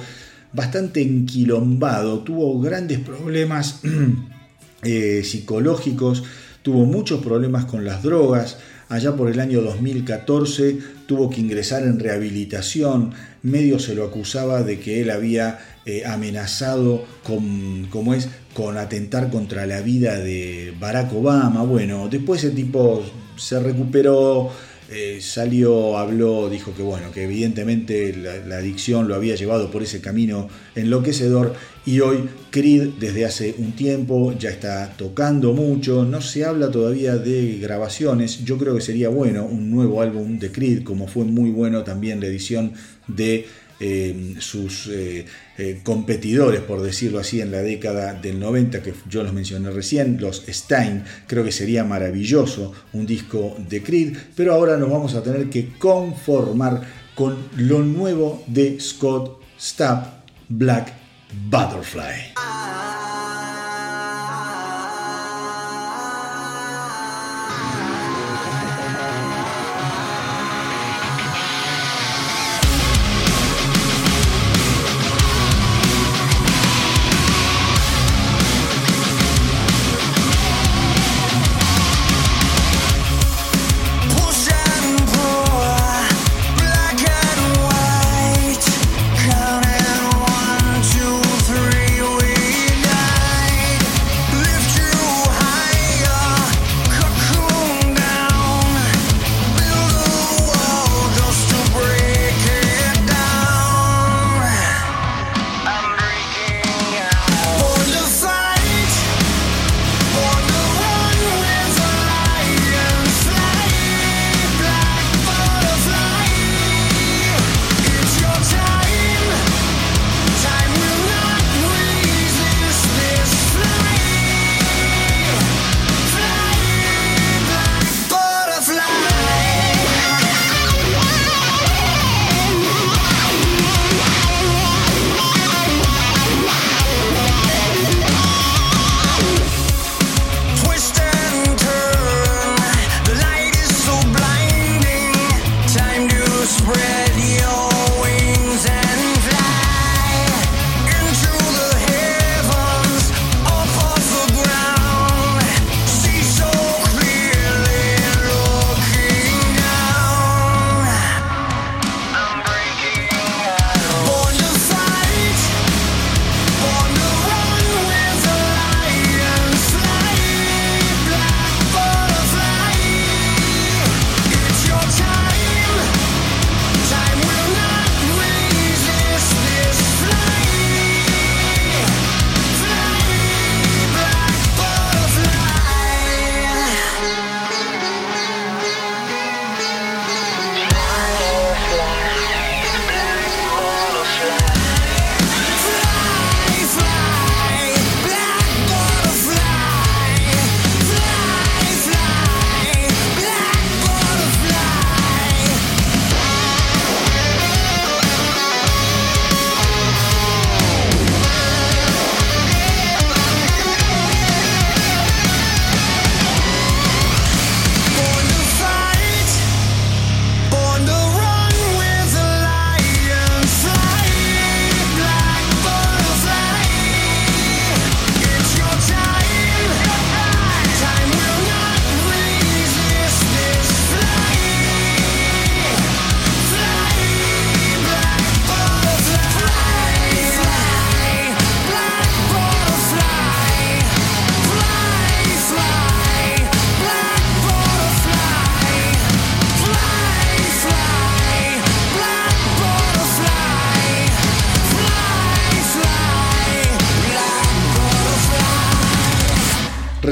bastante 0.52 1.02
enquilombado, 1.02 2.20
tuvo 2.20 2.60
grandes 2.60 3.00
problemas 3.00 3.82
eh, 4.84 5.24
psicológicos, 5.24 6.24
tuvo 6.62 6.86
muchos 6.86 7.24
problemas 7.24 7.66
con 7.66 7.86
las 7.86 8.04
drogas. 8.04 8.58
Allá 8.94 9.16
por 9.16 9.28
el 9.28 9.40
año 9.40 9.64
2014 9.64 10.78
tuvo 11.08 11.28
que 11.28 11.42
ingresar 11.42 11.82
en 11.82 12.00
rehabilitación. 12.00 13.12
Medio 13.42 13.80
se 13.80 13.96
lo 13.96 14.04
acusaba 14.04 14.62
de 14.62 14.80
que 14.80 15.02
él 15.02 15.10
había 15.10 15.58
eh, 15.88 16.04
amenazado 16.06 17.04
con, 17.24 17.88
como 17.90 18.14
es, 18.14 18.30
con 18.54 18.78
atentar 18.78 19.32
contra 19.32 19.66
la 19.66 19.82
vida 19.82 20.20
de 20.20 20.76
Barack 20.80 21.12
Obama. 21.12 21.64
Bueno, 21.64 22.08
después 22.08 22.44
el 22.44 22.54
tipo 22.54 23.04
se 23.36 23.60
recuperó, 23.60 24.52
eh, 24.94 25.22
salió, 25.22 25.98
habló, 25.98 26.50
dijo 26.50 26.74
que 26.76 26.84
bueno, 26.84 27.12
que 27.12 27.24
evidentemente 27.24 28.16
la, 28.16 28.38
la 28.38 28.58
adicción 28.58 29.08
lo 29.08 29.16
había 29.16 29.36
llevado 29.36 29.72
por 29.72 29.82
ese 29.84 30.02
camino 30.02 30.48
enloquecedor 30.76 31.54
y 31.86 32.00
hoy 32.00 32.30
Creed 32.50 32.92
desde 33.00 33.26
hace 33.26 33.56
un 33.58 33.74
tiempo 33.74 34.34
ya 34.38 34.50
está 34.50 34.94
tocando 34.96 35.54
mucho, 35.54 36.06
no 36.06 36.22
se 36.22 36.46
habla 36.46 36.72
todavía 36.72 37.18
de 37.18 37.58
grabaciones, 37.58 38.46
yo 38.46 38.58
creo 38.58 38.76
que 38.76 38.82
sería 38.82 39.10
bueno 39.10 39.46
un 39.46 39.70
nuevo 39.72 40.02
álbum 40.02 40.40
de 40.40 40.52
Creed, 40.52 40.84
como 40.84 41.08
fue 41.08 41.26
muy 41.26 41.50
bueno 41.50 41.84
también 41.84 42.22
la 42.22 42.28
edición 42.28 42.74
de 43.08 43.48
eh, 43.86 44.36
sus 44.40 44.88
eh, 44.88 45.26
eh, 45.58 45.82
competidores, 45.84 46.62
por 46.62 46.82
decirlo 46.82 47.20
así, 47.20 47.42
en 47.42 47.52
la 47.52 47.62
década 47.62 48.14
del 48.14 48.40
90, 48.40 48.82
que 48.82 48.94
yo 49.10 49.24
los 49.24 49.34
mencioné 49.34 49.72
recién, 49.72 50.20
los 50.22 50.46
Stein, 50.48 51.04
creo 51.28 51.44
que 51.44 51.52
sería 51.52 51.84
maravilloso 51.84 52.72
un 52.94 53.06
disco 53.06 53.58
de 53.58 53.84
Creed, 53.84 54.16
pero 54.38 54.54
ahora 54.54 54.78
nos 54.78 54.90
vamos 54.90 55.16
a 55.16 55.22
tener 55.22 55.50
que 55.50 55.74
conformar 55.78 56.82
con 57.14 57.36
lo 57.58 57.80
nuevo 57.80 58.42
de 58.48 58.80
Scott 58.80 59.42
Stapp, 59.60 60.30
Black 60.48 60.94
Butterfly. 61.50 62.93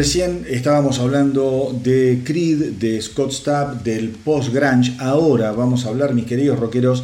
Recién 0.01 0.47
estábamos 0.49 0.97
hablando 0.97 1.79
de 1.83 2.21
Creed, 2.23 2.71
de 2.79 2.99
Scott 2.99 3.31
Stapp, 3.33 3.83
del 3.83 4.09
post-grunge. 4.09 4.95
Ahora 4.97 5.51
vamos 5.51 5.85
a 5.85 5.89
hablar, 5.89 6.15
mis 6.15 6.25
queridos 6.25 6.57
rockeros, 6.57 7.03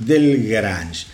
del 0.00 0.48
grunge. 0.48 1.06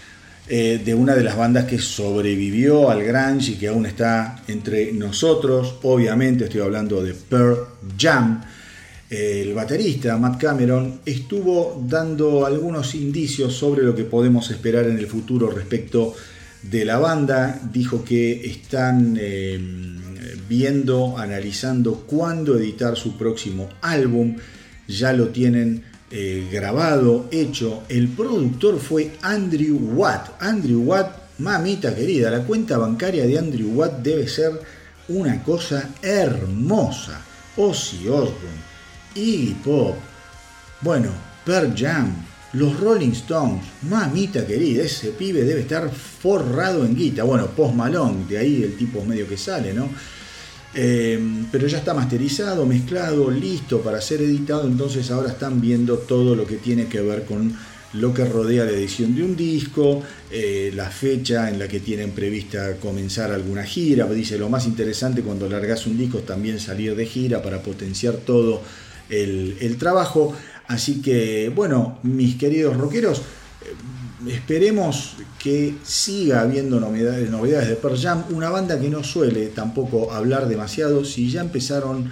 Eh, 0.49 0.81
de 0.83 0.95
una 0.95 1.15
de 1.15 1.23
las 1.23 1.37
bandas 1.37 1.67
que 1.67 1.79
sobrevivió 1.79 2.89
al 2.89 3.05
grunge 3.05 3.51
y 3.51 3.55
que 3.57 3.69
aún 3.69 3.85
está 3.85 4.43
entre 4.49 4.91
nosotros. 4.95 5.75
Obviamente 5.83 6.45
estoy 6.45 6.63
hablando 6.63 7.03
de 7.03 7.13
Pearl 7.13 7.59
Jam. 7.99 8.43
Eh, 9.11 9.43
el 9.45 9.53
baterista 9.53 10.17
Matt 10.17 10.41
Cameron 10.41 11.01
estuvo 11.05 11.85
dando 11.87 12.47
algunos 12.47 12.95
indicios 12.95 13.53
sobre 13.53 13.83
lo 13.83 13.95
que 13.95 14.05
podemos 14.05 14.51
esperar 14.51 14.87
en 14.87 14.97
el 14.97 15.07
futuro 15.07 15.51
respecto 15.51 16.15
de 16.63 16.87
la 16.87 16.97
banda. 16.97 17.61
Dijo 17.71 18.03
que 18.03 18.47
están 18.51 19.19
eh, 19.21 19.98
viendo, 20.49 21.19
analizando 21.19 22.05
cuándo 22.07 22.57
editar 22.57 22.97
su 22.97 23.17
próximo 23.17 23.69
álbum. 23.81 24.37
Ya 24.87 25.13
lo 25.13 25.29
tienen 25.29 25.85
eh, 26.11 26.49
grabado, 26.51 27.29
hecho. 27.31 27.83
El 27.89 28.09
productor 28.09 28.79
fue 28.79 29.13
Andrew 29.23 29.77
Watt. 29.95 30.41
Andrew 30.41 30.83
Watt, 30.83 31.39
mamita 31.39 31.95
querida, 31.95 32.31
la 32.31 32.45
cuenta 32.45 32.79
bancaria 32.79 33.27
de 33.27 33.39
Andrew 33.39 33.71
Watt 33.75 34.03
debe 34.03 34.27
ser 34.27 34.61
una 35.09 35.43
cosa 35.43 35.91
hermosa. 36.03 37.21
Ozzy 37.57 38.09
Osbourne, 38.09 38.63
Iggy 39.17 39.55
Pop, 39.65 39.97
bueno, 40.81 41.11
Pearl 41.45 41.75
Jam, 41.77 42.15
los 42.53 42.79
Rolling 42.79 43.11
Stones, 43.11 43.65
mamita 43.83 44.47
querida, 44.47 44.85
ese 44.85 45.11
pibe 45.11 45.43
debe 45.43 45.63
estar 45.63 45.91
forrado 45.91 46.85
en 46.85 46.95
guita. 46.95 47.25
Bueno, 47.25 47.49
Post 47.49 47.75
Malone, 47.75 48.27
de 48.29 48.39
ahí 48.39 48.63
el 48.63 48.77
tipo 48.77 49.05
medio 49.05 49.29
que 49.29 49.37
sale, 49.37 49.73
¿no? 49.73 49.89
Eh, 50.75 51.19
pero 51.51 51.67
ya 51.67 51.79
está 51.79 51.95
masterizado, 51.95 52.67
mezclado, 52.67 53.31
listo 53.31 53.81
para 53.81 54.01
ser 54.01 54.21
editado, 54.21 54.69
entonces 54.69 55.11
ahora 55.11 55.31
están 55.31 55.61
viendo 55.61 55.97
todo 55.99 56.37
lo 56.37 56.47
que 56.47 56.57
tiene 56.57 56.87
que 56.87 57.01
ver 57.01 57.25
con 57.25 57.57
lo 57.95 58.13
que 58.13 58.25
rodea 58.27 58.67
la 58.67 58.73
edición 58.73 59.15
de 59.15 59.23
un 59.23 59.35
disco, 59.35 60.03
eh, 60.31 60.71
la 60.75 60.91
fecha 60.91 61.49
en 61.49 61.59
la 61.59 61.69
que 61.69 61.81
tienen 61.81 62.11
prevista 62.11 62.77
comenzar 62.77 63.33
alguna 63.33 63.65
gira. 63.65 64.07
Dice, 64.07 64.39
lo 64.39 64.51
más 64.51 64.67
interesante 64.67 65.23
cuando 65.23 65.49
largas 65.49 65.87
un 65.87 65.97
disco 65.97 66.19
es 66.19 66.27
también 66.27 66.61
salir 66.61 66.95
de 66.95 67.07
gira 67.07 67.43
para 67.43 67.63
potenciar 67.63 68.17
todo 68.17 68.61
el, 69.09 69.57
el 69.61 69.79
trabajo. 69.79 70.37
Así 70.67 71.01
que, 71.01 71.51
bueno, 71.55 71.99
mis 72.03 72.37
queridos 72.37 72.77
rockeros, 72.77 73.23
esperemos 74.27 75.15
que 75.39 75.77
siga 75.85 76.41
habiendo 76.41 76.81
novedades, 76.81 77.31
novedades 77.31 77.69
de 77.69 77.77
Pearl 77.77 77.99
Jam, 77.99 78.25
una 78.31 78.51
banda 78.51 78.81
que 78.81 78.91
no 78.91 79.05
suele 79.05 79.47
tampoco 79.47 80.13
hablar 80.13 80.49
demasiado. 80.49 81.05
Si 81.05 81.31
ya 81.31 81.41
empezaron 81.41 82.11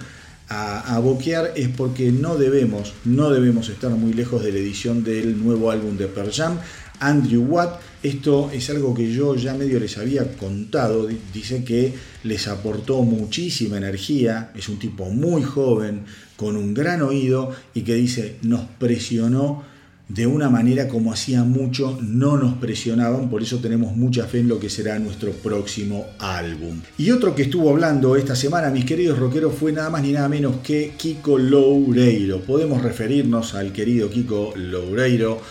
a, 0.49 0.95
a 0.95 0.99
boquear 0.99 1.53
es 1.55 1.67
porque 1.69 2.11
no 2.11 2.37
debemos, 2.37 2.93
no 3.03 3.29
debemos 3.29 3.69
estar 3.69 3.91
muy 3.91 4.13
lejos 4.13 4.43
de 4.43 4.51
la 4.51 4.59
edición 4.59 5.03
del 5.03 5.43
nuevo 5.43 5.71
álbum 5.71 5.97
de 5.97 6.07
Pearl 6.07 6.31
Jam. 6.31 6.59
Andrew 6.99 7.43
Watt, 7.43 7.79
esto 8.01 8.49
es 8.51 8.69
algo 8.71 8.93
que 8.93 9.11
yo 9.11 9.35
ya 9.35 9.53
medio 9.53 9.79
les 9.79 9.97
había 9.97 10.35
contado, 10.35 11.07
dice 11.31 11.63
que 11.63 11.93
les 12.23 12.47
aportó 12.47 13.03
muchísima 13.03 13.77
energía, 13.77 14.51
es 14.55 14.67
un 14.67 14.79
tipo 14.79 15.05
muy 15.09 15.43
joven, 15.43 16.05
con 16.35 16.55
un 16.55 16.73
gran 16.73 17.01
oído 17.01 17.51
y 17.73 17.81
que 17.81 17.95
dice, 17.95 18.37
nos 18.41 18.61
presionó 18.79 19.63
de 20.09 20.25
una 20.25 20.49
manera 20.49 20.87
como 20.87 21.11
hacía 21.11 21.43
mucho 21.43 21.97
no 22.01 22.37
nos 22.37 22.55
presionaban, 22.55 23.29
por 23.29 23.41
eso 23.41 23.59
tenemos 23.59 23.95
mucha 23.95 24.25
fe 24.25 24.39
en 24.39 24.47
lo 24.47 24.59
que 24.59 24.69
será 24.69 24.97
nuestro 24.99 25.31
próximo 25.31 26.05
álbum. 26.19 26.79
Y 26.97 27.11
otro 27.11 27.35
que 27.35 27.43
estuvo 27.43 27.69
hablando 27.69 28.15
esta 28.15 28.35
semana, 28.35 28.69
mis 28.69 28.85
queridos 28.85 29.19
rockeros, 29.19 29.53
fue 29.53 29.73
nada 29.73 29.89
más 29.89 30.01
ni 30.03 30.13
nada 30.13 30.29
menos 30.29 30.57
que 30.63 30.93
Kiko 30.97 31.37
Loureiro. 31.37 32.41
Podemos 32.41 32.81
referirnos 32.81 33.53
al 33.53 33.73
querido 33.73 34.09
Kiko 34.09 34.53
Loureiro 34.55 35.41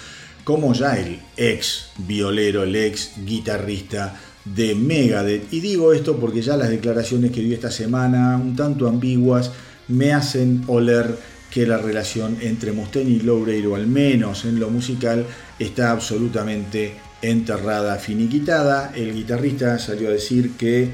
como 0.45 0.73
ya 0.73 0.97
el 0.97 1.19
ex 1.37 1.89
violero, 1.99 2.63
el 2.63 2.77
ex 2.77 3.13
guitarrista 3.27 4.15
de 4.45 4.75
Megadeth. 4.75 5.53
Y 5.53 5.61
digo 5.61 5.93
esto 5.93 6.17
porque 6.19 6.41
ya 6.41 6.57
las 6.57 6.71
declaraciones 6.71 7.33
que 7.33 7.43
dio 7.43 7.53
esta 7.53 7.71
semana, 7.71 8.37
un 8.37 8.55
tanto 8.55 8.89
ambiguas, 8.89 9.51
me 9.89 10.13
hacen 10.13 10.63
oler 10.69 11.19
que 11.57 11.67
la 11.67 11.79
relación 11.79 12.37
entre 12.43 12.73
Mustaine 12.73 13.13
y 13.13 13.21
Loureiro, 13.21 13.77
al 13.77 13.87
menos 13.87 14.45
en 14.45 14.61
lo 14.61 14.69
musical, 14.69 15.25
está 15.59 15.91
absolutamente 15.91 16.93
enterrada, 17.23 17.97
finiquitada. 17.97 18.93
El 18.95 19.15
guitarrista 19.15 19.79
salió 19.79 20.09
a 20.09 20.13
decir 20.13 20.51
que 20.59 20.91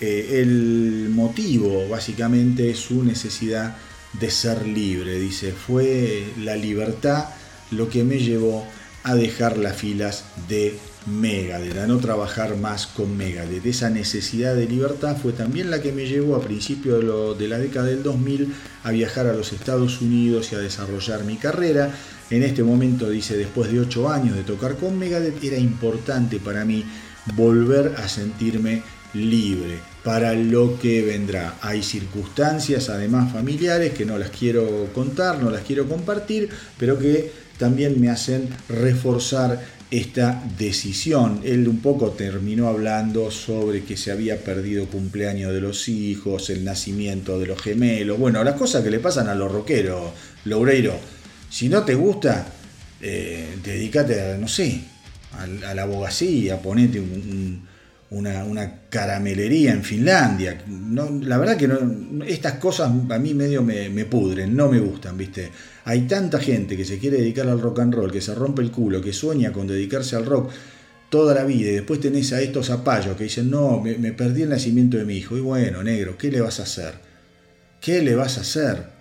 eh, 0.00 0.40
el 0.40 1.10
motivo 1.10 1.88
básicamente 1.88 2.70
es 2.70 2.80
su 2.80 3.04
necesidad 3.04 3.76
de 4.18 4.30
ser 4.32 4.66
libre. 4.66 5.16
Dice, 5.20 5.52
fue 5.52 6.24
la 6.40 6.56
libertad 6.56 7.26
lo 7.70 7.88
que 7.88 8.02
me 8.02 8.18
llevó 8.18 8.66
a 9.04 9.14
dejar 9.14 9.58
las 9.58 9.76
filas 9.76 10.24
de 10.48 10.76
Megadeth, 11.06 11.78
a 11.78 11.86
no 11.86 11.98
trabajar 11.98 12.56
más 12.56 12.86
con 12.86 13.16
Megadeth. 13.16 13.64
Esa 13.64 13.90
necesidad 13.90 14.54
de 14.54 14.66
libertad 14.66 15.16
fue 15.16 15.32
también 15.32 15.70
la 15.70 15.80
que 15.80 15.92
me 15.92 16.06
llevó 16.06 16.36
a 16.36 16.42
principios 16.42 17.38
de, 17.38 17.48
la 17.48 17.58
década 17.58 17.86
del 17.86 18.02
2000 18.02 18.52
a 18.84 18.90
viajar 18.90 19.26
a 19.26 19.32
los 19.32 19.52
Estados 19.52 20.00
Unidos 20.00 20.52
y 20.52 20.56
a 20.56 20.58
desarrollar 20.58 21.24
mi 21.24 21.36
carrera. 21.36 21.90
En 22.30 22.42
este 22.42 22.62
momento, 22.62 23.08
dice, 23.08 23.36
después 23.36 23.72
de 23.72 23.80
ocho 23.80 24.10
años 24.10 24.36
de 24.36 24.42
tocar 24.42 24.76
con 24.76 24.98
Megadeth, 24.98 25.42
era 25.42 25.56
importante 25.56 26.38
para 26.38 26.64
mí 26.64 26.84
volver 27.34 27.94
a 27.96 28.08
sentirme 28.08 28.82
libre 29.14 29.78
para 30.04 30.34
lo 30.34 30.78
que 30.78 31.02
vendrá. 31.02 31.56
Hay 31.60 31.82
circunstancias 31.82 32.88
además 32.88 33.32
familiares 33.32 33.92
que 33.92 34.06
no 34.06 34.18
las 34.18 34.30
quiero 34.30 34.88
contar, 34.94 35.42
no 35.42 35.50
las 35.50 35.62
quiero 35.62 35.88
compartir, 35.88 36.48
pero 36.78 36.98
que 36.98 37.32
también 37.58 38.00
me 38.00 38.08
hacen 38.08 38.48
reforzar 38.68 39.60
esta 39.90 40.42
decisión. 40.58 41.40
Él 41.44 41.66
un 41.68 41.80
poco 41.80 42.10
terminó 42.10 42.68
hablando 42.68 43.30
sobre 43.30 43.82
que 43.84 43.96
se 43.96 44.12
había 44.12 44.38
perdido 44.42 44.86
cumpleaños 44.86 45.52
de 45.52 45.60
los 45.60 45.88
hijos, 45.88 46.50
el 46.50 46.64
nacimiento 46.64 47.38
de 47.38 47.46
los 47.46 47.60
gemelos, 47.60 48.18
bueno, 48.18 48.42
las 48.44 48.54
cosas 48.54 48.84
que 48.84 48.90
le 48.90 49.00
pasan 49.00 49.28
a 49.28 49.34
los 49.34 49.50
rockeros, 49.50 50.12
Loureiro. 50.44 50.94
Si 51.50 51.68
no 51.68 51.82
te 51.84 51.94
gusta, 51.94 52.46
eh, 53.00 53.56
dedícate 53.64 54.36
no 54.38 54.46
sé, 54.48 54.80
a, 55.32 55.74
la 55.74 55.82
abogacía, 55.82 56.60
ponete 56.60 57.00
un- 57.00 57.69
una, 58.10 58.44
una 58.44 58.80
caramelería 58.88 59.72
en 59.72 59.82
Finlandia. 59.82 60.62
No, 60.66 61.08
la 61.22 61.38
verdad 61.38 61.56
que 61.56 61.68
no, 61.68 62.24
estas 62.24 62.54
cosas 62.54 62.90
a 63.08 63.18
mí 63.18 63.34
medio 63.34 63.62
me, 63.62 64.04
pudren, 64.04 64.54
no 64.54 64.68
me 64.68 64.80
gustan, 64.80 65.16
¿viste? 65.16 65.50
Hay 65.84 66.02
tanta 66.02 66.38
gente 66.40 66.76
que 66.76 66.84
se 66.84 66.98
quiere 66.98 67.18
dedicar 67.18 67.48
al 67.48 67.60
rock 67.60 67.80
and 67.80 67.94
roll, 67.94 68.10
que 68.10 68.20
se 68.20 68.34
rompe 68.34 68.62
el 68.62 68.70
culo, 68.70 69.00
que 69.00 69.12
sueña 69.12 69.52
con 69.52 69.66
dedicarse 69.66 70.16
al 70.16 70.26
rock 70.26 70.50
toda 71.08 71.34
la 71.34 71.44
vida 71.44 71.70
y 71.70 71.74
después 71.74 71.98
tenés 71.98 72.32
a 72.32 72.40
estos 72.40 72.66
zapallos 72.66 73.16
que 73.16 73.24
dicen, 73.24 73.50
no, 73.50 73.80
me 73.80 74.12
perdí 74.12 74.42
el 74.42 74.50
nacimiento 74.50 74.96
de 74.96 75.04
mi 75.04 75.16
hijo. 75.16 75.36
Y 75.36 75.40
bueno, 75.40 75.82
negro, 75.82 76.16
¿qué 76.16 76.30
le 76.30 76.40
vas 76.40 76.60
a 76.60 76.64
hacer? 76.64 76.94
¿Qué 77.80 78.02
le 78.02 78.14
vas 78.14 78.38
a 78.38 78.42
hacer? 78.42 78.99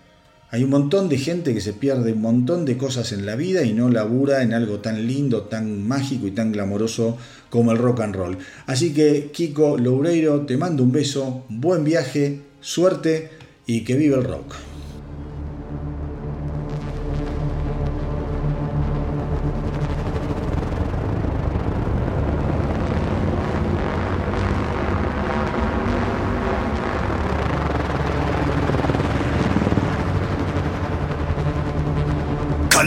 Hay 0.52 0.64
un 0.64 0.72
montón 0.72 1.10
de 1.10 1.20
gente 1.20 1.54
que 1.54 1.62
se 1.62 1.74
pierde 1.74 2.14
un 2.14 2.22
montón 2.22 2.66
de 2.66 2.76
cosas 2.76 3.12
en 3.12 3.28
la 3.28 3.36
vida 3.36 3.64
y 3.64 3.74
no 3.74 3.90
labura 3.90 4.42
en 4.42 4.54
algo 4.54 4.80
tan 4.80 5.06
lindo, 5.06 5.44
tan 5.44 5.88
mágico 5.88 6.26
y 6.26 6.32
tan 6.32 6.52
glamoroso 6.52 7.18
como 7.52 7.72
el 7.72 7.78
rock 7.78 8.00
and 8.00 8.16
roll. 8.16 8.38
Así 8.66 8.92
que, 8.92 9.30
Kiko 9.32 9.78
Loureiro, 9.78 10.48
te 10.48 10.58
mando 10.58 10.82
un 10.84 10.92
beso, 10.92 11.46
buen 11.50 11.84
viaje, 11.84 12.42
suerte 12.62 13.30
y 13.68 13.84
que 13.84 13.96
viva 13.96 14.18
el 14.18 14.24
rock. 14.24 14.69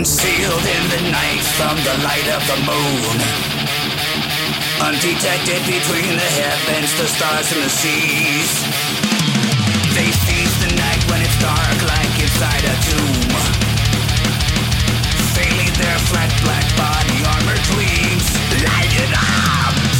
Concealed 0.02 0.66
in 0.66 0.84
the 0.90 1.10
night 1.12 1.44
from 1.54 1.76
the 1.86 1.94
light 2.02 2.26
of 2.34 2.42
the 2.50 2.58
moon. 2.66 3.16
Undetected 4.82 5.62
between 5.62 6.18
the 6.18 6.30
heavens, 6.42 6.90
the 6.98 7.06
stars 7.06 7.52
and 7.52 7.62
the 7.62 7.70
seas. 7.70 8.50
They 9.94 10.10
seize 10.10 10.54
the 10.58 10.74
night 10.74 11.02
when 11.08 11.22
it's 11.22 11.38
dark 11.38 11.78
like 11.86 12.14
inside 12.18 12.64
a 12.66 12.74
tomb. 12.82 13.30
Failing 15.38 15.72
their 15.78 15.98
flat 16.10 16.34
black 16.42 16.66
body 16.74 17.22
armor 17.22 17.58
gleams. 17.70 18.26
Light 18.58 18.94
it 19.06 19.12
up! 19.14 19.91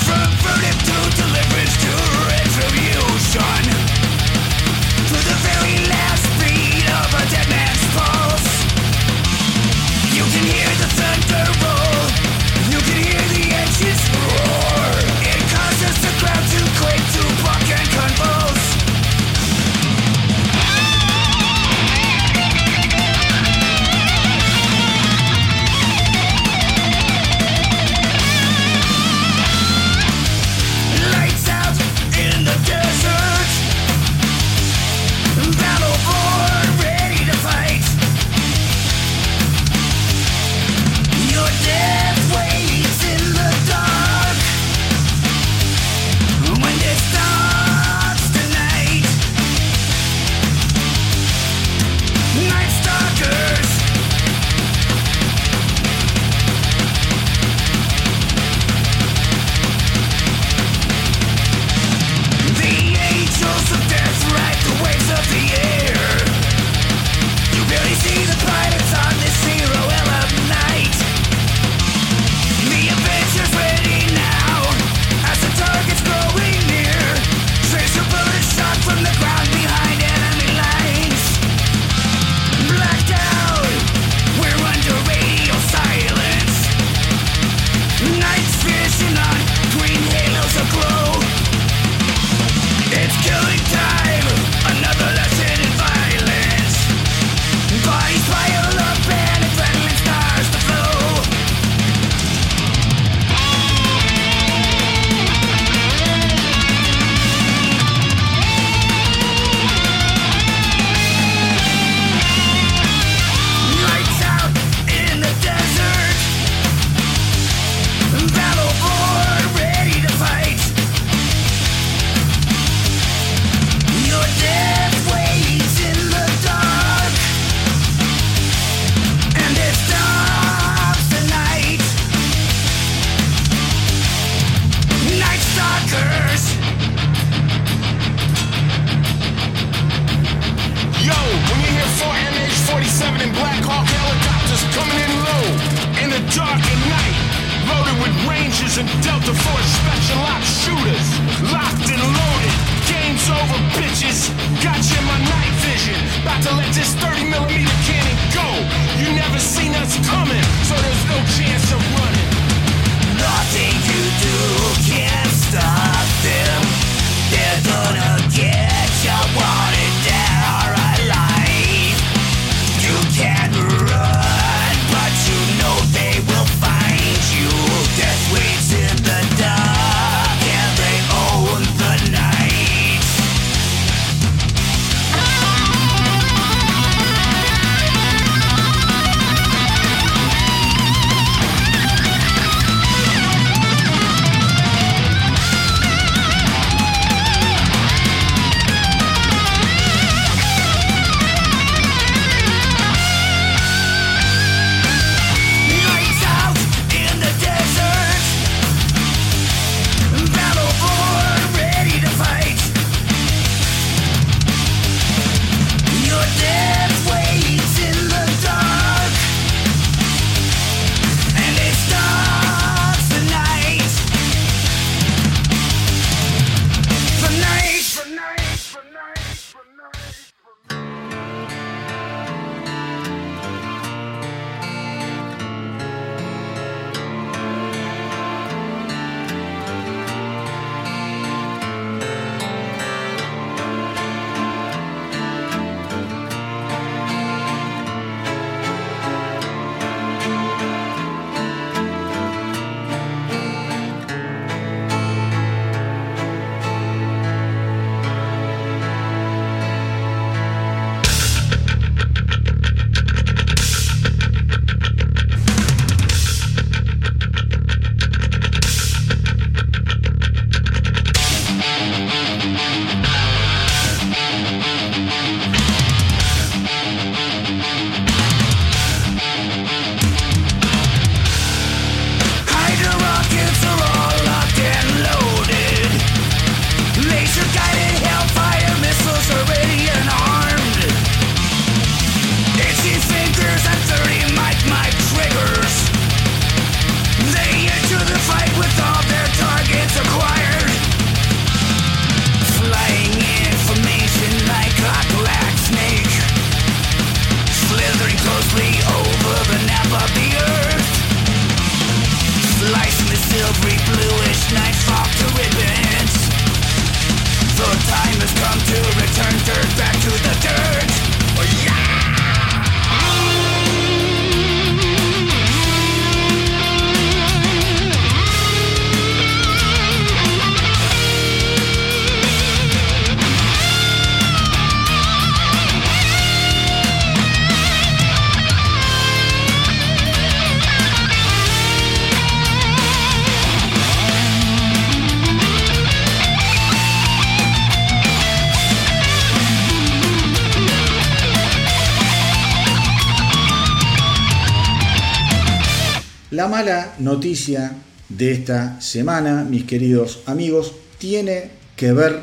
Noticia 357.12 357.76
de 358.08 358.32
esta 358.32 358.80
semana, 358.80 359.44
mis 359.44 359.64
queridos 359.64 360.20
amigos, 360.24 360.72
tiene 360.96 361.50
que 361.76 361.92
ver 361.92 362.20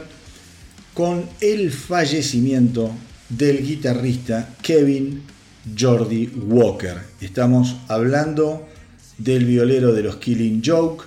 con 0.95 1.26
el 1.41 1.72
fallecimiento 1.72 2.90
del 3.30 3.64
guitarrista 3.64 4.56
Kevin 4.64 5.22
Jordi 5.80 6.32
Walker. 6.48 6.98
Estamos 7.22 7.76
hablando 7.88 8.68
del 9.20 9.45
violero 9.45 9.94
de 9.94 10.02
los 10.02 10.16
Killing 10.16 10.64
Joke. 10.66 11.06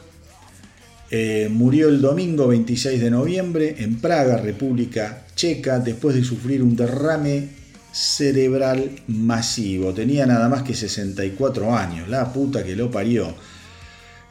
Eh, 1.10 1.48
murió 1.50 1.88
el 1.88 2.00
domingo 2.00 2.46
26 2.46 3.00
de 3.00 3.10
noviembre 3.10 3.74
en 3.78 4.00
Praga, 4.00 4.36
República 4.36 5.26
Checa, 5.34 5.80
después 5.80 6.14
de 6.14 6.22
sufrir 6.22 6.62
un 6.62 6.76
derrame 6.76 7.48
cerebral 7.92 8.92
masivo. 9.08 9.92
Tenía 9.92 10.24
nada 10.24 10.48
más 10.48 10.62
que 10.62 10.72
64 10.72 11.74
años, 11.76 12.08
la 12.08 12.32
puta 12.32 12.62
que 12.62 12.76
lo 12.76 12.88
parió. 12.88 13.34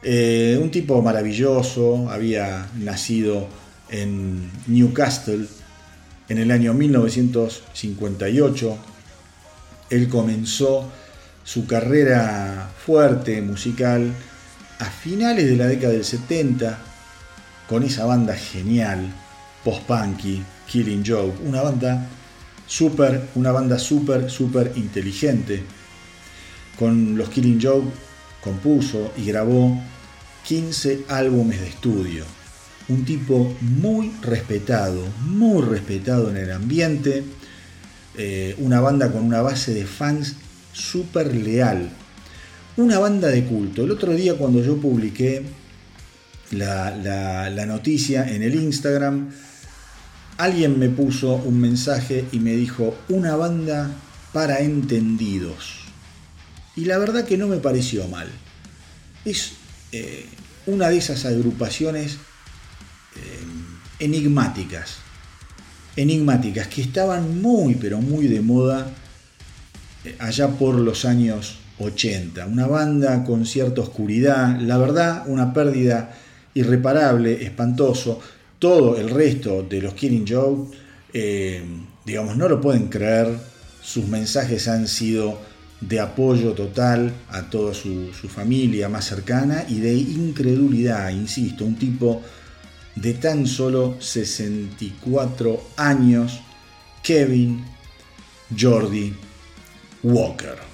Eh, 0.04 0.58
un 0.60 0.68
tipo 0.70 1.00
maravilloso, 1.00 2.10
había 2.10 2.68
nacido 2.76 3.46
en 3.88 4.50
Newcastle 4.66 5.46
en 6.28 6.38
el 6.38 6.50
año 6.50 6.74
1958. 6.74 8.78
Él 9.90 10.08
comenzó 10.08 10.90
su 11.44 11.66
carrera 11.66 12.68
fuerte 12.84 13.40
musical 13.42 14.12
a 14.80 14.86
finales 14.86 15.46
de 15.46 15.56
la 15.56 15.66
década 15.66 15.92
del 15.92 16.04
70 16.04 16.78
con 17.68 17.84
esa 17.84 18.04
banda 18.04 18.34
genial, 18.34 19.06
post-punky, 19.62 20.42
Killing 20.66 21.04
Joke, 21.06 21.38
una 21.44 21.62
banda 21.62 22.08
super, 22.66 23.28
una 23.36 23.52
banda 23.52 23.78
súper, 23.78 24.28
súper 24.28 24.72
inteligente. 24.76 25.62
Con 26.76 27.16
los 27.16 27.28
Killing 27.28 27.60
Joke 27.62 27.86
compuso 28.42 29.12
y 29.16 29.26
grabó 29.26 29.80
15 30.46 31.04
álbumes 31.08 31.60
de 31.60 31.68
estudio. 31.68 32.24
Un 32.88 33.04
tipo 33.04 33.54
muy 33.60 34.12
respetado, 34.22 35.04
muy 35.24 35.62
respetado 35.62 36.30
en 36.30 36.36
el 36.36 36.52
ambiente. 36.52 37.24
Eh, 38.18 38.54
una 38.58 38.80
banda 38.80 39.10
con 39.10 39.22
una 39.24 39.40
base 39.40 39.72
de 39.72 39.86
fans 39.86 40.34
súper 40.72 41.34
leal. 41.34 41.90
Una 42.76 42.98
banda 42.98 43.28
de 43.28 43.44
culto. 43.44 43.84
El 43.84 43.90
otro 43.92 44.12
día 44.14 44.36
cuando 44.36 44.62
yo 44.62 44.76
publiqué 44.78 45.44
la, 46.50 46.90
la- 46.96 47.66
noticia 47.66 48.28
en 48.28 48.42
el 48.42 48.54
Instagram, 48.54 49.30
alguien 50.38 50.78
me 50.78 50.88
puso 50.88 51.34
un 51.36 51.60
mensaje 51.60 52.24
y 52.32 52.40
me 52.40 52.52
dijo, 52.56 52.94
una 53.08 53.36
banda 53.36 53.90
para 54.32 54.60
entendidos. 54.60 55.80
Y 56.76 56.86
la 56.86 56.98
verdad 56.98 57.24
que 57.24 57.38
no 57.38 57.46
me 57.48 57.58
pareció 57.58 58.08
mal. 58.08 58.28
Es 59.24 59.52
eh, 59.92 60.26
una 60.66 60.88
de 60.88 60.98
esas 60.98 61.24
agrupaciones 61.24 62.14
eh, 63.16 64.04
enigmáticas. 64.04 64.96
Enigmáticas 65.96 66.68
que 66.68 66.82
estaban 66.82 67.40
muy 67.42 67.74
pero 67.74 68.00
muy 68.00 68.26
de 68.26 68.40
moda 68.40 68.90
eh, 70.04 70.16
allá 70.18 70.48
por 70.48 70.74
los 70.74 71.04
años 71.04 71.58
80. 71.78 72.46
Una 72.46 72.66
banda 72.66 73.24
con 73.24 73.46
cierta 73.46 73.80
oscuridad, 73.80 74.58
la 74.60 74.78
verdad, 74.78 75.24
una 75.26 75.52
pérdida 75.52 76.14
irreparable, 76.54 77.44
espantoso. 77.44 78.20
Todo 78.58 78.96
el 78.96 79.10
resto 79.10 79.62
de 79.62 79.82
los 79.82 79.94
Killing 79.94 80.26
Joke, 80.28 80.76
eh, 81.12 81.62
digamos, 82.04 82.36
no 82.36 82.48
lo 82.48 82.60
pueden 82.60 82.88
creer. 82.88 83.36
Sus 83.82 84.06
mensajes 84.06 84.68
han 84.68 84.86
sido 84.86 85.38
de 85.82 86.00
apoyo 86.00 86.52
total 86.52 87.12
a 87.30 87.42
toda 87.42 87.74
su, 87.74 88.12
familia 88.28 88.88
más 88.88 89.04
cercana 89.04 89.64
y 89.68 89.80
de 89.80 89.92
incredulidad, 89.94 91.10
insisto, 91.10 91.64
un 91.64 91.76
tipo 91.76 92.22
de 92.94 93.14
tan 93.14 93.46
solo 93.46 93.96
64 94.00 95.60
años, 95.76 96.40
Kevin 97.02 97.64
Jordi 98.56 99.12
Walker. 100.02 100.71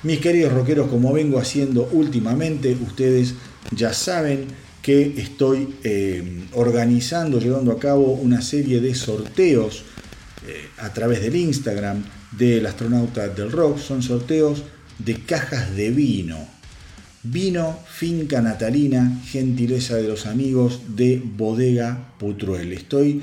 mis 0.04 0.20
queridos 0.20 0.52
rockeros, 0.52 0.88
como 0.88 1.12
vengo 1.12 1.38
haciendo 1.38 1.88
últimamente, 1.92 2.76
ustedes 2.80 3.34
ya 3.70 3.92
saben 3.92 4.46
que 4.82 5.14
estoy 5.16 5.76
eh, 5.82 6.44
organizando, 6.52 7.40
llevando 7.40 7.72
a 7.72 7.78
cabo 7.78 8.12
una 8.12 8.42
serie 8.42 8.82
de 8.82 8.94
sorteos 8.94 9.82
eh, 10.46 10.68
a 10.78 10.92
través 10.92 11.22
del 11.22 11.34
Instagram 11.34 12.04
del 12.32 12.66
astronauta 12.66 13.28
del 13.28 13.50
rock. 13.50 13.78
Son 13.78 14.02
sorteos 14.02 14.62
de 14.98 15.14
cajas 15.20 15.74
de 15.74 15.90
vino. 15.90 16.36
Vino 17.22 17.78
Finca 17.88 18.42
Natalina, 18.42 19.22
gentileza 19.24 19.96
de 19.96 20.06
los 20.06 20.26
amigos 20.26 20.82
de 20.88 21.22
Bodega 21.24 22.12
Putruel. 22.18 22.74
Estoy 22.74 23.22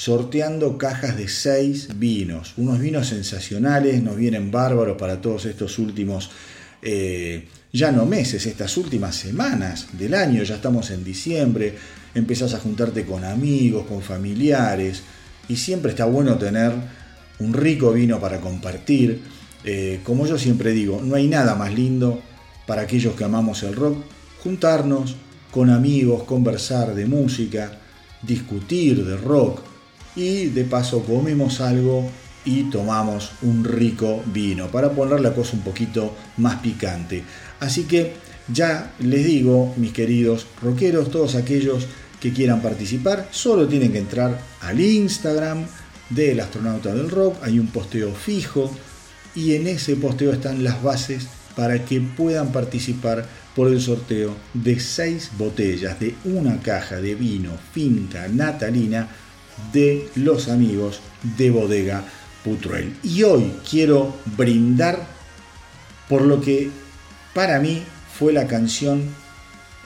sorteando 0.00 0.78
cajas 0.78 1.14
de 1.18 1.28
seis 1.28 1.90
vinos. 1.94 2.54
Unos 2.56 2.78
vinos 2.78 3.08
sensacionales, 3.08 4.02
nos 4.02 4.16
vienen 4.16 4.50
bárbaros 4.50 4.96
para 4.96 5.20
todos 5.20 5.44
estos 5.44 5.78
últimos, 5.78 6.30
eh, 6.80 7.46
ya 7.70 7.92
no 7.92 8.06
meses, 8.06 8.46
estas 8.46 8.78
últimas 8.78 9.14
semanas 9.14 9.88
del 9.92 10.14
año. 10.14 10.42
Ya 10.42 10.54
estamos 10.54 10.90
en 10.90 11.04
diciembre, 11.04 11.74
empezás 12.14 12.54
a 12.54 12.60
juntarte 12.60 13.04
con 13.04 13.24
amigos, 13.24 13.84
con 13.86 14.00
familiares. 14.00 15.02
Y 15.50 15.56
siempre 15.56 15.90
está 15.90 16.06
bueno 16.06 16.38
tener 16.38 16.72
un 17.38 17.52
rico 17.52 17.92
vino 17.92 18.18
para 18.18 18.40
compartir. 18.40 19.20
Eh, 19.64 20.00
como 20.02 20.26
yo 20.26 20.38
siempre 20.38 20.70
digo, 20.70 21.02
no 21.04 21.14
hay 21.14 21.28
nada 21.28 21.56
más 21.56 21.74
lindo 21.74 22.22
para 22.66 22.80
aquellos 22.82 23.14
que 23.16 23.24
amamos 23.24 23.62
el 23.64 23.76
rock, 23.76 23.98
juntarnos 24.42 25.16
con 25.50 25.68
amigos, 25.68 26.22
conversar 26.22 26.94
de 26.94 27.04
música, 27.04 27.72
discutir 28.22 29.04
de 29.04 29.18
rock 29.18 29.68
y 30.16 30.46
de 30.46 30.64
paso 30.64 31.02
comemos 31.04 31.60
algo 31.60 32.10
y 32.44 32.64
tomamos 32.64 33.32
un 33.42 33.64
rico 33.64 34.22
vino 34.26 34.68
para 34.68 34.90
poner 34.92 35.20
la 35.20 35.34
cosa 35.34 35.56
un 35.56 35.62
poquito 35.62 36.14
más 36.38 36.56
picante. 36.56 37.22
Así 37.60 37.84
que 37.84 38.14
ya 38.52 38.92
les 38.98 39.24
digo, 39.24 39.74
mis 39.76 39.92
queridos 39.92 40.46
rockeros, 40.62 41.10
todos 41.10 41.34
aquellos 41.34 41.86
que 42.20 42.32
quieran 42.32 42.60
participar, 42.60 43.28
solo 43.30 43.68
tienen 43.68 43.92
que 43.92 43.98
entrar 43.98 44.40
al 44.60 44.80
Instagram 44.80 45.64
del 46.10 46.40
astronauta 46.40 46.94
del 46.94 47.10
rock, 47.10 47.36
hay 47.42 47.58
un 47.58 47.68
posteo 47.68 48.12
fijo 48.12 48.70
y 49.34 49.54
en 49.54 49.68
ese 49.68 49.96
posteo 49.96 50.32
están 50.32 50.64
las 50.64 50.82
bases 50.82 51.28
para 51.54 51.84
que 51.84 52.00
puedan 52.00 52.52
participar 52.52 53.26
por 53.54 53.68
el 53.68 53.80
sorteo 53.80 54.34
de 54.54 54.80
seis 54.80 55.30
botellas 55.36 55.98
de 56.00 56.14
una 56.24 56.60
caja 56.60 57.00
de 57.00 57.14
vino 57.14 57.52
finca 57.72 58.28
natalina 58.28 59.08
de 59.72 60.08
los 60.16 60.48
amigos 60.48 61.00
de 61.36 61.50
bodega 61.50 62.04
Putruel. 62.44 62.96
Y 63.02 63.22
hoy 63.22 63.52
quiero 63.68 64.14
brindar 64.36 65.06
por 66.08 66.22
lo 66.22 66.40
que 66.40 66.70
para 67.34 67.60
mí 67.60 67.82
fue 68.18 68.32
la 68.32 68.46
canción 68.46 69.02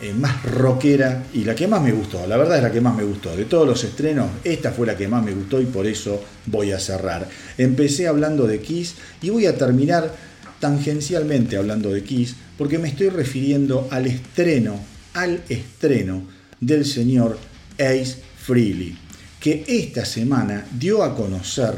eh, 0.01 0.12
más 0.12 0.42
rockera 0.42 1.24
y 1.32 1.44
la 1.44 1.55
que 1.55 1.68
más 1.68 1.82
me 1.82 1.92
gustó. 1.92 2.26
La 2.26 2.36
verdad 2.36 2.56
es 2.56 2.62
la 2.62 2.72
que 2.72 2.80
más 2.80 2.96
me 2.96 3.05
gustó. 3.05 3.36
De 3.36 3.44
todos 3.44 3.66
los 3.66 3.84
estrenos, 3.84 4.28
esta 4.42 4.72
fue 4.72 4.86
la 4.86 4.96
que 4.96 5.09
más 5.09 5.24
me 5.24 5.32
gustó 5.32 5.60
y 5.60 5.66
por 5.66 5.86
eso 5.86 6.22
voy 6.46 6.72
a 6.72 6.80
cerrar. 6.80 7.28
Empecé 7.59 8.09
hablando 8.09 8.46
de 8.46 8.60
Kiss 8.60 8.96
y 9.22 9.30
voy 9.30 9.46
a 9.46 9.56
terminar 9.56 10.12
tangencialmente 10.59 11.56
hablando 11.56 11.90
de 11.90 12.02
Kiss 12.02 12.34
porque 12.59 12.78
me 12.78 12.88
estoy 12.88 13.09
refiriendo 13.09 13.86
al 13.90 14.06
estreno, 14.06 14.80
al 15.14 15.42
estreno 15.48 16.22
del 16.60 16.84
señor 16.84 17.38
Ace 17.74 18.16
Frehley, 18.36 18.96
que 19.45 19.62
esta 19.69 20.07
semana 20.07 20.66
dio 20.73 21.03
a 21.03 21.15
conocer 21.15 21.75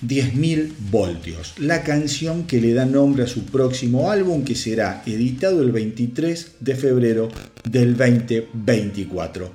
10.000 0.00 0.72
voltios, 0.90 1.52
la 1.58 1.82
canción 1.82 2.46
que 2.46 2.62
le 2.62 2.72
da 2.72 2.86
nombre 2.86 3.24
a 3.24 3.26
su 3.26 3.44
próximo 3.44 4.10
álbum 4.10 4.42
que 4.42 4.54
será 4.54 5.02
editado 5.04 5.60
el 5.60 5.70
23 5.70 6.52
de 6.60 6.74
febrero 6.74 7.28
del 7.68 7.94
2024. 7.94 9.52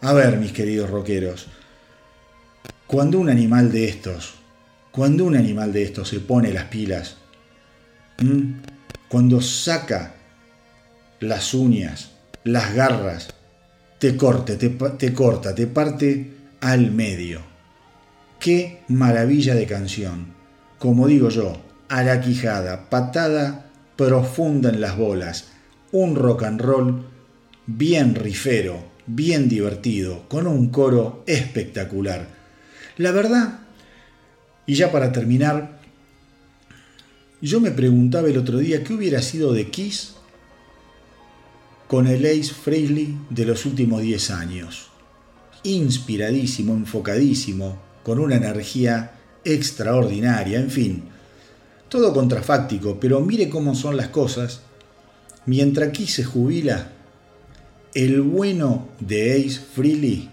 A 0.00 0.12
ver, 0.14 0.36
mis 0.38 0.50
queridos 0.50 0.90
rockeros, 0.90 1.46
cuando 2.88 3.20
un 3.20 3.30
animal 3.30 3.70
de 3.70 3.84
estos, 3.88 4.34
cuando 4.90 5.26
un 5.26 5.36
animal 5.36 5.72
de 5.72 5.84
estos 5.84 6.08
se 6.08 6.18
pone 6.18 6.52
las 6.52 6.64
pilas, 6.64 7.18
cuando 9.08 9.40
saca 9.40 10.16
las 11.20 11.54
uñas, 11.54 12.10
las 12.42 12.74
garras, 12.74 13.28
te 14.00 14.12
pa- 14.14 14.98
te 14.98 15.12
corta, 15.14 15.54
te 15.54 15.66
parte 15.68 16.33
al 16.64 16.92
medio. 16.92 17.42
Qué 18.40 18.80
maravilla 18.88 19.54
de 19.54 19.66
canción. 19.66 20.28
Como 20.78 21.06
digo 21.06 21.28
yo, 21.28 21.60
a 21.90 22.02
la 22.02 22.22
quijada, 22.22 22.88
patada 22.88 23.70
profunda 23.96 24.70
en 24.70 24.80
las 24.80 24.96
bolas, 24.96 25.48
un 25.92 26.16
rock 26.16 26.44
and 26.44 26.62
roll 26.62 27.04
bien 27.66 28.14
rifero, 28.14 28.82
bien 29.06 29.46
divertido, 29.46 30.26
con 30.26 30.46
un 30.46 30.70
coro 30.70 31.22
espectacular. 31.26 32.28
La 32.96 33.12
verdad, 33.12 33.58
y 34.64 34.74
ya 34.74 34.90
para 34.90 35.12
terminar, 35.12 35.80
yo 37.42 37.60
me 37.60 37.72
preguntaba 37.72 38.28
el 38.28 38.38
otro 38.38 38.56
día 38.56 38.82
qué 38.82 38.94
hubiera 38.94 39.20
sido 39.20 39.52
de 39.52 39.68
Kiss 39.68 40.14
con 41.88 42.06
el 42.06 42.24
Ace 42.24 42.54
Frehley 42.54 43.18
de 43.28 43.44
los 43.44 43.66
últimos 43.66 44.00
10 44.00 44.30
años. 44.30 44.93
Inspiradísimo, 45.64 46.74
enfocadísimo, 46.74 47.78
con 48.02 48.20
una 48.20 48.36
energía 48.36 49.12
extraordinaria, 49.44 50.60
en 50.60 50.70
fin. 50.70 51.04
Todo 51.88 52.12
contrafáctico, 52.12 53.00
pero 53.00 53.20
mire 53.20 53.48
cómo 53.48 53.74
son 53.74 53.96
las 53.96 54.08
cosas. 54.08 54.60
Mientras 55.46 55.90
Kiss 55.90 56.14
se 56.14 56.24
jubila, 56.24 56.92
el 57.94 58.20
bueno 58.22 58.88
de 59.00 59.32
Ace 59.32 59.60
Frehley 59.60 60.28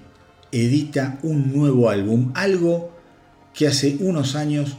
edita 0.52 1.20
un 1.24 1.54
nuevo 1.54 1.90
álbum, 1.90 2.32
algo 2.34 2.92
que 3.54 3.68
hace 3.68 3.98
unos 4.00 4.36
años 4.36 4.78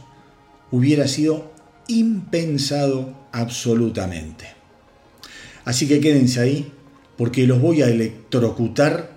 hubiera 0.71 1.07
sido 1.07 1.51
impensado 1.87 3.13
absolutamente. 3.31 4.45
Así 5.65 5.87
que 5.87 5.99
quédense 5.99 6.39
ahí 6.39 6.71
porque 7.17 7.47
los 7.47 7.61
voy 7.61 7.81
a 7.81 7.87
electrocutar 7.87 9.12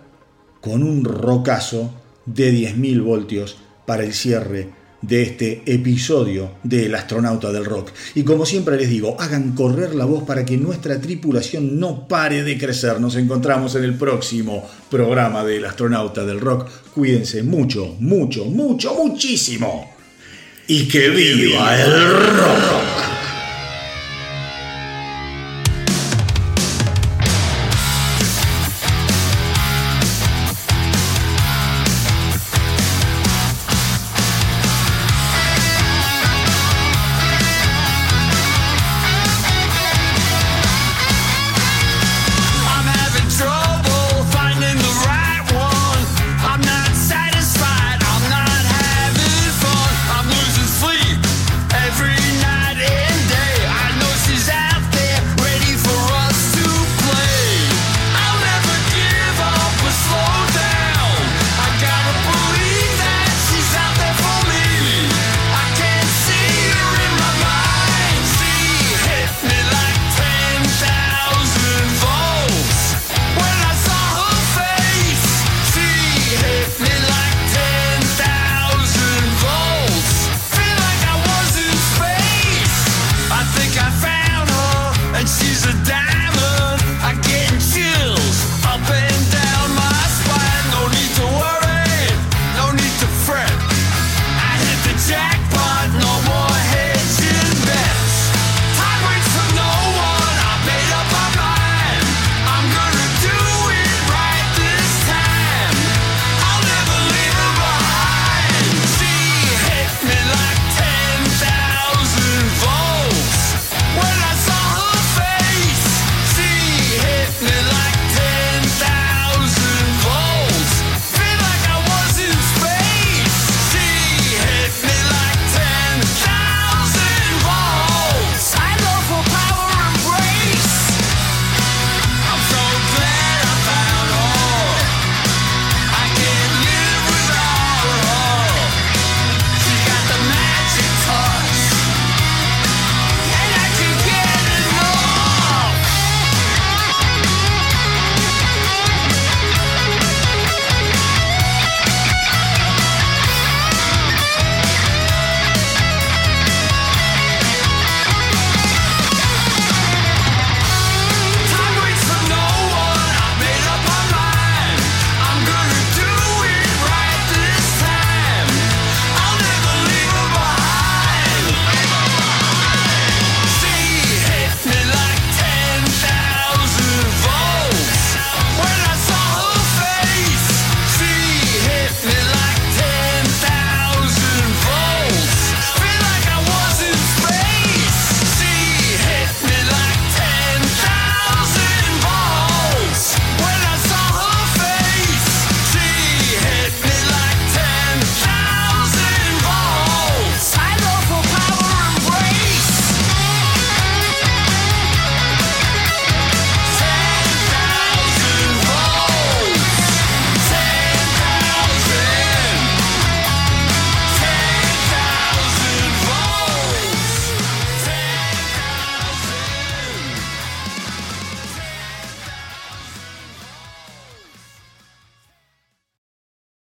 con 0.67 0.83
un 0.83 1.05
rocazo 1.05 1.95
de 2.27 2.53
10.000 2.53 3.01
voltios 3.01 3.57
para 3.87 4.03
el 4.03 4.13
cierre 4.13 4.69
de 5.01 5.23
este 5.23 5.63
episodio 5.65 6.55
del 6.65 6.93
astronauta 6.97 7.53
del 7.53 7.65
rock. 7.65 7.91
Y 8.17 8.25
como 8.25 8.45
siempre 8.45 8.77
les 8.77 8.91
digo, 8.91 9.17
hagan 9.21 9.53
correr 9.53 9.95
la 9.95 10.07
voz 10.07 10.25
para 10.25 10.45
que 10.45 10.57
nuestra 10.57 11.01
tripulación 11.01 11.79
no 11.79 12.09
pare 12.09 12.43
de 12.43 12.59
crecer. 12.59 13.01
Nos 13.01 13.15
encontramos 13.15 13.77
en 13.77 13.85
el 13.85 13.95
próximo 13.95 14.69
programa 14.91 15.45
del 15.45 15.65
astronauta 15.67 16.25
del 16.25 16.41
rock. 16.41 16.69
Cuídense 16.93 17.45
mucho, 17.45 17.95
mucho, 18.01 18.47
mucho, 18.47 18.93
muchísimo. 18.95 19.95
Y 20.67 20.89
que 20.89 21.11
viva 21.11 21.81
el 21.81 22.11
rock. 22.11 23.26